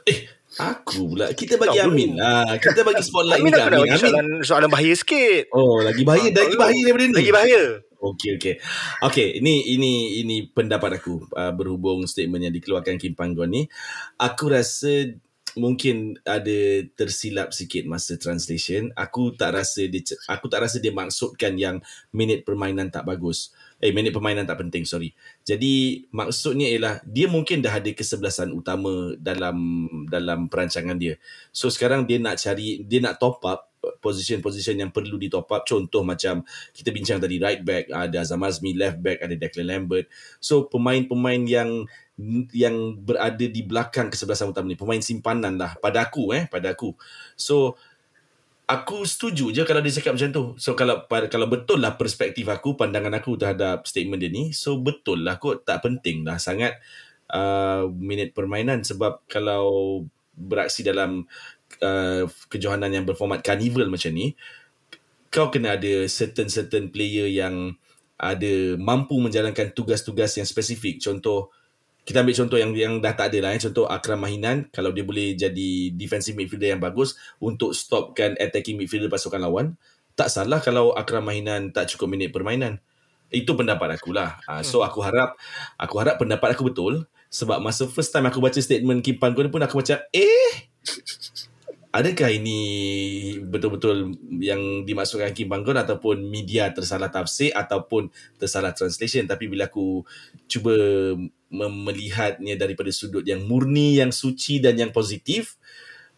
Eh, 0.05 0.29
aku 0.61 1.15
pula. 1.15 1.33
Kita 1.33 1.57
bagi 1.57 1.81
Tak, 1.81 1.89
Amin. 1.89 2.21
Ha, 2.21 2.61
kita 2.61 2.85
bagi 2.85 3.01
spotlight 3.01 3.41
Amin 3.41 3.51
ni 3.51 3.57
aku 3.57 3.65
kat 3.65 3.65
nak 3.65 3.73
Amin. 3.73 3.81
bagi 3.81 3.95
Amin. 3.97 4.03
soalan, 4.03 4.27
soalan 4.45 4.69
bahaya 4.69 4.93
sikit. 4.93 5.43
Oh, 5.49 5.81
lagi 5.81 6.03
bahaya, 6.05 6.29
lagi 6.29 6.55
bahaya 6.59 6.81
daripada 6.85 7.05
ni. 7.09 7.15
Lagi 7.17 7.31
bahaya. 7.33 7.63
Okey 7.99 8.39
okey. 8.39 8.55
Okey, 9.03 9.27
ini 9.43 9.75
ini 9.75 10.23
ini 10.23 10.47
pendapat 10.47 11.03
aku 11.03 11.27
uh, 11.35 11.51
berhubung 11.51 12.07
statement 12.07 12.47
yang 12.47 12.55
dikeluarkan 12.55 12.95
Kim 12.95 13.11
Panggon 13.11 13.51
ni. 13.51 13.67
Aku 14.15 14.47
rasa 14.47 15.19
mungkin 15.59 16.15
ada 16.23 16.87
tersilap 16.95 17.51
sikit 17.51 17.83
masa 17.85 18.15
translation. 18.15 18.89
Aku 18.95 19.35
tak 19.35 19.53
rasa 19.59 19.85
dia 19.85 20.01
aku 20.31 20.47
tak 20.47 20.63
rasa 20.63 20.79
dia 20.79 20.95
maksudkan 20.95 21.59
yang 21.59 21.83
minit 22.15 22.47
permainan 22.47 22.87
tak 22.87 23.03
bagus. 23.03 23.51
Eh 23.83 23.91
minit 23.91 24.15
permainan 24.15 24.47
tak 24.47 24.63
penting, 24.63 24.87
sorry. 24.87 25.11
Jadi 25.43 26.07
maksudnya 26.15 26.71
ialah 26.71 27.03
dia 27.03 27.27
mungkin 27.27 27.59
dah 27.59 27.75
ada 27.75 27.91
kesebelasan 27.91 28.55
utama 28.55 29.13
dalam 29.19 29.87
dalam 30.07 30.47
perancangan 30.47 30.95
dia. 30.95 31.19
So 31.51 31.67
sekarang 31.67 32.07
dia 32.07 32.17
nak 32.17 32.39
cari 32.39 32.87
dia 32.87 32.99
nak 33.03 33.19
top 33.19 33.43
up 33.43 33.69
position-position 34.03 34.75
yang 34.79 34.91
perlu 34.91 35.15
di 35.15 35.31
top 35.31 35.47
up 35.55 35.63
contoh 35.63 36.03
macam 36.03 36.43
kita 36.75 36.91
bincang 36.91 37.19
tadi 37.19 37.39
right 37.39 37.63
back 37.63 37.87
ada 37.91 38.23
Azam 38.23 38.43
Azmi 38.43 38.75
left 38.75 38.99
back 38.99 39.23
ada 39.23 39.31
Declan 39.35 39.67
Lambert 39.71 40.11
so 40.43 40.67
pemain-pemain 40.67 41.39
yang 41.47 41.87
yang 42.51 42.99
berada 42.99 43.45
di 43.47 43.61
belakang 43.63 44.11
kesebelasan 44.11 44.51
utama 44.51 44.67
ni 44.67 44.75
pemain 44.75 44.99
simpanan 44.99 45.55
lah 45.55 45.79
pada 45.79 46.03
aku 46.03 46.35
eh 46.35 46.51
pada 46.51 46.75
aku. 46.75 46.91
So 47.39 47.79
aku 48.67 49.07
setuju 49.07 49.55
je 49.55 49.63
kalau 49.63 49.79
dia 49.79 49.95
cakap 49.95 50.19
macam 50.19 50.29
tu. 50.35 50.43
So 50.59 50.75
kalau 50.75 51.07
kalau 51.07 51.47
betul 51.47 51.79
lah 51.79 51.95
perspektif 51.95 52.51
aku 52.51 52.75
pandangan 52.75 53.15
aku 53.15 53.39
terhadap 53.39 53.87
statement 53.87 54.19
dia 54.19 54.31
ni 54.31 54.51
so 54.51 54.75
betul 54.75 55.23
lah 55.23 55.39
kot. 55.39 55.63
Tak 55.63 55.79
penting 55.79 56.27
lah 56.27 56.35
sangat 56.35 56.75
uh, 57.31 57.87
minit 57.87 58.35
permainan. 58.35 58.83
Sebab 58.83 59.23
kalau 59.31 60.03
beraksi 60.35 60.83
dalam 60.83 61.23
uh, 61.79 62.23
kejohanan 62.51 62.91
yang 62.91 63.07
berformat 63.07 63.39
carnival 63.39 63.87
macam 63.87 64.11
ni 64.11 64.35
kau 65.29 65.53
kena 65.53 65.77
ada 65.77 66.09
certain-certain 66.09 66.89
player 66.89 67.29
yang 67.29 67.77
ada 68.19 68.75
mampu 68.75 69.15
menjalankan 69.21 69.71
tugas-tugas 69.71 70.35
yang 70.35 70.43
spesifik. 70.43 70.99
Contoh 70.99 71.53
kita 72.09 72.25
ambil 72.25 72.33
contoh 72.33 72.57
yang 72.57 72.73
yang 72.73 72.97
dah 72.97 73.13
tak 73.13 73.29
ada 73.29 73.45
lah 73.45 73.51
eh. 73.53 73.61
contoh 73.61 73.85
Akram 73.85 74.17
Mahinan 74.17 74.65
kalau 74.73 74.89
dia 74.89 75.05
boleh 75.05 75.37
jadi 75.37 75.93
defensive 75.93 76.33
midfielder 76.33 76.73
yang 76.73 76.81
bagus 76.81 77.13
untuk 77.37 77.77
stopkan 77.77 78.33
attacking 78.41 78.81
midfielder 78.81 79.13
pasukan 79.13 79.37
lawan 79.37 79.77
tak 80.19 80.27
salah 80.27 80.59
kalau 80.59 80.91
Akram 80.91 81.23
Mahinan 81.23 81.71
tak 81.71 81.95
cukup 81.95 82.11
minit 82.11 82.35
permainan. 82.35 82.83
Itu 83.31 83.55
pendapat 83.55 83.95
aku 83.95 84.11
lah. 84.11 84.35
Uh, 84.43 84.59
so 84.59 84.83
aku 84.83 84.99
harap 84.99 85.39
aku 85.79 85.95
harap 85.95 86.19
pendapat 86.19 86.59
aku 86.59 86.67
betul 86.67 87.07
sebab 87.31 87.63
masa 87.63 87.87
first 87.87 88.11
time 88.11 88.27
aku 88.27 88.43
baca 88.43 88.59
statement 88.59 88.99
Kim 88.99 89.15
Pan 89.15 89.31
pun 89.31 89.47
aku 89.47 89.79
macam 89.79 89.95
eh 90.11 90.51
adakah 91.93 92.29
ini 92.35 92.59
betul-betul 93.47 94.17
yang 94.43 94.83
dimaksudkan 94.83 95.31
Kim 95.31 95.47
Banggon 95.47 95.79
ataupun 95.79 96.19
media 96.27 96.67
tersalah 96.73 97.07
tafsir 97.07 97.55
ataupun 97.55 98.11
tersalah 98.35 98.75
translation? 98.75 99.23
Tapi 99.23 99.47
bila 99.47 99.71
aku 99.71 100.03
cuba 100.51 100.75
melihatnya 101.49 102.53
daripada 102.55 102.93
sudut 102.93 103.25
yang 103.25 103.45
murni 103.45 103.97
yang 103.97 104.13
suci 104.13 104.61
dan 104.61 104.77
yang 104.77 104.93
positif 104.93 105.57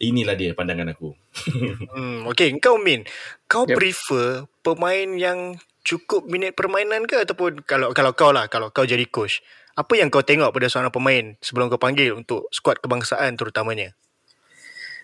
inilah 0.02 0.36
dia 0.36 0.52
pandangan 0.52 0.91
aku 0.91 1.15
Hmm, 1.96 2.28
okay, 2.28 2.52
kau 2.60 2.76
Min, 2.76 3.08
kau 3.48 3.63
Yep. 3.63 3.72
yep. 3.72 3.78
prefer 3.80 4.28
pemain 4.63 5.10
yang 5.15 5.56
cukup 5.82 6.28
minit 6.30 6.54
permainan 6.54 7.08
ke 7.10 7.24
ataupun 7.24 7.65
kalau 7.65 7.96
kalau 7.96 8.12
kau 8.13 8.32
lah, 8.36 8.52
kalau 8.52 8.70
kau 8.70 8.86
jadi 8.86 9.04
coach, 9.10 9.41
apa 9.74 9.98
yang 9.98 10.13
kau 10.13 10.22
tengok 10.22 10.54
pada 10.54 10.67
seorang 10.70 10.94
pemain 10.94 11.36
sebelum 11.41 11.72
kau 11.72 11.82
panggil 11.82 12.13
untuk 12.13 12.48
skuad 12.54 12.80
kebangsaan 12.84 13.39
terutamanya? 13.39 13.98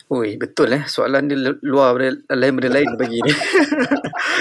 Oi, 0.07 0.39
betul 0.39 0.71
eh. 0.71 0.87
Soalan 0.87 1.27
dia 1.27 1.35
lu- 1.35 1.59
luar 1.67 1.91
daripada 1.99 2.31
lain 2.31 2.53
benda 2.55 2.69
lain 2.71 2.89
bagi 2.95 3.19
ni. 3.19 3.31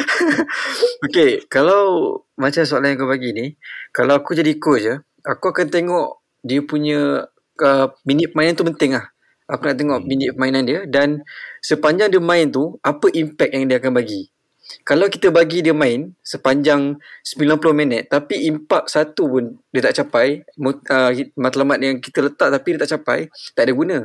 okay, 1.10 1.42
kalau 1.50 2.14
macam 2.38 2.62
soalan 2.62 2.94
yang 2.94 3.02
kau 3.02 3.10
bagi 3.10 3.34
ni, 3.34 3.46
kalau 3.90 4.14
aku 4.22 4.38
jadi 4.38 4.54
coach 4.62 4.86
ya, 4.86 5.02
aku 5.26 5.50
akan 5.50 5.66
tengok 5.66 6.22
dia 6.46 6.62
punya 6.62 7.26
uh, 7.66 7.86
minit 8.06 8.30
permainan 8.30 8.54
tu 8.54 8.62
penting 8.62 8.94
lah. 8.94 9.10
Aku 9.50 9.66
nak 9.66 9.74
tengok 9.74 10.06
minit 10.06 10.38
permainan 10.38 10.62
dia 10.70 10.86
dan 10.86 11.26
sepanjang 11.58 12.14
dia 12.14 12.22
main 12.22 12.46
tu, 12.46 12.78
apa 12.86 13.10
impact 13.10 13.50
yang 13.50 13.66
dia 13.66 13.82
akan 13.82 13.90
bagi. 13.90 14.30
Kalau 14.86 15.10
kita 15.10 15.34
bagi 15.34 15.66
dia 15.66 15.74
main 15.74 16.14
sepanjang 16.22 16.98
90 17.22 17.74
minit 17.74 18.10
tapi 18.10 18.50
impak 18.50 18.86
satu 18.86 19.26
pun 19.26 19.44
dia 19.74 19.82
tak 19.90 20.06
capai, 20.06 20.46
uh, 20.62 21.10
matlamat 21.34 21.78
yang 21.82 21.98
kita 21.98 22.22
letak 22.22 22.54
tapi 22.54 22.78
dia 22.78 22.86
tak 22.86 23.02
capai, 23.02 23.26
tak 23.58 23.66
ada 23.66 23.74
guna. 23.74 23.98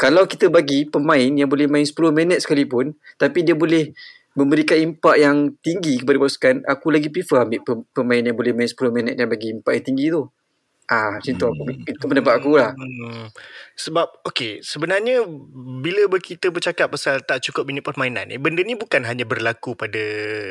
Kalau 0.00 0.24
kita 0.24 0.48
bagi 0.48 0.88
pemain 0.88 1.28
yang 1.28 1.44
boleh 1.44 1.68
main 1.68 1.84
10 1.84 1.92
minit 2.08 2.40
sekalipun 2.40 2.96
tapi 3.20 3.44
dia 3.44 3.52
boleh 3.52 3.92
memberikan 4.32 4.80
impak 4.80 5.16
yang 5.20 5.52
tinggi 5.60 6.00
kepada 6.00 6.16
pasukan, 6.16 6.56
aku 6.64 6.86
lagi 6.88 7.12
prefer 7.12 7.44
ambil 7.44 7.60
pe- 7.60 7.86
pemain 7.92 8.22
yang 8.24 8.32
boleh 8.32 8.56
main 8.56 8.70
10 8.70 8.96
minit 8.96 9.14
dan 9.18 9.28
bagi 9.28 9.52
impak 9.52 9.76
yang 9.76 9.84
tinggi 9.84 10.06
tu. 10.08 10.22
Ah, 10.90 11.14
macam 11.14 11.30
tu 11.38 11.46
aku 11.46 11.70
itu 11.86 12.02
pendapat 12.02 12.42
aku 12.42 12.58
lah. 12.58 12.74
Hmm, 12.74 13.30
sebab 13.78 14.10
okay, 14.26 14.58
sebenarnya 14.58 15.22
bila 15.78 16.10
kita 16.18 16.50
bercakap 16.50 16.90
pasal 16.90 17.22
tak 17.22 17.46
cukup 17.46 17.70
minit 17.70 17.86
permainan 17.86 18.26
ni, 18.26 18.42
benda 18.42 18.66
ni 18.66 18.74
bukan 18.74 19.06
hanya 19.06 19.22
berlaku 19.22 19.78
pada 19.78 20.02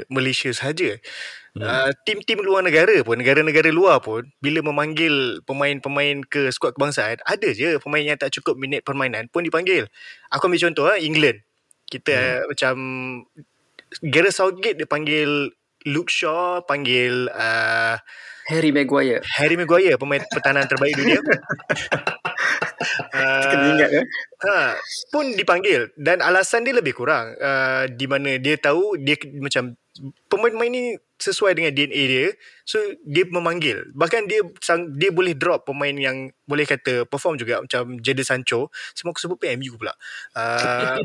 Malaysia 0.07 0.47
sahaja. 0.55 0.95
Hmm. 1.59 1.67
Uh, 1.67 1.91
tim-tim 2.07 2.39
luar 2.39 2.63
negara 2.63 3.03
pun, 3.03 3.19
negara-negara 3.19 3.67
luar 3.67 3.99
pun 3.99 4.31
bila 4.39 4.63
memanggil 4.63 5.43
pemain-pemain 5.43 6.23
ke 6.23 6.47
skuad 6.55 6.71
kebangsaan, 6.79 7.19
ada 7.27 7.51
je 7.51 7.75
pemain 7.83 7.99
yang 7.99 8.15
tak 8.15 8.31
cukup 8.39 8.55
minit 8.55 8.87
permainan 8.87 9.27
pun 9.27 9.43
dipanggil. 9.43 9.91
Aku 10.31 10.47
ambil 10.47 10.71
contoh 10.71 10.87
ah 10.87 10.95
England. 10.95 11.43
Kita 11.91 12.15
hmm. 12.15 12.47
macam 12.47 12.75
Gareth 14.07 14.39
Southgate 14.39 14.79
dia 14.79 14.87
panggil 14.87 15.51
Luke 15.83 16.07
Shaw, 16.07 16.63
panggil 16.63 17.27
uh, 17.27 17.99
Harry 18.49 18.73
Maguire. 18.73 19.21
Harry 19.37 19.55
Maguire 19.55 19.95
pemain 20.01 20.21
pertahanan 20.25 20.65
terbaik 20.65 20.97
dunia. 20.97 21.21
Uh, 23.11 23.75
ingat 23.75 23.91
eh. 23.91 24.05
ha, 24.47 24.71
pun 25.11 25.35
dipanggil 25.35 25.91
dan 25.99 26.23
alasan 26.23 26.63
dia 26.63 26.71
lebih 26.71 26.95
kurang 26.95 27.35
uh, 27.35 27.83
di 27.91 28.07
mana 28.07 28.39
dia 28.39 28.55
tahu 28.55 28.95
dia 28.95 29.19
macam 29.35 29.75
pemain-pemain 30.31 30.71
ni 30.71 30.83
sesuai 31.19 31.59
dengan 31.59 31.75
DNA 31.75 32.03
dia 32.07 32.25
so 32.63 32.79
dia 33.03 33.27
memanggil 33.27 33.91
bahkan 33.91 34.23
dia 34.23 34.39
sang, 34.63 34.95
dia 34.95 35.11
boleh 35.11 35.35
drop 35.35 35.67
pemain 35.67 35.91
yang 35.91 36.31
boleh 36.47 36.63
kata 36.63 37.03
perform 37.03 37.35
juga 37.35 37.59
macam 37.59 37.99
Jadon 37.99 38.23
Sancho 38.23 38.71
semua 38.95 39.11
aku 39.11 39.27
sebut 39.27 39.37
PMU 39.43 39.75
pula 39.75 39.91
uh, 40.39 40.95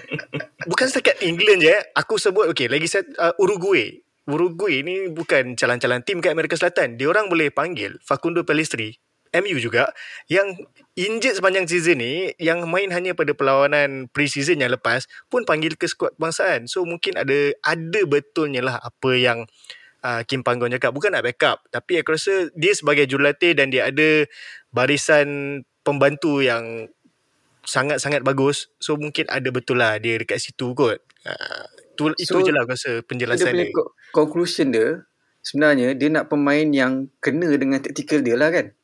bukan 0.70 0.86
setakat 0.90 1.22
England 1.22 1.62
je 1.62 1.70
eh. 1.70 1.80
aku 1.94 2.18
sebut 2.18 2.50
okay 2.50 2.66
lagi 2.66 2.90
set, 2.90 3.06
uh, 3.22 3.30
Uruguay 3.38 3.94
Uruguay 4.24 4.80
ni 4.80 5.12
bukan 5.12 5.52
calang-calang 5.52 6.00
tim 6.00 6.24
kat 6.24 6.32
Amerika 6.32 6.56
Selatan 6.56 6.96
dia 6.96 7.12
orang 7.12 7.28
boleh 7.28 7.52
panggil 7.52 8.00
Facundo 8.00 8.40
Pellistri 8.40 8.96
MU 9.34 9.58
juga 9.58 9.90
yang 10.30 10.54
injured 10.94 11.34
sepanjang 11.34 11.66
season 11.66 11.98
ni 11.98 12.30
yang 12.38 12.62
main 12.70 12.86
hanya 12.94 13.18
pada 13.18 13.34
perlawanan 13.34 14.06
pre-season 14.14 14.62
yang 14.62 14.70
lepas 14.70 15.10
pun 15.26 15.42
panggil 15.42 15.74
ke 15.74 15.90
skuad 15.90 16.14
kebangsaan. 16.14 16.70
So 16.70 16.86
mungkin 16.86 17.18
ada 17.18 17.50
ada 17.66 18.00
betulnya 18.06 18.62
lah 18.62 18.78
apa 18.78 19.10
yang 19.18 19.50
uh, 20.06 20.22
Kim 20.22 20.46
Panggon 20.46 20.70
cakap. 20.70 20.94
Bukan 20.94 21.10
nak 21.10 21.26
backup 21.26 21.66
tapi 21.74 21.98
aku 21.98 22.14
rasa 22.14 22.54
dia 22.54 22.72
sebagai 22.78 23.10
jurulatih 23.10 23.58
dan 23.58 23.74
dia 23.74 23.90
ada 23.90 24.22
barisan 24.70 25.60
pembantu 25.82 26.38
yang 26.38 26.86
sangat-sangat 27.66 28.22
bagus. 28.22 28.70
So 28.78 28.94
mungkin 28.94 29.26
ada 29.26 29.50
betul 29.50 29.82
lah 29.82 29.98
dia 29.98 30.14
dekat 30.14 30.38
situ 30.38 30.78
kot. 30.78 31.02
Uh, 31.26 31.66
itu, 31.94 32.02
itu 32.18 32.26
So, 32.28 32.42
je 32.42 32.50
lah 32.50 32.62
aku 32.62 32.74
rasa 32.74 32.90
Dia 32.92 33.06
penjelasan 33.06 33.46
punya 33.48 33.64
dia. 33.64 33.72
co- 33.72 33.92
conclusion 34.10 34.66
dia 34.68 34.88
sebenarnya 35.40 35.94
dia 35.94 36.08
nak 36.10 36.26
pemain 36.26 36.66
yang 36.66 37.06
kena 37.18 37.54
dengan 37.54 37.78
taktikal 37.78 38.18
dia 38.18 38.34
lah 38.34 38.50
kan. 38.50 38.74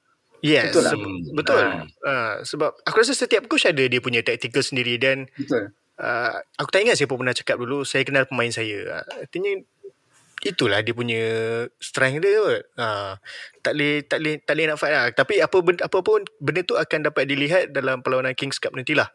Yes, 0.40 0.72
Betul 0.72 0.82
lah. 0.86 0.92
se- 0.94 1.32
betul. 1.34 1.58
Ah. 1.60 1.84
Uh, 2.00 2.34
sebab 2.42 2.70
aku 2.80 2.96
rasa 2.96 3.12
setiap 3.12 3.44
coach 3.44 3.66
ada 3.66 3.82
dia 3.82 4.00
punya 4.00 4.24
tactical 4.24 4.62
sendiri 4.62 4.96
dan 4.96 5.28
Betul. 5.34 5.68
uh, 5.96 6.32
aku 6.56 6.70
tak 6.70 6.86
ingat 6.86 6.96
siapa 6.96 7.12
pernah 7.12 7.34
cakap 7.34 7.60
dulu 7.60 7.84
saya 7.84 8.06
kenal 8.06 8.24
pemain 8.24 8.48
saya. 8.48 9.02
Uh, 9.02 9.04
artinya 9.20 9.60
itulah 10.44 10.80
dia 10.80 10.96
punya 10.96 11.22
strength 11.80 12.24
dia 12.24 12.40
kot. 12.40 12.62
Uh, 12.76 13.12
tak 13.60 13.72
boleh 13.76 13.94
tak 14.04 14.18
boleh 14.20 14.34
tak 14.40 14.54
boleh 14.56 14.66
nak 14.68 14.78
fight 14.80 14.94
lah. 14.94 15.06
Tapi 15.12 15.34
apa 15.44 15.56
benda, 15.60 15.80
apa 15.84 15.98
pun 16.00 16.20
benda 16.40 16.60
tu 16.64 16.74
akan 16.76 16.98
dapat 17.12 17.24
dilihat 17.28 17.74
dalam 17.76 18.00
perlawanan 18.00 18.32
Kings 18.32 18.56
Cup 18.56 18.72
nantilah. 18.72 19.08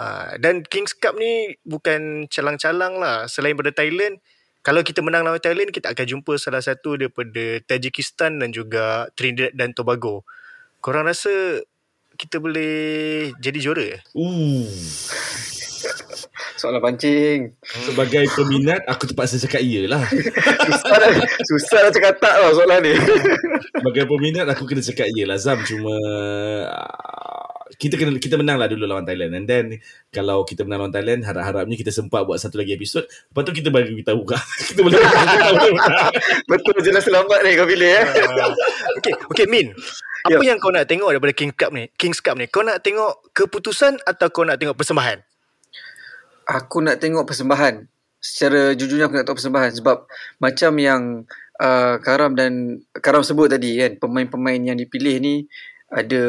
Uh, 0.00 0.36
dan 0.40 0.64
Kings 0.64 0.96
Cup 0.96 1.16
ni 1.20 1.56
bukan 1.64 2.30
calang-calang 2.32 2.96
lah. 2.96 3.28
Selain 3.28 3.52
pada 3.52 3.72
Thailand, 3.72 4.20
kalau 4.60 4.84
kita 4.84 5.00
menang 5.00 5.24
lawan 5.24 5.40
Thailand, 5.40 5.72
kita 5.72 5.92
akan 5.92 6.04
jumpa 6.04 6.36
salah 6.36 6.60
satu 6.60 7.00
daripada 7.00 7.64
Tajikistan 7.64 8.40
dan 8.40 8.52
juga 8.52 9.08
Trinidad 9.16 9.56
dan 9.56 9.72
Tobago. 9.72 10.28
Korang 10.84 11.08
rasa 11.08 11.64
kita 12.20 12.36
boleh 12.36 13.32
jadi 13.40 13.58
juara? 13.60 13.88
Uh, 14.12 14.68
Soalan 16.60 16.78
pancing. 16.78 17.56
sebagai 17.64 18.28
peminat 18.30 18.84
aku 18.84 19.08
terpaksa 19.08 19.40
cakap 19.40 19.64
ya 19.64 19.88
lah. 19.88 20.04
Susah 20.68 20.92
dah, 20.94 21.10
susah 21.40 21.78
dah 21.82 21.90
cakap 21.90 22.14
tak 22.20 22.34
lah 22.36 22.52
soalan 22.52 22.78
ni. 22.84 22.92
Sebagai 23.80 24.04
peminat 24.04 24.44
aku 24.46 24.68
kena 24.68 24.84
cakap 24.84 25.08
ya 25.08 25.24
lah 25.24 25.40
Zam 25.40 25.56
cuma 25.64 25.96
uh, 26.68 27.56
kita 27.74 27.96
kena 27.96 28.12
kita 28.14 28.36
menang 28.36 28.60
lah 28.60 28.68
dulu 28.68 28.84
lawan 28.84 29.08
Thailand 29.08 29.32
and 29.32 29.46
then 29.48 29.64
kalau 30.10 30.44
kita 30.44 30.62
menang 30.62 30.84
lawan 30.84 30.92
Thailand 30.92 31.24
harap-harapnya 31.24 31.80
kita 31.80 31.88
sempat 31.88 32.28
buat 32.28 32.36
satu 32.36 32.60
lagi 32.60 32.76
episod 32.76 33.08
lepas 33.08 33.40
tu 33.40 33.56
kita 33.56 33.72
bagi 33.72 33.96
kita 33.96 34.12
buka 34.12 34.36
kita 34.68 34.84
boleh. 34.84 35.00
Betul 36.44 36.76
je 36.78 36.90
lah 36.90 37.00
selamat 37.00 37.38
ni 37.40 37.50
kau 37.56 37.64
pilih 37.64 37.88
eh. 37.88 38.04
Uh, 38.04 38.52
okay, 38.98 39.14
okay 39.32 39.46
Min. 39.48 39.72
Apa 40.20 40.36
Ya. 40.36 40.52
yang 40.52 40.60
kau 40.60 40.68
nak 40.68 40.84
tengok 40.84 41.08
daripada 41.08 41.32
King 41.32 41.52
Cup 41.56 41.72
ni? 41.72 41.88
Kings 41.96 42.20
Cup 42.20 42.36
ni. 42.36 42.44
Kau 42.44 42.60
nak 42.60 42.84
tengok 42.84 43.32
keputusan 43.32 43.96
atau 44.04 44.28
kau 44.28 44.44
nak 44.44 44.60
tengok 44.60 44.76
persembahan? 44.76 45.29
Aku 46.50 46.82
nak 46.82 46.98
tengok 46.98 47.30
persembahan. 47.30 47.86
Secara 48.18 48.74
jujurnya 48.74 49.06
aku 49.06 49.14
nak 49.16 49.24
tengok 49.30 49.38
persembahan 49.38 49.72
sebab 49.78 49.96
macam 50.42 50.72
yang 50.82 51.02
uh, 51.62 51.96
Karam 52.02 52.34
dan 52.34 52.82
Karam 52.98 53.22
sebut 53.22 53.46
tadi 53.46 53.78
kan 53.78 53.96
pemain-pemain 54.02 54.58
yang 54.58 54.76
dipilih 54.76 55.22
ni 55.22 55.46
ada 55.90 56.22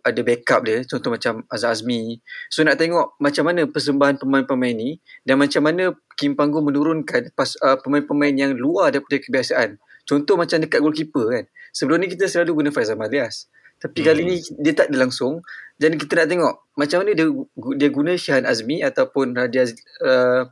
ada 0.00 0.20
backup 0.24 0.64
dia 0.64 0.80
contoh 0.84 1.12
macam 1.12 1.44
Azhar 1.48 1.72
Azmi. 1.72 2.20
So 2.52 2.60
nak 2.64 2.76
tengok 2.76 3.16
macam 3.20 3.44
mana 3.48 3.64
persembahan 3.64 4.20
pemain-pemain 4.20 4.76
ni 4.76 5.00
dan 5.24 5.40
macam 5.40 5.64
mana 5.64 5.96
Kim 6.16 6.36
Panggung 6.36 6.68
menurunkan 6.68 7.32
pas, 7.32 7.56
uh, 7.64 7.80
pemain-pemain 7.80 8.32
yang 8.36 8.52
luar 8.56 8.92
daripada 8.92 9.16
kebiasaan. 9.16 9.80
Contoh 10.04 10.36
macam 10.36 10.60
dekat 10.60 10.84
goalkeeper 10.84 11.24
kan. 11.32 11.44
Sebelum 11.72 12.04
ni 12.04 12.12
kita 12.12 12.28
selalu 12.28 12.64
guna 12.64 12.70
Faizal 12.70 13.00
Malias. 13.00 13.48
Tapi 13.80 13.98
hmm. 14.00 14.06
kali 14.06 14.22
ni 14.24 14.36
dia 14.60 14.72
tak 14.76 14.90
ada 14.90 14.96
langsung. 15.06 15.44
Jadi 15.74 15.98
kita 15.98 16.22
nak 16.22 16.28
tengok 16.30 16.54
macam 16.78 16.96
mana 17.02 17.10
dia 17.18 17.26
dia 17.74 17.88
guna 17.90 18.12
Syahan 18.14 18.46
Azmi 18.46 18.78
ataupun 18.80 19.34
Radi 19.34 19.58
Azli, 19.58 19.80
uh, 20.06 20.46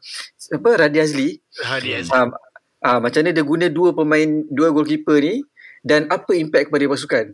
apa 0.55 0.69
Radi 0.75 0.99
Azli. 0.99 1.29
Hadiah. 1.63 2.03
Um, 2.11 2.35
uh, 2.83 2.99
macam 2.99 3.19
mana 3.23 3.31
dia 3.31 3.45
guna 3.47 3.67
dua 3.71 3.95
pemain 3.95 4.29
dua 4.51 4.75
goalkeeper 4.75 5.23
ni 5.23 5.47
dan 5.87 6.11
apa 6.11 6.35
impact 6.35 6.71
kepada 6.71 6.85
pasukan. 6.91 7.27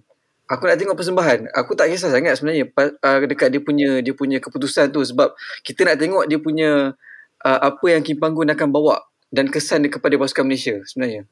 Aku 0.48 0.64
nak 0.64 0.80
tengok 0.80 0.96
persembahan. 0.96 1.52
Aku 1.52 1.76
tak 1.76 1.92
kisah 1.92 2.08
sangat 2.08 2.40
sebenarnya 2.40 2.72
uh, 2.76 3.18
dekat 3.28 3.52
dia 3.52 3.60
punya 3.60 4.00
dia 4.00 4.16
punya 4.16 4.40
keputusan 4.40 4.88
tu 4.92 5.04
sebab 5.04 5.36
kita 5.60 5.84
nak 5.84 6.00
tengok 6.00 6.24
dia 6.24 6.40
punya 6.40 6.96
uh, 7.44 7.60
apa 7.60 7.84
yang 7.88 8.00
Kim 8.00 8.16
Panggun 8.16 8.48
akan 8.48 8.68
bawa 8.72 9.04
dan 9.28 9.52
kesan 9.52 9.84
dia 9.84 9.92
kepada 9.92 10.16
pasukan 10.16 10.44
Malaysia 10.48 10.80
sebenarnya. 10.88 11.28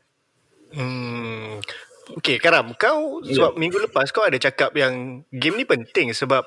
Hmm. 0.77 1.65
Okay, 2.07 2.39
Karam. 2.39 2.71
Kau, 2.79 3.19
Ya. 3.27 3.35
sebab 3.35 3.59
minggu 3.59 3.83
lepas 3.83 4.15
kau 4.15 4.23
ada 4.23 4.39
cakap 4.39 4.71
yang 4.79 5.27
game 5.35 5.59
ni 5.59 5.67
penting 5.67 6.15
sebab 6.15 6.47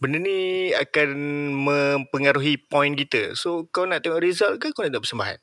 benda 0.00 0.16
ni 0.16 0.72
akan 0.72 1.10
mempengaruhi 1.52 2.56
point 2.56 2.96
kita. 2.96 3.36
So, 3.36 3.68
kau 3.68 3.84
nak 3.84 4.00
tengok 4.00 4.24
result 4.24 4.56
ke 4.60 4.72
kau 4.72 4.80
nak 4.80 4.96
tengok 4.96 5.04
persembahan? 5.04 5.38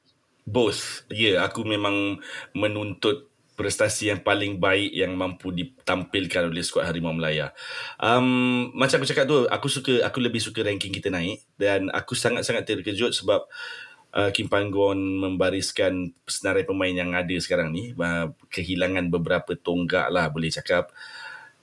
both 0.47 1.06
ya 1.13 1.38
yeah, 1.38 1.38
aku 1.45 1.62
memang 1.63 2.17
menuntut 2.58 3.30
prestasi 3.56 4.10
yang 4.10 4.26
paling 4.26 4.58
baik 4.58 4.89
yang 4.89 5.13
mampu 5.13 5.54
ditampilkan 5.54 6.50
oleh 6.50 6.65
skuad 6.65 6.89
Harimau 6.89 7.13
Melaya. 7.13 7.54
Um, 8.02 8.74
macam 8.74 8.97
aku 8.97 9.13
cakap 9.13 9.30
tu, 9.30 9.45
aku 9.45 9.67
suka 9.69 10.02
aku 10.02 10.17
lebih 10.17 10.41
suka 10.41 10.65
ranking 10.65 10.89
kita 10.89 11.13
naik 11.13 11.45
dan 11.62 11.93
aku 11.93 12.17
sangat-sangat 12.17 12.65
terkejut 12.65 13.13
sebab 13.13 13.45
uh, 13.45 13.90
Kim 14.36 14.52
Panggon 14.52 15.00
membariskan 15.00 16.12
senarai 16.28 16.67
pemain 16.67 16.91
yang 16.91 17.15
ada 17.15 17.32
sekarang 17.39 17.71
ni 17.71 17.95
uh, 17.95 18.28
kehilangan 18.52 19.08
beberapa 19.08 19.56
tonggak 19.56 20.12
lah 20.12 20.28
boleh 20.28 20.52
cakap. 20.52 20.91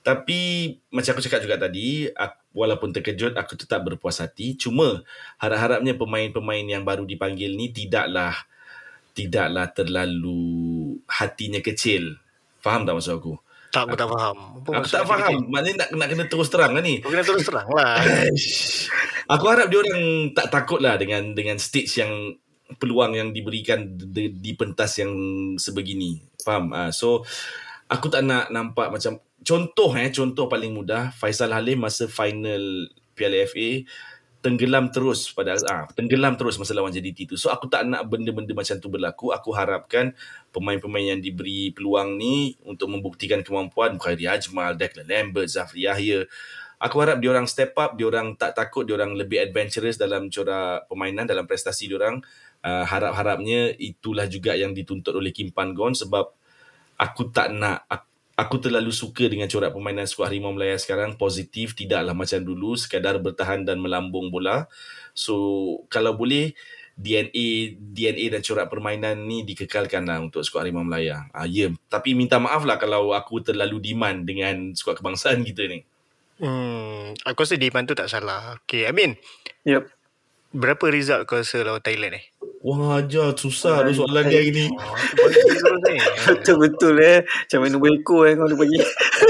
Tapi 0.01 0.73
macam 0.89 1.11
aku 1.13 1.21
cakap 1.21 1.45
juga 1.45 1.61
tadi, 1.61 2.09
aku, 2.09 2.37
walaupun 2.57 2.89
terkejut 2.89 3.37
aku 3.37 3.53
tetap 3.53 3.85
berpuas 3.85 4.17
hati. 4.17 4.57
Cuma 4.57 5.05
harap-harapnya 5.37 5.93
pemain-pemain 5.93 6.65
yang 6.65 6.81
baru 6.81 7.05
dipanggil 7.05 7.53
ni 7.53 7.69
tidaklah 7.69 8.33
tidaklah 9.13 9.69
terlalu 9.69 10.97
hatinya 11.05 11.59
kecil. 11.61 12.17
Faham 12.63 12.87
tak 12.87 12.95
maksud 12.97 13.13
aku? 13.19 13.33
Tak, 13.69 13.85
aku 13.85 13.95
tak 14.01 14.09
faham. 14.09 14.37
Apa 14.65 14.69
Aku 14.81 14.87
tak 14.89 15.05
faham. 15.05 15.29
kecil? 15.29 15.39
Maknanya 15.53 15.75
nak, 15.77 15.89
nak 15.93 16.07
kena 16.09 16.25
terus 16.25 16.49
terang 16.49 16.71
lah 16.73 16.81
ni. 16.81 17.05
Kena 17.05 17.21
terus 17.21 17.45
terang 17.45 17.69
lah. 17.69 18.01
Aku 19.29 19.45
harap 19.45 19.69
dia 19.69 19.77
orang 19.77 20.33
tak 20.33 20.49
takut 20.49 20.81
lah 20.81 20.97
dengan 20.97 21.37
dengan 21.37 21.61
stage 21.61 22.01
yang 22.01 22.33
peluang 22.81 23.13
yang 23.13 23.29
diberikan 23.29 23.85
di, 23.97 24.33
di 24.33 24.51
pentas 24.57 24.97
yang 24.97 25.13
sebegini. 25.57 26.17
Faham? 26.41 26.73
Uh, 26.73 26.89
so 26.89 27.21
aku 27.85 28.09
tak 28.09 28.25
nak 28.25 28.49
nampak 28.49 28.89
macam 28.89 29.21
contoh 29.45 29.93
eh 29.97 30.09
contoh 30.09 30.45
paling 30.45 30.73
mudah 30.73 31.13
Faisal 31.13 31.53
Halim 31.53 31.81
masa 31.81 32.05
final 32.09 32.89
Piala 33.13 33.45
FA 33.49 33.85
tenggelam 34.39 34.87
terus 34.87 35.27
pada 35.35 35.59
ah 35.67 35.83
tenggelam 35.91 36.39
terus 36.39 36.55
masa 36.55 36.71
lawan 36.71 36.95
JDT 36.95 37.27
tu. 37.27 37.35
So 37.35 37.51
aku 37.51 37.67
tak 37.67 37.83
nak 37.83 38.07
benda-benda 38.07 38.55
macam 38.55 38.79
tu 38.79 38.87
berlaku. 38.87 39.35
Aku 39.35 39.51
harapkan 39.51 40.15
pemain-pemain 40.55 41.15
yang 41.15 41.19
diberi 41.19 41.75
peluang 41.75 42.15
ni 42.15 42.55
untuk 42.63 42.87
membuktikan 42.87 43.43
kemampuan 43.43 43.99
Khairi 43.99 44.31
Ajmal, 44.31 44.79
Declan 44.79 45.05
Lambert, 45.05 45.51
Zafri 45.51 45.85
Yahya. 45.85 46.23
Aku 46.79 47.03
harap 47.03 47.19
diorang 47.19 47.43
step 47.43 47.75
up, 47.75 47.99
diorang 47.99 48.39
tak 48.39 48.55
takut, 48.55 48.87
diorang 48.87 49.11
lebih 49.11 49.43
adventurous 49.43 49.99
dalam 49.99 50.31
corak 50.31 50.87
permainan, 50.87 51.27
dalam 51.27 51.43
prestasi 51.43 51.91
diorang. 51.91 52.23
Uh, 52.59 52.83
harap-harapnya 52.83 53.71
itulah 53.79 54.27
juga 54.27 54.55
yang 54.55 54.75
dituntut 54.75 55.15
oleh 55.15 55.31
Kim 55.31 55.51
Pan 55.51 55.71
Gon 55.71 55.95
sebab 55.95 56.27
aku 56.99 57.31
tak 57.31 57.55
nak 57.55 57.87
aku, 57.87 58.09
aku 58.39 58.55
terlalu 58.59 58.91
suka 58.95 59.27
dengan 59.27 59.51
corak 59.51 59.75
permainan 59.75 60.07
skuad 60.07 60.31
Harimau 60.31 60.55
Melaya 60.55 60.79
sekarang 60.79 61.19
positif 61.19 61.75
tidaklah 61.75 62.15
macam 62.15 62.39
dulu 62.39 62.79
sekadar 62.79 63.19
bertahan 63.19 63.67
dan 63.67 63.83
melambung 63.83 64.31
bola 64.31 64.67
so 65.11 65.35
kalau 65.91 66.15
boleh 66.15 66.55
DNA 66.99 67.79
DNA 67.79 68.39
dan 68.39 68.41
corak 68.43 68.67
permainan 68.67 69.23
ni 69.23 69.43
dikekalkan 69.43 70.07
lah 70.07 70.19
untuk 70.23 70.43
skuad 70.43 70.67
Harimau 70.67 70.87
Melaya 70.87 71.27
ah, 71.35 71.43
ya 71.43 71.67
yeah. 71.67 71.71
tapi 71.91 72.15
minta 72.15 72.39
maaf 72.39 72.63
lah 72.63 72.79
kalau 72.79 73.11
aku 73.11 73.43
terlalu 73.43 73.79
demand 73.79 74.23
dengan 74.23 74.71
skuad 74.71 74.99
kebangsaan 74.99 75.43
kita 75.43 75.67
ni 75.67 75.83
Hmm, 76.39 77.13
aku 77.27 77.43
rasa 77.43 77.59
Diman 77.59 77.83
tu 77.83 77.95
tak 77.95 78.07
salah. 78.07 78.55
Okay, 78.63 78.87
Amin. 78.87 79.19
Yep. 79.67 79.91
Berapa 80.55 80.87
result 80.89 81.27
kau 81.29 81.37
rasa 81.37 81.61
lawan 81.61 81.83
Thailand 81.83 82.15
ni? 82.17 82.21
wah 82.59 82.99
ajar 82.99 83.31
susah 83.39 83.87
tu 83.87 84.03
soalan 84.03 84.27
dia 84.27 84.43
hari 84.43 84.51
ni 84.51 84.65
Oh. 84.67 84.95
Betul-betul 86.35 86.95
eh. 86.99 87.19
Macam 87.23 87.59
main 87.63 87.75
Welco 87.79 88.27
eh 88.27 88.35
kau 88.35 88.47
bagi. 88.51 88.79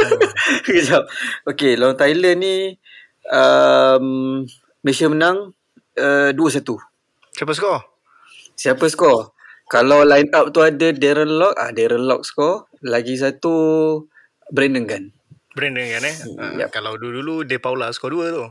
Kejap. 0.65 1.03
Okay, 1.45 1.77
lawan 1.77 1.97
Thailand 1.97 2.37
ni 2.41 2.55
um, 3.29 4.05
Malaysia 4.81 5.07
menang 5.09 5.53
uh, 5.97 6.29
2-1. 6.33 6.65
Siapa 7.37 7.51
skor? 7.53 7.79
Siapa 8.57 8.85
skor? 8.89 9.37
Kalau 9.69 10.01
line 10.01 10.33
up 10.33 10.49
tu 10.49 10.65
ada 10.65 10.89
Darren 10.89 11.29
Lock, 11.29 11.53
ah 11.53 11.69
Darren 11.69 12.01
Lock 12.09 12.25
skor. 12.25 12.65
Lagi 12.81 13.13
satu 13.13 13.53
Brandon 14.49 14.89
Gunn. 14.89 15.05
Brandon 15.59 15.87
kan 15.99 16.03
eh? 16.07 16.15
Uh, 16.39 16.51
Yep. 16.63 16.69
Kalau 16.71 16.95
dulu-dulu 16.95 17.43
De 17.43 17.59
Paula 17.59 17.91
skor 17.91 18.15
dua 18.15 18.31
tu. 18.31 18.45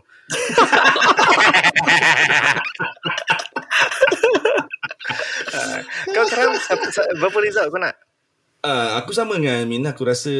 Ah, 5.49 5.81
kau 6.13 6.25
sekarang 6.29 6.53
berapa 7.17 7.39
result 7.41 7.73
kau 7.73 7.81
nak? 7.81 7.97
Uh, 8.61 8.99
aku 8.99 9.15
sama 9.15 9.39
dengan 9.39 9.65
Min 9.71 9.87
Aku 9.87 10.03
rasa 10.03 10.35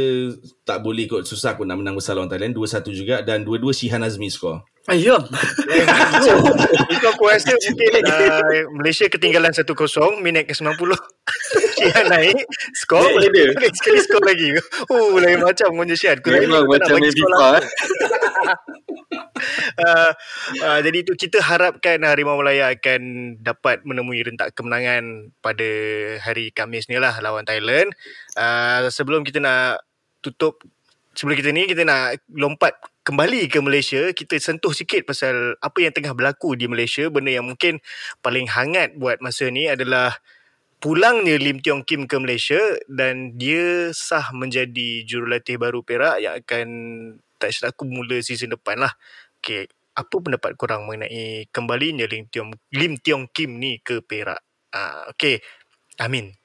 tak 0.67 0.83
boleh 0.83 1.07
kot 1.07 1.23
Susah 1.23 1.55
aku 1.55 1.63
nak 1.63 1.79
menang 1.79 1.95
besar 1.95 2.19
lawan 2.19 2.27
Thailand 2.27 2.51
2-1 2.51 2.91
juga 2.91 3.23
Dan 3.23 3.47
dua-dua 3.47 3.71
Shihan 3.71 4.03
Azmi 4.03 4.27
skor 4.27 4.67
Ayam. 4.89 5.21
Itu 6.97 7.07
aku 7.13 7.29
rasa 7.29 7.53
mungkin 7.53 8.09
uh, 8.09 8.73
Malaysia 8.73 9.05
ketinggalan 9.13 9.53
1-0 9.53 9.69
minit 10.25 10.49
ke 10.49 10.57
90. 10.57 10.73
Kia 11.77 12.01
naik 12.13 12.49
skor 12.73 13.05
Naik 13.05 13.29
dia. 13.37 13.53
boleh 13.57 13.73
sekali 13.77 14.01
skor 14.01 14.25
lagi. 14.25 14.49
Oh 14.89 15.21
lain 15.21 15.45
macam 15.45 15.77
Syad. 15.93 16.25
Aku 16.25 16.33
Memang 16.33 16.65
macam 16.65 16.97
FIFA. 17.05 17.29
lah. 17.37 17.53
eh. 17.61 17.65
uh, 19.77 20.11
uh, 20.65 20.79
jadi 20.81 20.99
itu 21.05 21.13
kita 21.21 21.45
harapkan 21.45 22.01
Harimau 22.09 22.41
Malaya 22.41 22.73
akan 22.73 23.37
dapat 23.45 23.85
menemui 23.85 24.25
rentak 24.25 24.57
kemenangan 24.57 25.29
pada 25.45 25.69
hari 26.25 26.49
Khamis 26.57 26.89
ni 26.89 26.97
lah 26.97 27.13
lawan 27.21 27.45
Thailand. 27.45 27.93
Uh, 28.41 28.89
sebelum 28.89 29.21
kita 29.21 29.37
nak 29.37 29.85
tutup 30.25 30.65
sebelum 31.13 31.37
kita 31.37 31.51
ni 31.53 31.69
kita 31.69 31.83
nak 31.85 32.25
lompat 32.33 32.79
kembali 33.09 33.49
ke 33.49 33.65
Malaysia 33.65 34.13
kita 34.13 34.37
sentuh 34.37 34.77
sikit 34.77 35.09
pasal 35.09 35.57
apa 35.65 35.81
yang 35.81 35.97
tengah 35.97 36.13
berlaku 36.13 36.53
di 36.61 36.69
Malaysia 36.69 37.09
benda 37.09 37.33
yang 37.33 37.49
mungkin 37.49 37.81
paling 38.21 38.45
hangat 38.53 39.01
buat 39.01 39.25
masa 39.25 39.49
ni 39.49 39.65
adalah 39.65 40.13
pulangnya 40.77 41.41
Lim 41.41 41.65
Tiong 41.65 41.89
Kim 41.89 42.05
ke 42.05 42.21
Malaysia 42.21 42.61
dan 42.85 43.33
dia 43.41 43.97
sah 43.97 44.29
menjadi 44.37 45.09
jurulatih 45.09 45.57
baru 45.57 45.81
Perak 45.81 46.21
yang 46.21 46.37
akan 46.37 46.69
tak 47.41 47.57
silap 47.57 47.81
aku 47.81 47.89
mula 47.89 48.21
season 48.21 48.53
depan 48.53 48.77
lah. 48.85 48.93
Okay, 49.41 49.73
apa 49.97 50.17
pendapat 50.21 50.61
korang 50.61 50.85
mengenai 50.85 51.49
kembalinya 51.49 52.05
Lim 52.05 52.29
Tiong 52.29 52.53
Lim 52.77 53.01
Tiong 53.01 53.33
Kim 53.33 53.57
ni 53.57 53.81
ke 53.81 54.05
Perak? 54.05 54.45
Ah, 54.77 55.09
okay, 55.09 55.41
Amin. 55.97 56.37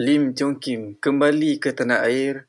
Lim 0.00 0.32
Tiong 0.32 0.56
Kim 0.64 0.96
kembali 0.96 1.60
ke 1.60 1.76
tanah 1.76 2.08
air 2.08 2.48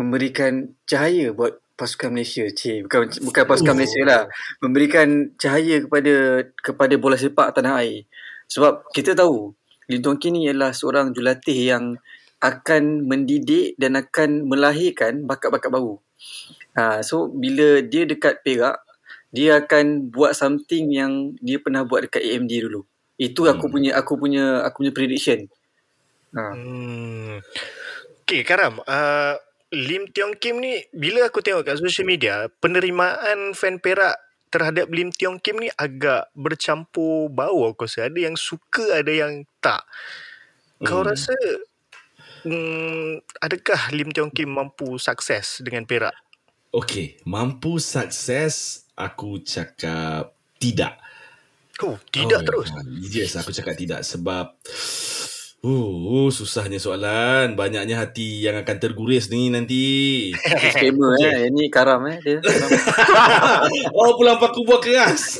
memberikan 0.00 0.72
cahaya 0.88 1.30
buat 1.36 1.61
pasukan 1.82 2.14
Malaysia. 2.14 2.46
Cik, 2.46 2.86
bukan 2.86 2.98
bukan 3.26 3.42
pasukan 3.50 3.74
Oh. 3.74 3.78
Malaysia 3.82 4.02
lah. 4.06 4.22
Memberikan 4.62 5.08
cahaya 5.34 5.82
kepada 5.82 6.14
kepada 6.62 6.94
bola 6.94 7.18
sepak 7.18 7.58
tanah 7.58 7.82
air. 7.82 8.06
Sebab 8.46 8.86
kita 8.94 9.18
tahu 9.18 9.50
Lim 9.90 9.98
Tiong 9.98 10.18
Kim 10.22 10.38
ni 10.38 10.46
adalah 10.46 10.70
seorang 10.70 11.10
jurulatih 11.10 11.58
yang 11.58 11.98
akan 12.38 13.06
mendidik 13.06 13.74
dan 13.78 13.98
akan 13.98 14.46
melahirkan 14.46 15.26
bakat-bakat 15.26 15.70
baru. 15.74 15.98
Ha, 16.78 17.02
so 17.02 17.26
bila 17.28 17.82
dia 17.82 18.06
dekat 18.06 18.40
Perak, 18.46 18.78
dia 19.34 19.58
akan 19.58 20.10
buat 20.14 20.38
something 20.38 20.90
yang 20.94 21.34
dia 21.42 21.58
pernah 21.58 21.82
buat 21.82 22.06
dekat 22.06 22.22
AMD 22.22 22.52
dulu. 22.70 22.86
Itu 23.18 23.46
aku 23.50 23.66
Hmm. 23.66 23.74
punya 23.74 23.90
aku 23.98 24.12
punya 24.18 24.44
aku 24.62 24.86
punya 24.86 24.92
prediction. 24.94 25.50
Ha. 26.34 26.42
Hmm. 26.54 27.38
Okay, 28.22 28.42
Karam. 28.46 28.80
Uh, 28.88 29.36
Lim 29.72 30.12
Tiong 30.12 30.36
Kim 30.36 30.60
ni, 30.60 30.84
bila 30.92 31.24
aku 31.32 31.40
tengok 31.40 31.64
kat 31.64 31.80
social 31.80 32.04
media, 32.04 32.52
penerimaan 32.60 33.56
fan 33.56 33.80
Perak 33.80 34.20
terhadap 34.52 34.92
Lim 34.92 35.08
Tiong 35.08 35.40
Kim 35.40 35.64
ni 35.64 35.72
agak 35.80 36.28
bercampur 36.36 37.32
bau 37.32 37.72
aku 37.72 37.88
rasa. 37.88 38.12
Ada 38.12 38.28
yang 38.28 38.36
suka, 38.36 39.00
ada 39.00 39.08
yang 39.08 39.48
tak. 39.64 39.80
Kau 40.84 41.00
Hmm. 41.00 41.08
rasa 41.08 41.32
hmm, 42.44 43.24
adakah 43.40 43.80
Lim 43.96 44.12
Tiong 44.12 44.28
Kim 44.28 44.52
mampu 44.52 45.00
sukses 45.00 45.64
dengan 45.64 45.88
Perak? 45.88 46.12
Okay, 46.72 47.16
mampu 47.24 47.80
sukses, 47.80 48.84
aku 48.92 49.40
cakap 49.40 50.36
tidak. 50.60 51.00
Oh, 51.80 51.96
tidak 52.12 52.44
oh, 52.44 52.46
terus. 52.46 52.68
Yes, 53.08 53.40
aku 53.40 53.56
cakap 53.56 53.74
tidak 53.80 54.04
sebab 54.04 54.52
Oh, 55.62 56.26
oh, 56.26 56.28
susahnya 56.34 56.82
soalan. 56.82 57.54
Banyaknya 57.54 58.02
hati 58.02 58.42
yang 58.42 58.58
akan 58.58 58.82
terguris 58.82 59.30
ni 59.30 59.46
nanti. 59.46 59.86
Disclaimer 60.58 61.14
Okay. 61.14 61.30
eh. 61.30 61.34
Yang 61.46 61.52
ni 61.54 61.64
karam 61.70 62.02
eh. 62.10 62.18
Dia 62.18 62.42
karam. 62.42 62.70
oh, 64.02 64.18
pulang 64.18 64.42
paku 64.42 64.66
buah 64.66 64.82
keras. 64.82 65.38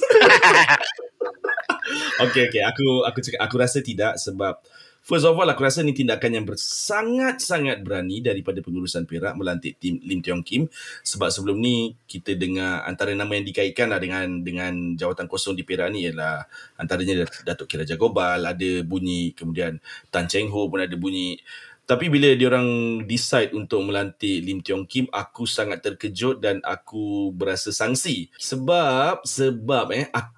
okay, 2.23 2.47
okay. 2.47 2.63
Aku 2.63 3.03
aku 3.03 3.19
cakap, 3.19 3.41
aku 3.43 3.55
rasa 3.59 3.83
tidak 3.83 4.15
sebab 4.15 4.63
first 5.03 5.27
of 5.27 5.35
all 5.35 5.47
aku 5.51 5.67
rasa 5.67 5.83
ni 5.83 5.93
tindakan 5.93 6.39
yang 6.39 6.47
sangat-sangat 6.55 7.83
berani 7.83 8.23
daripada 8.23 8.63
pengurusan 8.63 9.05
Perak 9.05 9.35
melantik 9.35 9.77
tim 9.83 9.99
Lim 10.01 10.23
Tiong 10.23 10.47
Kim 10.47 10.71
sebab 11.03 11.29
sebelum 11.29 11.59
ni 11.59 11.99
kita 12.07 12.39
dengar 12.39 12.87
antara 12.87 13.13
nama 13.13 13.35
yang 13.35 13.45
dikaitkan 13.45 13.91
lah 13.91 13.99
dengan 13.99 14.41
dengan 14.41 14.95
jawatan 14.95 15.27
kosong 15.27 15.59
di 15.59 15.67
Perak 15.67 15.91
ni 15.91 16.07
ialah 16.07 16.47
antaranya 16.79 17.27
Datuk 17.43 17.67
Kiraja 17.67 17.99
Gobal, 17.99 18.47
ada 18.47 18.71
bunyi 18.87 19.35
kemudian 19.35 19.83
Tan 20.09 20.31
Cheng 20.31 20.49
Ho 20.55 20.71
pun 20.71 20.81
ada 20.81 20.95
bunyi 20.95 21.43
tapi 21.83 22.07
bila 22.07 22.31
diorang 22.39 23.03
decide 23.05 23.51
untuk 23.59 23.83
melantik 23.83 24.39
Lim 24.47 24.63
Tiong 24.63 24.87
Kim, 24.87 25.11
aku 25.11 25.51
sangat 25.51 25.83
terkejut 25.83 26.39
dan 26.39 26.63
aku 26.63 27.35
berasa 27.35 27.75
sangsi. 27.75 28.31
Sebab, 28.39 29.27
sebab 29.27 29.91
eh, 29.91 30.07
ak- 30.15 30.33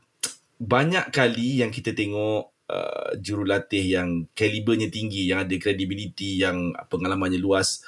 banyak 0.56 1.12
kali 1.12 1.60
yang 1.60 1.68
kita 1.68 1.92
tengok 1.92 2.53
uh, 2.68 3.12
jurulatih 3.18 3.84
yang 3.84 4.08
kalibernya 4.32 4.88
tinggi, 4.88 5.28
yang 5.28 5.44
ada 5.44 5.54
kredibiliti, 5.56 6.40
yang 6.40 6.72
pengalamannya 6.88 7.40
luas. 7.40 7.84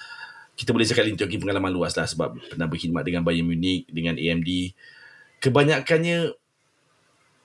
Kita 0.57 0.73
boleh 0.73 0.89
cakap 0.89 1.05
Kim 1.29 1.41
pengalaman 1.41 1.73
luas 1.73 1.93
lah 1.97 2.09
sebab 2.09 2.37
pernah 2.49 2.65
berkhidmat 2.65 3.05
dengan 3.05 3.23
Bayern 3.25 3.45
Munich, 3.45 3.85
dengan 3.93 4.17
AMD. 4.17 4.73
Kebanyakannya 5.41 6.33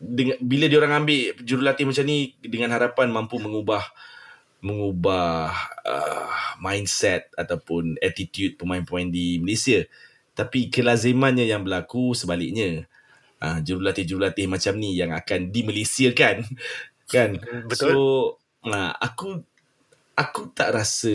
dengan, 0.01 0.37
bila 0.41 0.65
diorang 0.65 1.03
ambil 1.03 1.35
jurulatih 1.43 1.85
macam 1.85 2.03
ni 2.07 2.33
dengan 2.41 2.73
harapan 2.73 3.13
mampu 3.13 3.37
mengubah 3.37 3.85
mengubah 4.61 5.49
uh, 5.85 6.29
mindset 6.61 7.29
ataupun 7.33 7.97
attitude 8.01 8.55
pemain-pemain 8.55 9.09
di 9.09 9.41
Malaysia. 9.41 9.83
Tapi 10.37 10.69
kelazimannya 10.69 11.49
yang 11.49 11.65
berlaku 11.65 12.13
sebaliknya. 12.13 12.85
Uh, 13.41 13.57
jurulatih-jurulatih 13.65 14.45
macam 14.45 14.77
ni 14.77 14.93
yang 15.01 15.17
akan 15.17 15.49
dimalaysiakan. 15.49 16.45
kan? 16.45 16.47
Betul. 17.67 17.91
So, 17.91 18.00
uh, 18.65 18.91
aku 18.97 19.43
aku 20.15 20.41
tak 20.52 20.76
rasa 20.76 21.13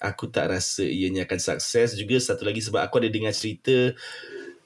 aku 0.00 0.32
tak 0.32 0.50
rasa 0.50 0.82
ianya 0.82 1.28
akan 1.28 1.38
sukses 1.38 1.94
juga 1.96 2.16
satu 2.18 2.48
lagi 2.48 2.64
sebab 2.64 2.82
aku 2.82 2.98
ada 2.98 3.12
dengar 3.12 3.36
cerita 3.36 3.94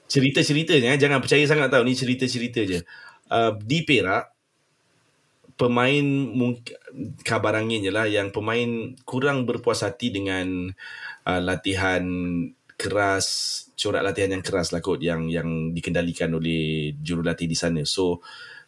cerita-ceritanya 0.05 0.95
eh. 0.95 0.99
jangan 1.01 1.19
percaya 1.19 1.43
sangat 1.45 1.69
tau 1.73 1.83
ni 1.83 1.97
cerita-cerita 1.97 2.61
je. 2.65 2.79
Uh, 3.25 3.57
di 3.57 3.81
Perak 3.81 4.35
pemain 5.55 6.05
mungkin 6.35 6.75
kabar 7.23 7.55
anginnya 7.55 7.89
lah 7.89 8.05
yang 8.05 8.29
pemain 8.29 8.91
kurang 9.07 9.47
berpuas 9.47 9.87
hati 9.87 10.11
dengan 10.11 10.69
uh, 11.23 11.41
latihan 11.41 12.03
keras 12.75 13.27
corak 13.79 14.03
latihan 14.03 14.35
yang 14.35 14.43
keras 14.43 14.75
lah 14.75 14.83
kot 14.83 14.99
yang 14.99 15.31
yang 15.31 15.71
dikendalikan 15.71 16.27
oleh 16.35 16.91
jurulatih 16.99 17.47
di 17.47 17.55
sana 17.55 17.87
so 17.87 18.19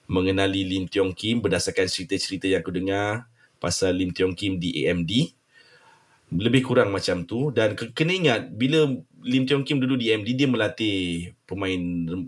mengenali 0.08 0.63
Lim 0.63 0.88
Tiong 0.88 1.12
Kim 1.13 1.43
berdasarkan 1.43 1.86
cerita-cerita 1.91 2.48
yang 2.48 2.63
aku 2.63 2.72
dengar 2.74 3.28
pasal 3.62 3.93
Lim 3.93 4.15
Tiong 4.15 4.34
Kim 4.34 4.58
di 4.58 4.88
AMD 4.88 5.12
lebih 6.28 6.60
kurang 6.63 6.91
macam 6.91 7.24
tu 7.24 7.56
dan 7.56 7.72
ke- 7.72 7.96
kena 7.96 8.12
ingat 8.12 8.41
bila 8.52 8.88
Lim 9.24 9.43
Tiong 9.48 9.63
Kim 9.63 9.80
dulu 9.80 9.96
di 10.00 10.12
AMD 10.12 10.28
dia 10.36 10.48
melatih 10.48 11.32
pemain 11.48 11.80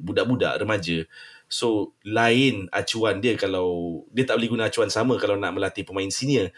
budak-budak 0.04 0.60
remaja 0.64 1.04
So 1.50 1.98
lain 2.06 2.70
acuan 2.70 3.26
dia 3.26 3.34
kalau 3.34 4.02
dia 4.14 4.22
tak 4.22 4.38
boleh 4.38 4.50
guna 4.54 4.70
acuan 4.70 4.94
sama 4.94 5.18
kalau 5.18 5.34
nak 5.34 5.58
melatih 5.58 5.82
pemain 5.82 6.06
senior. 6.14 6.54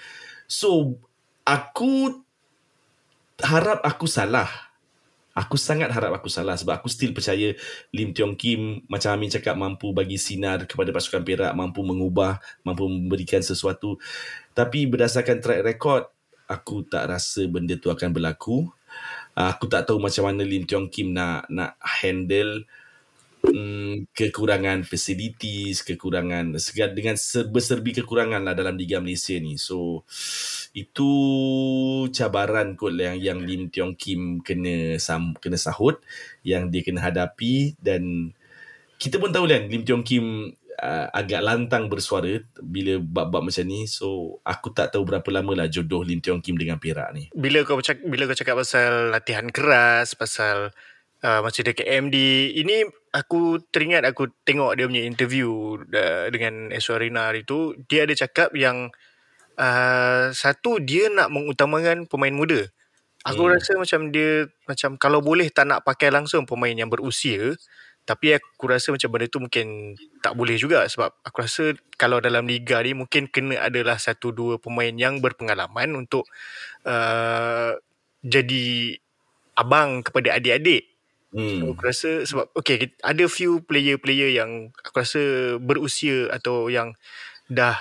So 0.52 1.00
aku 1.48 2.20
harap 3.40 3.80
aku 3.88 4.12
salah. 4.12 4.52
Aku 5.32 5.56
sangat 5.56 5.88
harap 5.96 6.12
aku 6.12 6.28
salah 6.28 6.60
sebab 6.60 6.84
aku 6.84 6.91
still 6.91 7.15
percaya 7.15 7.56
Lim 7.96 8.12
Tiong 8.12 8.36
Kim 8.36 8.84
macam 8.91 9.15
Amin 9.15 9.32
cakap 9.32 9.56
mampu 9.56 9.96
bagi 9.96 10.20
sinar 10.20 10.67
kepada 10.67 10.91
pasukan 10.91 11.24
Perak, 11.24 11.56
mampu 11.56 11.80
mengubah, 11.88 12.44
mampu 12.67 12.91
memberikan 12.91 13.39
sesuatu. 13.39 13.96
Tapi 14.52 14.91
berdasarkan 14.91 15.39
track 15.39 15.62
record, 15.63 16.04
aku 16.52 16.84
tak 16.84 17.08
rasa 17.08 17.48
benda 17.48 17.80
tu 17.80 17.88
akan 17.88 18.12
berlaku. 18.12 18.67
Aku 19.32 19.72
tak 19.72 19.88
tahu 19.88 20.04
macam 20.04 20.28
mana 20.28 20.44
Lim 20.44 20.67
Tiong 20.67 20.91
Kim 20.91 21.15
nak 21.15 21.48
nak 21.48 21.80
handle 21.80 22.67
mm, 23.52 24.16
kekurangan 24.16 24.88
facilities, 24.88 25.84
kekurangan 25.84 26.56
dengan 26.96 27.16
serba-serbi 27.20 28.02
kekurangan 28.02 28.42
lah 28.42 28.56
dalam 28.56 28.80
Liga 28.80 29.04
Malaysia 29.04 29.36
ni. 29.38 29.60
So 29.60 30.08
itu 30.72 31.10
cabaran 32.16 32.80
kot 32.80 32.96
yang 32.96 33.20
yang 33.20 33.40
Lim 33.44 33.68
Tiong 33.68 34.00
Kim 34.00 34.40
kena 34.42 34.98
sam, 34.98 35.36
kena 35.38 35.60
sahut, 35.60 36.00
yang 36.48 36.72
dia 36.72 36.82
kena 36.82 37.04
hadapi 37.04 37.76
dan 37.78 38.34
kita 38.96 39.18
pun 39.20 39.34
tahu 39.34 39.50
kan 39.50 39.68
Lim 39.68 39.84
Tiong 39.84 40.06
Kim 40.08 40.56
uh, 40.82 41.08
agak 41.12 41.42
lantang 41.42 41.90
bersuara 41.90 42.42
bila 42.62 42.98
bab-bab 43.02 43.46
macam 43.46 43.66
ni. 43.68 43.86
So 43.86 44.40
aku 44.42 44.74
tak 44.74 44.96
tahu 44.96 45.04
berapa 45.06 45.28
lama 45.30 45.66
lah 45.66 45.68
jodoh 45.68 46.02
Lim 46.02 46.22
Tiong 46.22 46.42
Kim 46.42 46.58
dengan 46.58 46.82
Perak 46.82 47.10
ni. 47.14 47.28
bila 47.36 47.62
kau 47.68 47.82
cakap 47.82 48.06
bila 48.06 48.26
kau 48.30 48.38
cakap 48.38 48.56
pasal 48.58 49.14
latihan 49.14 49.48
keras 49.50 50.18
pasal 50.18 50.74
uh, 51.26 51.40
masa 51.46 51.62
dekat 51.66 51.88
MD 51.88 52.18
ini 52.58 52.86
aku 53.13 53.60
teringat 53.74 54.04
aku 54.08 54.32
tengok 54.48 54.78
dia 54.78 54.86
punya 54.88 55.04
interview 55.06 55.78
uh, 55.80 56.28
dengan 56.34 56.72
Eswarina 56.74 57.32
hari 57.32 57.44
tu 57.48 57.76
dia 57.90 58.06
ada 58.08 58.13
cakap 58.15 58.54
yang 58.56 58.90
uh, 59.60 60.32
satu 60.34 60.80
dia 60.84 61.10
nak 61.12 61.30
mengutamakan 61.34 62.08
pemain 62.10 62.34
muda 62.34 62.67
aku 63.26 63.44
Hmm. 63.48 63.54
rasa 63.54 63.78
macam 63.78 64.10
dia 64.13 64.50
macam 64.69 64.98
kalau 64.98 65.22
boleh 65.22 65.50
tak 65.54 65.69
nak 65.69 65.86
pakai 65.86 66.10
langsung 66.13 66.46
pemain 66.50 66.74
yang 66.74 66.90
berusia 66.92 67.56
Tapi 68.04 68.36
aku 68.36 68.67
rasa 68.67 68.92
macam 68.92 69.08
benda 69.15 69.32
tu 69.32 69.40
mungkin 69.40 69.96
tak 70.19 70.36
boleh 70.36 70.60
juga 70.60 70.84
sebab 70.92 71.24
aku 71.24 71.38
rasa 71.40 71.72
kalau 71.96 72.19
dalam 72.19 72.44
liga 72.52 72.84
ni 72.84 73.00
mungkin 73.00 73.32
kena 73.32 73.63
adalah 73.63 73.96
satu 73.96 74.36
dua 74.36 74.60
pemain 74.60 74.92
yang 74.92 75.24
berpengalaman 75.24 75.96
untuk 75.96 76.28
uh, 76.84 77.80
jadi 78.28 78.98
abang 79.56 80.04
kepada 80.04 80.36
adik-adik. 80.36 80.90
Hmm. 81.32 81.63
So, 81.63 81.65
aku 81.71 81.84
rasa 81.88 82.10
sebab 82.27 82.46
okay 82.52 82.92
ada 83.00 83.23
few 83.32 83.63
player-player 83.63 84.36
yang 84.36 84.75
aku 84.84 84.96
rasa 85.00 85.21
berusia 85.63 86.27
atau 86.27 86.67
yang 86.67 86.92
dah 87.48 87.79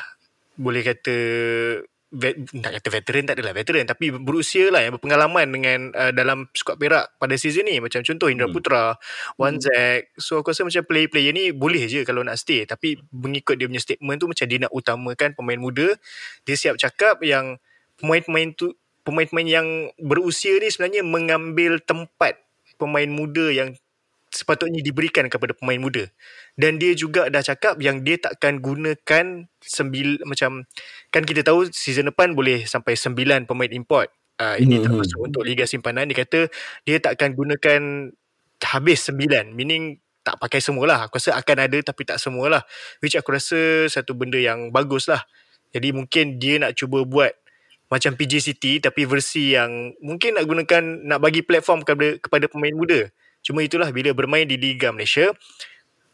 boleh 0.55 0.87
kata 0.87 1.17
vet, 2.11 2.35
tak 2.51 2.73
kata 2.79 2.89
veteran 2.91 3.25
tak 3.27 3.35
adalah 3.39 3.55
veteran 3.55 3.87
tapi 3.87 4.11
berusia 4.11 4.71
lah 4.71 4.83
yang 4.83 4.99
berpengalaman 4.99 5.47
dengan 5.51 5.95
uh, 5.95 6.11
dalam 6.11 6.51
skuad 6.55 6.79
Perak 6.79 7.19
pada 7.19 7.35
season 7.39 7.67
ni 7.67 7.79
macam 7.79 8.03
contoh 8.03 8.31
Indra 8.31 8.51
hmm. 8.51 8.55
Putra, 8.55 8.99
Wan 9.39 9.59
Zek. 9.63 10.15
So 10.19 10.43
aku 10.43 10.55
rasa 10.55 10.67
macam 10.67 10.83
player-player 10.87 11.33
ni 11.35 11.55
boleh 11.55 11.87
je 11.87 12.03
kalau 12.03 12.27
nak 12.27 12.39
stay 12.39 12.67
tapi 12.67 12.99
mengikut 13.15 13.59
dia 13.59 13.71
punya 13.71 13.83
statement 13.83 14.19
tu 14.19 14.27
macam 14.27 14.47
dia 14.47 14.59
nak 14.63 14.73
utamakan 14.75 15.35
pemain 15.39 15.59
muda. 15.59 15.89
Dia 16.47 16.55
siap 16.59 16.79
cakap 16.79 17.23
yang 17.23 17.59
pemain-pemain 18.03 18.55
tu 18.55 18.75
pemain-pemain 19.07 19.49
yang 19.49 19.69
berusia 19.99 20.59
ni 20.61 20.69
sebenarnya 20.69 21.03
mengambil 21.07 21.81
tempat 21.81 22.37
pemain 22.81 23.07
muda 23.07 23.53
yang 23.53 23.77
sepatutnya 24.33 24.81
diberikan 24.81 25.29
kepada 25.29 25.53
pemain 25.53 25.77
muda. 25.77 26.09
Dan 26.57 26.81
dia 26.81 26.97
juga 26.97 27.29
dah 27.29 27.45
cakap 27.45 27.77
yang 27.85 28.01
dia 28.01 28.17
takkan 28.17 28.65
gunakan 28.65 29.45
sembil 29.61 30.17
macam 30.25 30.65
kan 31.13 31.23
kita 31.29 31.45
tahu 31.45 31.69
season 31.69 32.09
depan 32.09 32.33
boleh 32.33 32.65
sampai 32.65 32.97
sembilan 32.97 33.45
pemain 33.45 33.69
import. 33.69 34.09
Uh, 34.41 34.57
ini 34.57 34.81
mm-hmm. 34.81 34.85
termasuk 34.89 35.19
untuk 35.21 35.45
liga 35.45 35.69
simpanan. 35.69 36.09
Dia 36.09 36.25
kata 36.25 36.49
dia 36.89 36.97
takkan 36.97 37.37
gunakan 37.37 38.09
habis 38.65 39.05
sembilan. 39.05 39.53
Meaning 39.53 40.01
tak 40.25 40.41
pakai 40.41 40.65
semualah. 40.65 41.13
Aku 41.13 41.21
rasa 41.21 41.37
akan 41.37 41.57
ada 41.69 41.79
tapi 41.85 42.09
tak 42.09 42.17
semualah. 42.17 42.65
Which 43.05 43.21
aku 43.21 43.37
rasa 43.37 43.85
satu 43.93 44.17
benda 44.17 44.41
yang 44.41 44.73
bagus 44.73 45.05
lah 45.05 45.21
jadi 45.71 45.95
mungkin 45.95 46.43
dia 46.43 46.59
nak 46.59 46.75
cuba 46.75 47.07
buat 47.07 47.33
macam 47.91 48.15
PJ 48.15 48.39
City 48.39 48.79
tapi 48.79 49.03
versi 49.05 49.59
yang 49.59 49.93
mungkin 49.99 50.39
nak 50.39 50.47
gunakan 50.47 50.83
nak 51.05 51.19
bagi 51.19 51.43
platform 51.43 51.83
kepada 51.83 52.23
kepada 52.23 52.47
pemain 52.47 52.73
muda 52.73 53.11
Cuma 53.41 53.65
itulah 53.65 53.89
bila 53.91 54.13
bermain 54.13 54.45
di 54.45 54.61
Liga 54.61 54.93
Malaysia 54.93 55.33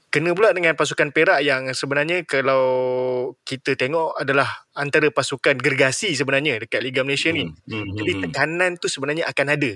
kena 0.06 0.32
pula 0.32 0.54
dengan 0.54 0.78
pasukan 0.78 1.10
Perak 1.10 1.42
yang 1.42 1.68
sebenarnya 1.74 2.22
kalau 2.24 2.64
kita 3.42 3.74
tengok 3.74 4.16
adalah 4.16 4.48
antara 4.72 5.10
pasukan 5.10 5.58
gergasi 5.58 6.14
sebenarnya 6.14 6.62
dekat 6.62 6.80
Liga 6.80 7.02
Malaysia 7.02 7.34
ni. 7.34 7.44
Hmm, 7.44 7.58
hmm, 7.66 7.86
Jadi 7.98 8.12
hmm. 8.14 8.22
tekanan 8.30 8.70
tu 8.78 8.86
sebenarnya 8.86 9.26
akan 9.28 9.46
ada. 9.58 9.72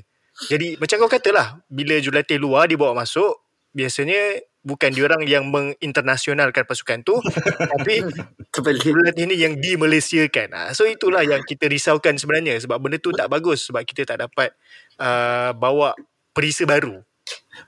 Jadi 0.48 0.78
macam 0.80 0.96
kau 1.04 1.10
katalah 1.10 1.60
bila 1.68 1.98
jurulatih 2.00 2.38
luar 2.40 2.70
dibawa 2.70 2.96
masuk 2.96 3.34
biasanya 3.70 4.42
bukan 4.60 4.92
diorang 4.92 5.24
yang 5.24 5.48
menginternasionalkan 5.48 6.68
pasukan 6.68 7.00
tu 7.00 7.16
tapi 7.72 8.04
jurulatih 8.52 9.24
ni 9.24 9.40
yang 9.40 9.56
di 9.56 9.78
Malaysia 9.80 10.20
kan. 10.28 10.52
Ah, 10.52 10.70
so 10.76 10.84
itulah 10.84 11.24
yang 11.24 11.40
kita 11.46 11.70
risaukan 11.70 12.18
sebenarnya. 12.20 12.60
Sebab 12.60 12.76
benda 12.76 13.00
tu 13.00 13.14
tak 13.14 13.30
bagus 13.30 13.70
sebab 13.70 13.86
kita 13.86 14.04
tak 14.04 14.26
dapat 14.28 14.52
uh, 15.00 15.56
bawa 15.56 15.96
perisa 16.34 16.66
baru. 16.68 17.00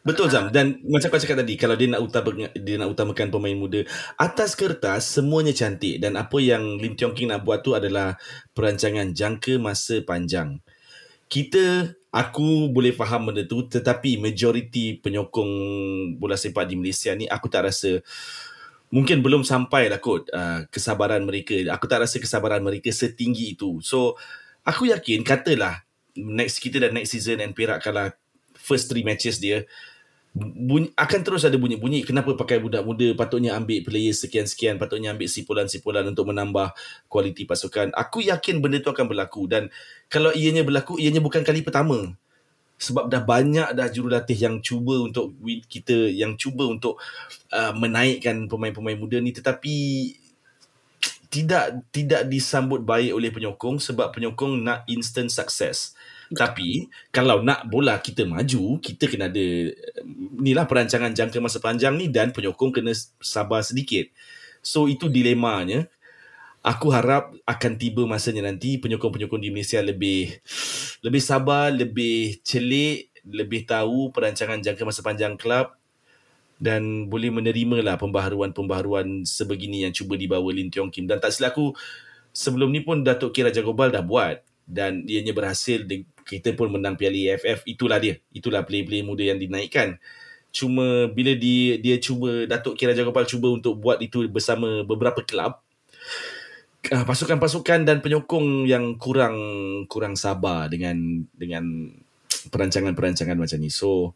Betul 0.03 0.32
Zam 0.32 0.50
dan 0.50 0.82
macam 0.88 1.12
kau 1.12 1.20
cakap 1.20 1.44
tadi 1.44 1.55
kalau 1.55 1.78
dia 1.78 1.86
nak 1.86 2.03
utamakan 2.03 2.50
dia 2.57 2.74
nak 2.80 2.90
utamakan 2.90 3.28
pemain 3.30 3.55
muda 3.55 3.86
atas 4.18 4.59
kertas 4.59 5.07
semuanya 5.07 5.55
cantik. 5.55 6.03
Dan 6.03 6.18
apa 6.18 6.38
yang 6.42 6.82
Lim 6.82 6.98
Tiong 6.98 7.14
King 7.14 7.30
nak 7.30 7.46
buat 7.46 7.62
tu 7.62 7.78
adalah 7.78 8.18
perancangan 8.57 9.14
jangka 9.14 9.62
masa 9.62 10.03
panjang. 10.03 10.59
Kita 11.30 11.94
aku 12.12 12.68
boleh 12.68 12.92
faham 12.92 13.32
benda 13.32 13.42
tu 13.48 13.64
tetapi 13.64 14.20
majoriti 14.20 15.00
penyokong 15.00 15.52
bola 16.20 16.36
sepak 16.36 16.68
di 16.68 16.76
Malaysia 16.76 17.16
ni 17.16 17.24
aku 17.24 17.48
tak 17.48 17.72
rasa 17.72 18.04
mungkin 18.92 19.24
belum 19.24 19.42
sampai 19.42 19.88
lah 19.88 19.96
kot 19.96 20.28
uh, 20.28 20.68
kesabaran 20.68 21.24
mereka. 21.24 21.56
Aku 21.72 21.88
tak 21.88 22.04
rasa 22.04 22.20
kesabaran 22.20 22.60
mereka 22.60 22.92
setinggi 22.92 23.56
itu. 23.56 23.80
So 23.80 24.20
aku 24.62 24.92
yakin 24.92 25.24
katalah 25.24 25.88
next 26.14 26.60
kita 26.60 26.76
dan 26.76 26.92
next 26.92 27.16
season 27.16 27.40
and 27.40 27.56
Perak 27.56 27.80
kalah 27.80 28.12
first 28.52 28.92
three 28.92 29.02
matches 29.02 29.40
dia 29.40 29.64
bunyi, 30.33 30.89
akan 30.97 31.20
terus 31.20 31.45
ada 31.45 31.55
bunyi-bunyi. 31.61 32.09
Kenapa 32.09 32.33
pakai 32.33 32.57
budak 32.57 32.83
muda? 32.83 33.12
Patutnya 33.12 33.53
ambil 33.57 33.85
player 33.85 34.16
sekian-sekian. 34.16 34.80
Patutnya 34.80 35.12
ambil 35.12 35.28
sipulan-sipulan 35.28 36.09
untuk 36.09 36.33
menambah 36.33 36.72
kualiti 37.07 37.45
pasukan. 37.45 37.93
Aku 37.93 38.24
yakin 38.24 38.64
benda 38.64 38.80
tu 38.80 38.89
akan 38.89 39.07
berlaku. 39.12 39.45
Dan 39.45 39.68
kalau 40.09 40.33
ianya 40.33 40.64
berlaku 40.64 40.97
ianya 40.97 41.20
bukan 41.20 41.45
kali 41.45 41.61
pertama. 41.61 42.16
Sebab 42.83 43.07
dah 43.07 43.22
banyak 43.22 43.78
dah 43.78 43.87
jurulatih 43.87 44.35
yang 44.35 44.59
cuba 44.59 45.07
untuk 45.07 45.39
kita 45.70 46.11
yang 46.11 46.35
cuba 46.35 46.66
untuk 46.66 46.99
uh, 47.55 47.70
menaikkan 47.78 48.51
pemain-pemain 48.51 48.99
muda 48.99 49.22
ni. 49.22 49.30
Tetapi 49.30 49.74
tidak 51.33 51.80
tidak 51.89 52.28
disambut 52.28 52.85
baik 52.85 53.16
oleh 53.16 53.33
penyokong 53.33 53.80
sebab 53.80 54.12
penyokong 54.12 54.61
nak 54.61 54.85
instant 54.85 55.33
success. 55.33 55.97
Tapi 56.33 56.89
kalau 57.12 57.45
nak 57.45 57.68
bola 57.68 58.01
kita 58.01 58.24
maju, 58.24 58.80
kita 58.80 59.09
kena 59.09 59.28
ada 59.28 59.47
inilah 60.41 60.66
perancangan 60.66 61.12
jangka 61.12 61.39
masa 61.39 61.61
panjang 61.61 61.95
ni 61.95 62.09
dan 62.09 62.33
penyokong 62.33 62.72
kena 62.72 62.93
sabar 63.20 63.61
sedikit. 63.62 64.09
So 64.64 64.89
itu 64.89 65.07
dilemanya. 65.12 65.87
Aku 66.62 66.95
harap 66.95 67.35
akan 67.43 67.72
tiba 67.74 68.07
masanya 68.07 68.47
nanti 68.47 68.78
penyokong-penyokong 68.78 69.43
di 69.43 69.51
Malaysia 69.51 69.83
lebih 69.83 70.30
lebih 71.03 71.18
sabar, 71.18 71.74
lebih 71.74 72.39
celik, 72.47 73.11
lebih 73.26 73.66
tahu 73.66 74.14
perancangan 74.14 74.62
jangka 74.62 74.83
masa 74.87 75.03
panjang 75.03 75.35
klub 75.35 75.74
dan 76.62 77.11
boleh 77.11 77.35
menerima 77.35 77.83
lah 77.83 77.99
pembaharuan-pembaharuan 77.99 79.26
sebegini 79.26 79.83
yang 79.83 79.91
cuba 79.91 80.14
dibawa 80.14 80.47
Lin 80.55 80.70
Tiong 80.70 80.95
Kim. 80.95 81.11
Dan 81.11 81.18
tak 81.18 81.35
silap 81.35 81.59
aku, 81.59 81.74
sebelum 82.30 82.70
ni 82.70 82.87
pun 82.87 83.03
Datuk 83.03 83.35
Kira 83.35 83.51
Jagobal 83.51 83.91
dah 83.91 84.07
buat 84.07 84.39
dan 84.62 85.03
ianya 85.11 85.35
berhasil 85.35 85.83
kita 86.25 86.55
pun 86.57 86.73
menang 86.73 86.95
Piala 86.97 87.37
AFF 87.37 87.66
itulah 87.66 87.99
dia. 87.99 88.18
Itulah 88.33 88.62
player-player 88.62 89.05
muda 89.05 89.23
yang 89.23 89.39
dinaikkan. 89.39 89.99
Cuma 90.53 91.09
bila 91.09 91.33
dia 91.33 91.81
dia 91.81 91.97
cuba 91.97 92.45
Datuk 92.45 92.77
Kira 92.77 92.93
Jagopal 92.93 93.25
cuba 93.25 93.49
untuk 93.49 93.81
buat 93.81 93.99
itu 94.05 94.29
bersama 94.29 94.85
beberapa 94.85 95.25
kelab 95.25 95.64
uh, 96.93 97.05
pasukan-pasukan 97.09 97.89
dan 97.89 98.05
penyokong 98.05 98.68
yang 98.68 99.01
kurang 99.01 99.37
kurang 99.89 100.18
sabar 100.18 100.68
dengan 100.68 101.25
dengan 101.33 101.89
perancangan-perancangan 102.53 103.39
macam 103.39 103.59
ni. 103.62 103.73
So 103.73 104.12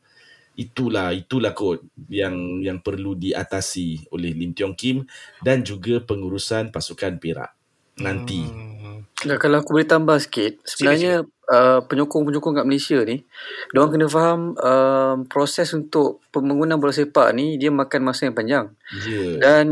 itulah 0.57 1.13
itulah 1.13 1.53
kod 1.57 1.85
yang 2.13 2.65
yang 2.65 2.85
perlu 2.85 3.17
diatasi 3.17 4.13
oleh 4.13 4.33
Lim 4.37 4.57
Tiong 4.57 4.77
Kim 4.77 5.09
dan 5.45 5.65
juga 5.65 6.05
pengurusan 6.05 6.69
pasukan 6.69 7.17
Perak 7.17 7.57
nanti. 8.01 8.45
Hmm. 8.45 9.09
Nah, 9.25 9.41
kalau 9.41 9.65
aku 9.65 9.81
boleh 9.81 9.89
tambah 9.89 10.21
sikit, 10.21 10.61
sebenarnya 10.69 11.25
uh, 11.51 11.81
penyokong-penyokong 11.87 12.63
kat 12.63 12.67
Malaysia 12.67 12.99
ni, 13.07 13.23
diorang 13.71 13.95
kena 13.95 14.07
faham 14.11 14.41
uh, 14.59 15.17
proses 15.31 15.71
untuk 15.73 16.23
pembangunan 16.35 16.79
bola 16.79 16.95
sepak 16.95 17.33
ni 17.35 17.57
dia 17.57 17.71
makan 17.71 18.03
masa 18.03 18.29
yang 18.29 18.37
panjang. 18.37 18.67
Yeah. 19.07 19.39
Dan 19.43 19.67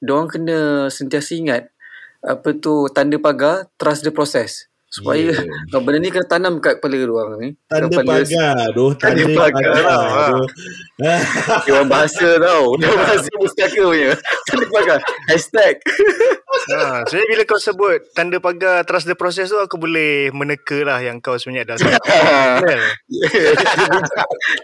diorang 0.00 0.28
kena 0.32 0.88
sentiasa 0.88 1.36
ingat 1.36 1.62
apa 2.22 2.54
tu 2.54 2.86
tanda 2.94 3.18
pagar 3.18 3.66
trust 3.74 4.06
the 4.06 4.14
process 4.14 4.71
supaya 4.92 5.32
yeah. 5.32 5.80
benda 5.80 5.96
ni 5.96 6.12
kena 6.12 6.28
tanam 6.28 6.60
kat 6.60 6.76
kepala 6.76 7.00
orang 7.08 7.40
ni. 7.40 7.48
Tanda 7.64 8.04
pagar 8.04 8.68
doh 8.76 8.92
tanda, 8.92 9.24
tanda 9.24 9.32
pagar, 9.32 9.72
pagar. 9.72 10.44
Lah 11.00 11.20
dia 11.64 11.72
orang 11.80 11.88
bahasa 11.88 12.28
tau. 12.36 12.76
Dia 12.76 12.92
bahasa 12.92 13.32
pustaka 13.40 13.82
punya. 13.88 14.12
Tanda 14.52 14.66
pagar. 14.68 15.00
Hashtag. 15.32 15.80
Ha, 16.68 17.08
sebenarnya 17.08 17.28
bila 17.32 17.42
kau 17.48 17.56
sebut 17.56 18.12
tanda 18.12 18.36
pagar 18.36 18.84
trust 18.84 19.08
the 19.08 19.16
process 19.16 19.48
tu 19.48 19.56
aku 19.56 19.80
boleh 19.80 20.28
meneka 20.36 20.84
lah 20.84 21.00
yang 21.00 21.24
kau 21.24 21.40
sebenarnya 21.40 21.72
dah 21.72 21.76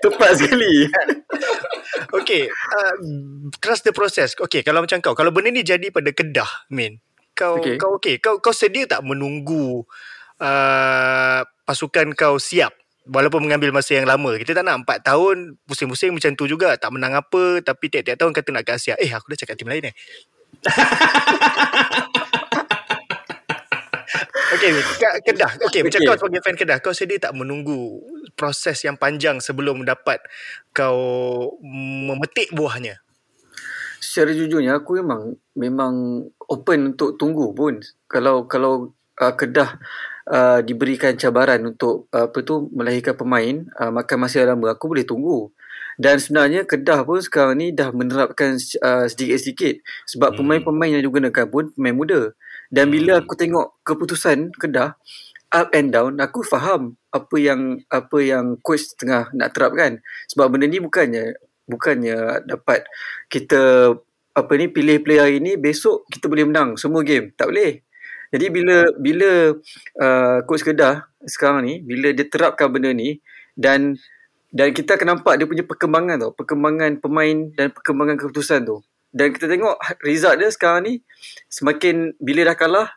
tepat 0.05 0.31
sekali. 0.37 0.93
Okay, 2.13 2.53
uh, 2.53 2.95
trust 3.65 3.89
the 3.89 3.97
process. 3.97 4.37
Okay, 4.37 4.61
kalau 4.61 4.85
macam 4.85 5.01
kau, 5.01 5.17
kalau 5.17 5.33
benda 5.33 5.49
ni 5.49 5.65
jadi 5.65 5.89
pada 5.89 6.13
Kedah, 6.13 6.69
Min, 6.69 7.01
kau 7.33 7.57
okay. 7.57 7.81
kau 7.81 7.97
okay, 7.97 8.21
kau 8.21 8.37
kau 8.43 8.53
sedia 8.53 8.85
tak 8.85 9.07
menunggu 9.07 9.87
uh, 10.43 11.43
pasukan 11.67 12.15
kau 12.15 12.41
siap 12.41 12.75
walaupun 13.09 13.49
mengambil 13.49 13.73
masa 13.73 13.97
yang 13.99 14.07
lama 14.07 14.37
kita 14.37 14.53
tak 14.53 14.65
nak 14.65 14.85
4 14.85 15.09
tahun 15.09 15.37
pusing-pusing 15.65 16.13
macam 16.13 16.31
tu 16.37 16.45
juga 16.45 16.77
tak 16.77 16.93
menang 16.93 17.17
apa 17.17 17.65
tapi 17.65 17.89
tiap-tiap 17.89 18.21
tahun 18.21 18.33
kata 18.37 18.49
nak 18.53 18.65
ke 18.69 18.73
Asia 18.77 18.95
eh 19.01 19.09
aku 19.09 19.33
dah 19.33 19.39
cakap 19.41 19.57
tim 19.57 19.69
lain 19.69 19.89
eh 19.91 19.95
Okay, 24.49 24.73
Kedah. 25.29 25.53
Okay, 25.71 25.87
macam 25.87 26.01
okay. 26.03 26.09
kau 26.09 26.17
sebagai 26.19 26.41
fan 26.43 26.57
Kedah, 26.57 26.79
kau 26.81 26.97
sedia 26.97 27.21
tak 27.21 27.37
menunggu 27.37 28.01
proses 28.35 28.81
yang 28.83 28.97
panjang 28.97 29.39
sebelum 29.45 29.85
dapat 29.85 30.19
kau 30.73 30.99
memetik 31.63 32.51
buahnya? 32.57 32.99
Secara 34.01 34.35
jujurnya, 34.35 34.81
aku 34.81 34.99
memang 35.05 35.37
memang 35.53 36.27
open 36.49 36.97
untuk 36.97 37.21
tunggu 37.21 37.55
pun. 37.55 37.79
Kalau 38.11 38.49
kalau 38.51 38.97
uh, 39.21 39.35
Kedah 39.37 39.79
uh, 40.29 40.61
diberikan 40.63 41.17
cabaran 41.17 41.61
untuk 41.65 42.07
uh, 42.13 42.29
apa 42.29 42.39
tu 42.45 42.69
melahirkan 42.73 43.17
pemain 43.17 43.65
uh, 43.81 43.91
makan 43.93 44.17
masa 44.21 44.45
lama 44.45 44.73
aku 44.73 44.93
boleh 44.93 45.05
tunggu 45.09 45.51
Dan 45.99 46.23
sebenarnya 46.23 46.63
Kedah 46.63 47.03
pun 47.03 47.19
sekarang 47.19 47.59
ni 47.59 47.75
dah 47.75 47.91
menerapkan 47.91 48.55
uh, 48.55 49.11
sedikit-sedikit 49.11 49.83
sebab 50.07 50.31
Hmm. 50.31 50.39
pemain-pemain 50.47 50.95
yang 50.95 51.03
digunakan 51.03 51.51
pun 51.51 51.75
pemain 51.75 51.91
muda. 51.91 52.21
Dan 52.71 52.95
bila 52.95 53.19
Hmm. 53.19 53.27
aku 53.27 53.35
tengok 53.35 53.83
keputusan 53.83 54.55
Kedah 54.55 54.95
up 55.51 55.69
and 55.75 55.91
down, 55.91 56.15
aku 56.23 56.47
faham 56.47 56.95
apa 57.11 57.37
yang 57.43 57.83
apa 57.91 58.19
yang 58.23 58.55
coach 58.63 58.95
tengah 58.95 59.27
nak 59.35 59.51
terapkan. 59.59 59.99
Sebab 60.31 60.55
benda 60.55 60.71
ni 60.71 60.79
bukannya 60.79 61.35
bukannya 61.67 62.47
dapat 62.47 62.87
kita 63.27 63.93
apa 64.39 64.53
ni 64.55 64.71
pilih 64.71 65.03
player 65.03 65.27
hari 65.27 65.43
ni 65.43 65.59
besok 65.59 66.07
kita 66.15 66.31
boleh 66.31 66.47
menang 66.47 66.79
semua 66.79 67.03
game. 67.03 67.35
Tak 67.35 67.51
boleh. 67.51 67.83
Jadi 68.29 68.47
bila 68.53 68.77
bila 69.01 69.57
uh, 70.01 70.39
coach 70.45 70.65
Kedah 70.65 71.09
sekarang 71.25 71.65
ni 71.65 71.81
bila 71.81 72.13
dia 72.13 72.29
terapkan 72.29 72.69
benda 72.69 72.93
ni 72.93 73.25
dan 73.57 73.97
dan 74.53 74.73
kita 74.73 74.97
akan 74.97 75.19
nampak 75.19 75.37
dia 75.37 75.45
punya 75.49 75.65
perkembangan 75.65 76.17
tau, 76.21 76.33
perkembangan 76.33 77.01
pemain 77.01 77.53
dan 77.57 77.69
perkembangan 77.73 78.17
keputusan 78.17 78.65
tu. 78.65 78.81
Dan 79.09 79.33
kita 79.33 79.49
tengok 79.49 79.77
result 80.05 80.37
dia 80.37 80.53
sekarang 80.53 80.85
ni 80.85 80.95
semakin 81.49 82.13
bila 82.21 82.53
dah 82.53 82.57
kalah 82.57 82.89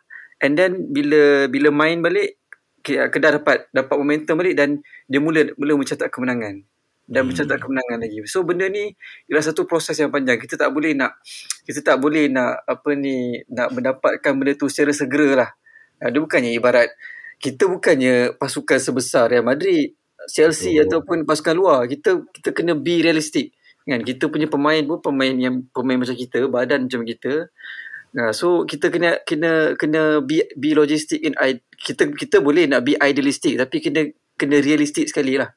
and 0.44 0.60
then 0.60 0.92
bila 0.92 1.48
bila 1.48 1.72
main 1.72 2.04
balik 2.04 2.36
ke- 2.84 3.08
Kedah 3.08 3.40
dapat 3.40 3.68
dapat 3.72 3.96
momentum 3.96 4.36
balik 4.36 4.56
dan 4.58 4.84
dia 5.08 5.20
mula 5.22 5.48
mula 5.56 5.72
mencatat 5.80 6.12
kemenangan 6.12 6.66
dan 7.06 7.26
Hmm. 7.26 7.34
mencatat 7.34 7.58
kemenangan 7.58 7.98
lagi. 8.02 8.18
So 8.30 8.46
benda 8.46 8.66
ni 8.70 8.94
ialah 9.28 9.44
satu 9.44 9.66
proses 9.66 9.98
yang 9.98 10.10
panjang. 10.14 10.38
Kita 10.38 10.54
tak 10.56 10.70
boleh 10.70 10.94
nak 10.94 11.18
kita 11.66 11.82
tak 11.82 11.96
boleh 11.98 12.30
nak 12.30 12.62
apa 12.66 12.90
ni 12.94 13.42
nak 13.50 13.74
mendapatkan 13.74 14.32
benda 14.38 14.52
tu 14.54 14.70
secara 14.70 14.94
segera 14.94 15.28
lah. 15.46 15.50
Ah, 16.02 16.10
Dia 16.10 16.18
bukannya 16.22 16.50
ibarat 16.54 16.90
kita 17.42 17.66
bukannya 17.66 18.38
pasukan 18.38 18.78
sebesar 18.78 19.26
Real 19.34 19.42
Madrid, 19.42 19.98
Chelsea 20.30 20.78
Oh. 20.78 20.86
ataupun 20.86 21.26
pasukan 21.26 21.54
luar. 21.58 21.90
Kita 21.90 22.22
kita 22.30 22.54
kena 22.54 22.78
be 22.78 23.02
realistic. 23.02 23.50
Kan 23.82 24.06
kita 24.06 24.30
punya 24.30 24.46
pemain 24.46 24.78
pun 24.86 25.02
pemain 25.02 25.34
yang 25.34 25.66
pemain 25.74 25.98
macam 25.98 26.14
kita, 26.14 26.46
badan 26.46 26.86
macam 26.86 27.02
kita. 27.02 27.50
Nah, 28.14 28.30
so 28.30 28.62
kita 28.62 28.92
kena 28.94 29.18
kena 29.26 29.74
kena 29.74 30.22
be 30.22 30.46
be 30.54 30.76
logistic 30.76 31.18
in 31.24 31.34
kita 31.82 32.12
kita 32.14 32.38
boleh 32.38 32.70
nak 32.70 32.86
be 32.86 32.94
idealistic 33.00 33.58
tapi 33.58 33.82
kena 33.82 34.06
kena 34.38 34.62
realistic 34.62 35.10
sekali 35.10 35.34
lah. 35.40 35.50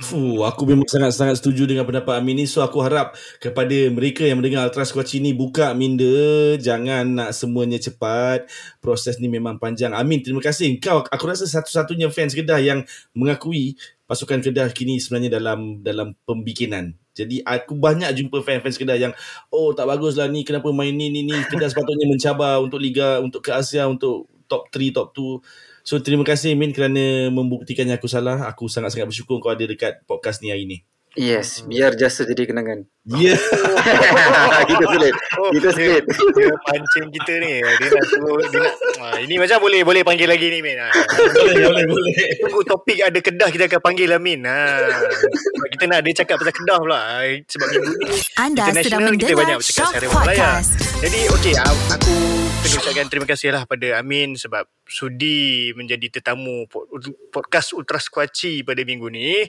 Fuh, 0.00 0.42
aku 0.42 0.64
memang 0.64 0.88
sangat-sangat 0.88 1.38
setuju 1.38 1.68
dengan 1.68 1.84
pendapat 1.84 2.18
Amin 2.18 2.40
ni. 2.40 2.44
So 2.48 2.64
aku 2.64 2.80
harap 2.80 3.16
kepada 3.36 3.76
mereka 3.92 4.24
yang 4.24 4.40
mendengar 4.40 4.68
Ultras 4.68 4.90
Kuaci 4.90 5.20
ni 5.20 5.36
buka 5.36 5.76
minda, 5.76 6.56
jangan 6.56 7.04
nak 7.04 7.30
semuanya 7.36 7.76
cepat. 7.76 8.48
Proses 8.80 9.20
ni 9.20 9.28
memang 9.28 9.60
panjang. 9.60 9.92
Amin, 9.92 10.24
terima 10.24 10.40
kasih. 10.40 10.76
Kau 10.80 11.04
aku 11.04 11.24
rasa 11.28 11.44
satu-satunya 11.44 12.08
fans 12.08 12.32
Kedah 12.32 12.58
yang 12.58 12.84
mengakui 13.12 13.76
pasukan 14.10 14.42
Kedah 14.42 14.72
kini 14.74 14.98
sebenarnya 14.98 15.38
dalam 15.38 15.84
dalam 15.86 16.18
pembikinan. 16.26 16.98
Jadi 17.14 17.44
aku 17.46 17.76
banyak 17.76 18.10
jumpa 18.16 18.42
fan-fans 18.42 18.80
Kedah 18.80 18.98
yang 18.98 19.12
oh 19.54 19.70
tak 19.76 19.86
baguslah 19.86 20.26
ni 20.26 20.42
kenapa 20.42 20.72
main 20.72 20.94
ni 20.94 21.12
ni 21.12 21.22
ni 21.22 21.36
Kedah 21.46 21.70
sepatutnya 21.70 22.08
mencabar 22.10 22.58
untuk 22.58 22.82
liga 22.82 23.20
untuk 23.22 23.44
ke 23.44 23.54
Asia 23.54 23.86
untuk 23.86 24.26
top 24.50 24.66
3 24.74 24.90
top 24.90 25.14
2 25.14 25.69
So 25.82 25.98
terima 25.98 26.22
kasih 26.22 26.54
Min 26.54 26.70
kerana 26.70 27.28
membuktikannya 27.32 27.96
aku 27.96 28.06
salah. 28.06 28.46
Aku 28.50 28.68
sangat-sangat 28.68 29.08
bersyukur 29.08 29.40
kau 29.40 29.52
ada 29.52 29.64
dekat 29.64 30.04
podcast 30.04 30.44
ni 30.44 30.52
hari 30.52 30.64
ni. 30.68 30.78
Yes, 31.18 31.66
biar 31.66 31.98
jasa 31.98 32.22
jadi 32.22 32.46
kenangan. 32.46 32.86
Ya. 33.02 33.34
Yeah. 33.34 33.38
kita 34.70 34.84
sulit. 34.94 35.14
Oh, 35.42 35.50
Kita 35.50 35.68
dia, 35.74 35.98
sulit. 35.98 36.02
dia 36.06 36.54
pancing 36.62 37.06
kita 37.10 37.32
ni. 37.42 37.58
Dia 37.58 37.88
nak 37.90 38.04
suruh, 38.06 38.38
dia 38.46 38.58
nak, 38.62 38.74
ah, 39.02 39.18
ini 39.18 39.34
macam 39.34 39.58
boleh 39.58 39.82
boleh 39.82 40.06
panggil 40.06 40.30
lagi 40.30 40.46
ni 40.46 40.62
Min. 40.62 40.78
Ha. 40.78 40.86
boleh, 41.34 41.66
boleh, 41.66 41.84
boleh. 41.90 42.14
Tunggu 42.46 42.62
topik 42.62 43.02
ada 43.02 43.18
Kedah 43.18 43.48
kita 43.50 43.66
akan 43.66 43.80
panggil 43.82 44.06
lah 44.06 44.22
Min. 44.22 44.46
Ha. 44.46 44.86
Sebab 45.34 45.68
kita 45.74 45.84
nak 45.90 45.98
dia 46.06 46.14
cakap 46.22 46.38
pasal 46.38 46.54
Kedah 46.54 46.78
pula. 46.78 47.00
Ha, 47.02 47.26
Sebab 47.42 47.66
minggu 47.74 47.90
ni 47.90 48.18
Anda 48.38 48.62
sedang 48.70 49.02
international 49.02 49.14
kita 49.18 49.32
banyak 49.34 49.34
mendengar 49.34 49.58
bercakap 49.58 49.82
Shock 49.82 49.92
secara. 49.98 50.50
Jadi 51.00 51.20
okey 51.26 51.54
a- 51.58 51.86
aku 51.90 52.14
kena 52.60 52.76
ucapkan 52.86 53.06
terima 53.10 53.26
kasih 53.26 53.48
lah 53.50 53.62
pada 53.66 53.98
Amin 53.98 54.38
sebab 54.38 54.62
sudi 54.90 55.70
menjadi 55.72 56.10
tetamu 56.10 56.66
pod- 56.66 56.90
podcast 57.30 57.70
Ultra 57.72 58.02
Squatchy 58.02 58.66
pada 58.66 58.82
minggu 58.82 59.06
ni. 59.06 59.46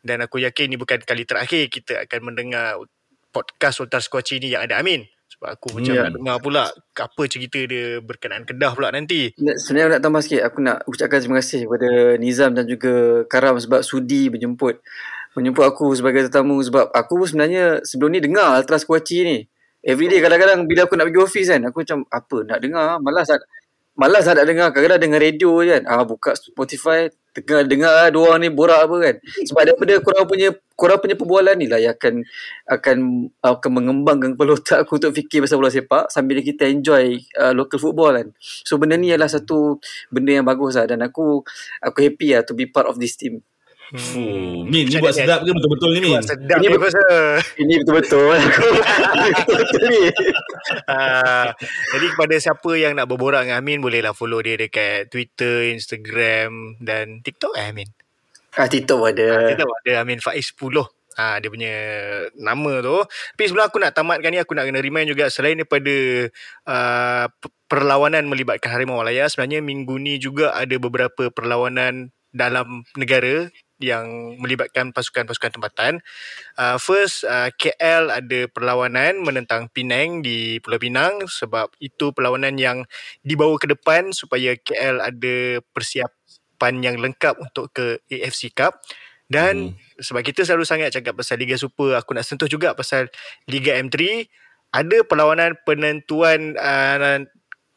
Dan 0.00 0.22
aku 0.22 0.38
yakin 0.38 0.70
ini 0.70 0.76
bukan 0.78 1.02
kali 1.02 1.26
terakhir 1.26 1.66
kita 1.66 2.06
akan 2.06 2.30
mendengar 2.30 2.78
podcast 3.28 3.82
Ultra 3.82 3.98
Squatchy 3.98 4.38
ni 4.38 4.54
yang 4.54 4.62
ada 4.62 4.78
Amin. 4.78 5.02
Sebab 5.24 5.50
aku 5.50 5.66
macam 5.74 5.92
Ya. 5.98 6.06
nak 6.06 6.14
dengar 6.14 6.36
pula 6.38 6.64
apa 6.94 7.22
cerita 7.26 7.58
dia 7.58 7.98
berkenaan 7.98 8.46
Kedah 8.46 8.70
pula 8.70 8.94
nanti. 8.94 9.34
Sebenarnya 9.34 9.90
aku 9.90 9.94
nak 9.98 10.02
tambah 10.06 10.20
sikit. 10.22 10.40
Aku 10.46 10.58
nak 10.62 10.76
ucapkan 10.86 11.18
terima 11.18 11.36
kasih 11.42 11.66
kepada 11.66 11.88
Nizam 12.22 12.50
dan 12.54 12.70
juga 12.70 12.92
Karam 13.26 13.58
Sebab 13.58 13.82
sudi 13.82 14.30
menjemput 14.30 14.78
Menjemput 15.34 15.66
aku 15.66 15.90
sebagai 15.90 16.30
tetamu. 16.30 16.62
Sebab 16.62 16.94
aku 16.94 17.18
pun 17.18 17.26
sebenarnya 17.26 17.82
Sebelum 17.82 18.14
ni 18.14 18.22
dengar 18.22 18.62
Ultras 18.62 18.86
Kuaci 18.86 19.26
ni 19.26 19.38
Everyday 19.82 20.22
kadang-kadang 20.22 20.70
Bila 20.70 20.86
aku 20.86 20.94
nak 20.94 21.10
pergi 21.10 21.20
office 21.20 21.48
kan 21.50 21.60
Aku 21.66 21.82
macam 21.82 21.98
Apa 22.06 22.36
nak 22.46 22.58
dengar? 22.62 23.02
Malas 23.02 23.26
nak 23.26 23.42
Malas 23.94 24.26
nak 24.26 24.42
dengar. 24.42 24.74
Kadang-kadang 24.74 25.02
dengar 25.06 25.20
radio 25.22 25.62
je 25.62 25.70
kan. 25.78 25.82
Ah, 25.86 26.02
Buka 26.02 26.34
Spotify 26.34 27.06
Dengar, 27.34 27.66
dengar 27.66 27.90
lah 27.90 28.08
dua 28.14 28.38
ni 28.38 28.46
borak 28.46 28.86
apa 28.86 28.96
kan. 29.02 29.14
Sebab 29.22 29.62
daripada 29.66 29.98
korang 30.02 30.26
punya 30.26 30.54
Korang 30.74 30.98
punya 31.02 31.14
perbualan 31.18 31.54
ni 31.58 31.66
lah 31.70 31.78
Yang 31.82 31.94
akan 31.98 32.14
Akan 32.66 32.96
akan 33.42 33.70
mengembangkan 33.70 34.34
kepala 34.34 34.54
otak 34.54 34.86
aku 34.86 34.98
Untuk 34.98 35.14
fikir 35.14 35.42
pasal 35.42 35.58
bola 35.58 35.70
sepak 35.70 36.10
Sambil 36.10 36.42
kita 36.42 36.66
enjoy 36.66 37.22
uh, 37.38 37.54
Local 37.54 37.78
football 37.78 38.18
kan. 38.18 38.28
So 38.66 38.78
benda 38.78 38.98
ni 38.98 39.14
adalah 39.14 39.30
satu 39.30 39.78
benda 40.10 40.30
yang 40.34 40.46
bagus 40.46 40.74
lah 40.74 40.86
dan 40.90 41.02
aku 41.06 41.42
aku 41.82 41.98
happy 42.02 42.34
lah 42.34 42.42
to 42.46 42.54
be 42.54 42.66
part 42.66 42.90
of 42.90 42.98
this 42.98 43.14
team. 43.14 43.42
Fuh, 43.92 44.64
Min, 44.64 44.88
ni 44.88 44.96
buat 44.96 45.12
sedap 45.12 45.44
ke 45.44 45.50
betul-betul 45.52 45.90
ni 45.92 46.00
Min? 46.00 46.16
Sedap 46.24 46.56
Ini 46.56 46.72
ni 46.72 46.76
betul-. 46.80 47.36
Ini 47.60 47.74
betul-betul. 47.84 48.32
Ini 48.32 49.28
betul-betul 49.36 49.82
ni. 49.92 50.02
Ah, 50.88 51.52
jadi 51.92 52.06
kepada 52.16 52.34
siapa 52.40 52.70
yang 52.80 52.96
nak 52.96 53.12
berborak 53.12 53.44
dengan 53.44 53.60
Amin 53.60 53.84
bolehlah 53.84 54.16
follow 54.16 54.40
dia 54.40 54.56
dekat 54.56 55.12
Twitter, 55.12 55.68
Instagram 55.76 56.80
dan 56.80 57.20
TikTok 57.20 57.52
eh 57.60 57.68
Amin. 57.68 57.88
Ah 58.56 58.70
TikTok 58.70 59.04
Ah, 59.04 59.12
ada. 59.12 59.26
Kita 59.52 59.68
tahu 59.68 59.72
ada 59.84 59.92
Amin 60.00 60.18
Faiz 60.24 60.48
10. 60.56 60.80
Ah 61.14 61.36
dia 61.38 61.52
punya 61.52 61.74
nama 62.34 62.72
tu. 62.80 62.98
Tapi 63.36 63.44
sebelum 63.46 63.68
aku 63.68 63.78
nak 63.78 63.92
tamatkan 63.92 64.32
ni 64.32 64.40
aku 64.40 64.56
nak 64.56 64.64
kena 64.64 64.80
remind 64.80 65.12
juga 65.12 65.28
selain 65.28 65.60
daripada 65.60 65.94
uh, 66.66 67.26
perlawanan 67.68 68.26
melibatkan 68.26 68.72
Harimau 68.72 68.98
Malaya 68.98 69.28
sebenarnya 69.28 69.60
minggu 69.60 69.94
ni 70.00 70.18
juga 70.18 70.56
ada 70.56 70.74
beberapa 70.80 71.30
perlawanan 71.30 72.10
dalam 72.34 72.82
negara 72.98 73.46
yang 73.84 74.40
melibatkan 74.40 74.96
pasukan-pasukan 74.96 75.60
tempatan. 75.60 76.00
Uh, 76.56 76.80
first 76.80 77.28
uh, 77.28 77.52
KL 77.54 78.08
ada 78.08 78.48
perlawanan 78.48 79.20
menentang 79.20 79.68
Penang 79.68 80.24
di 80.24 80.58
Pulau 80.64 80.80
Pinang 80.80 81.28
sebab 81.28 81.76
itu 81.78 82.16
perlawanan 82.16 82.56
yang 82.56 82.88
dibawa 83.20 83.60
ke 83.60 83.68
depan 83.68 84.16
supaya 84.16 84.56
KL 84.56 85.04
ada 85.04 85.60
persiapan 85.76 86.74
yang 86.80 86.96
lengkap 86.96 87.36
untuk 87.36 87.70
ke 87.76 88.00
AFC 88.08 88.50
Cup 88.56 88.80
dan 89.28 89.72
Hmm. 89.72 90.00
sebab 90.04 90.20
kita 90.20 90.44
selalu 90.44 90.68
sangat 90.68 90.92
cakap 90.92 91.16
pasal 91.16 91.40
Liga 91.40 91.56
Super 91.56 91.96
aku 91.96 92.12
nak 92.12 92.28
sentuh 92.28 92.48
juga 92.48 92.76
pasal 92.76 93.08
Liga 93.48 93.72
M3 93.80 94.28
ada 94.74 95.06
perlawanan 95.06 95.56
penentuan 95.64 96.58
uh, 96.60 97.24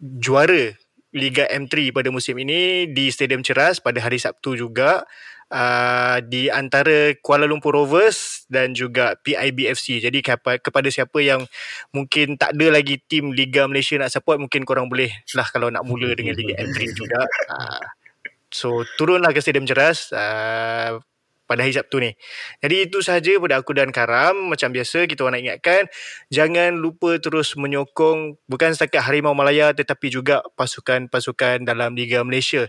juara 0.01 0.75
Liga 1.15 1.47
M3 1.47 1.95
pada 1.95 2.11
musim 2.11 2.35
ini 2.37 2.91
di 2.91 3.07
Stadium 3.07 3.41
Ceras 3.41 3.79
pada 3.79 4.03
hari 4.03 4.19
Sabtu 4.19 4.59
juga 4.59 5.07
uh, 5.51 6.17
di 6.23 6.51
antara 6.51 7.15
Kuala 7.19 7.47
Lumpur 7.47 7.75
Rovers 7.75 8.47
dan 8.51 8.75
juga 8.75 9.15
PIBFC. 9.23 10.03
Jadi 10.03 10.19
kepa- 10.23 10.59
kepada 10.59 10.87
siapa 10.91 11.19
yang 11.23 11.43
mungkin 11.91 12.35
tak 12.35 12.55
ada 12.55 12.67
lagi 12.79 12.99
tim 13.07 13.31
Liga 13.31 13.67
Malaysia 13.67 13.95
nak 13.99 14.11
support 14.11 14.39
mungkin 14.39 14.67
korang 14.67 14.91
boleh 14.91 15.11
lah 15.35 15.47
kalau 15.51 15.71
nak 15.71 15.83
mula 15.87 16.11
dengan 16.15 16.35
Liga 16.35 16.59
M3 16.63 16.77
juga. 16.95 17.21
Uh, 17.51 17.83
so 18.51 18.83
turunlah 18.95 19.31
ke 19.31 19.39
Stadium 19.43 19.67
Ceras 19.67 20.11
uh, 20.11 20.99
pada 21.47 21.63
hari 21.63 21.71
Sabtu 21.71 22.03
ni. 22.03 22.11
Jadi 22.59 22.91
itu 22.91 22.99
sahaja 22.99 23.39
pada 23.39 23.55
aku 23.63 23.71
dan 23.71 23.89
Karam. 23.95 24.51
Macam 24.51 24.67
biasa 24.75 25.07
kita 25.07 25.23
orang 25.23 25.39
nak 25.39 25.43
ingatkan 25.47 25.81
jangan 26.27 26.75
lupa 26.75 27.15
terus 27.23 27.55
menyokong 27.55 28.35
bukan 28.51 28.75
setakat 28.75 29.07
Harimau 29.07 29.31
Malaya 29.31 29.71
tetapi 29.71 30.11
juga 30.11 30.43
pasukan-pasukan 30.59 31.63
dalam 31.63 31.95
Liga 31.95 32.21
Malaysia. 32.27 32.67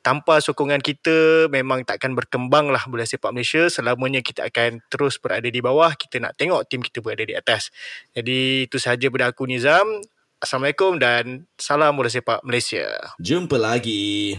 Tanpa 0.00 0.40
sokongan 0.40 0.80
kita 0.80 1.48
memang 1.52 1.84
takkan 1.84 2.14
berkembang 2.14 2.70
lah 2.72 2.82
bola 2.86 3.04
sepak 3.04 3.34
Malaysia. 3.34 3.66
Selamanya 3.68 4.24
kita 4.24 4.46
akan 4.46 4.82
terus 4.88 5.18
berada 5.20 5.46
di 5.46 5.60
bawah. 5.60 5.92
Kita 5.94 6.22
nak 6.22 6.38
tengok 6.38 6.64
tim 6.70 6.80
kita 6.80 7.04
berada 7.04 7.24
di 7.26 7.34
atas. 7.34 7.70
Jadi 8.14 8.70
itu 8.70 8.76
sahaja 8.80 9.10
pada 9.10 9.30
aku 9.30 9.44
Nizam. 9.44 10.00
Assalamualaikum 10.38 11.02
dan 11.02 11.50
salam 11.58 11.98
bola 11.98 12.06
sepak 12.06 12.46
Malaysia. 12.46 12.86
Jumpa 13.18 13.58
lagi. 13.58 14.38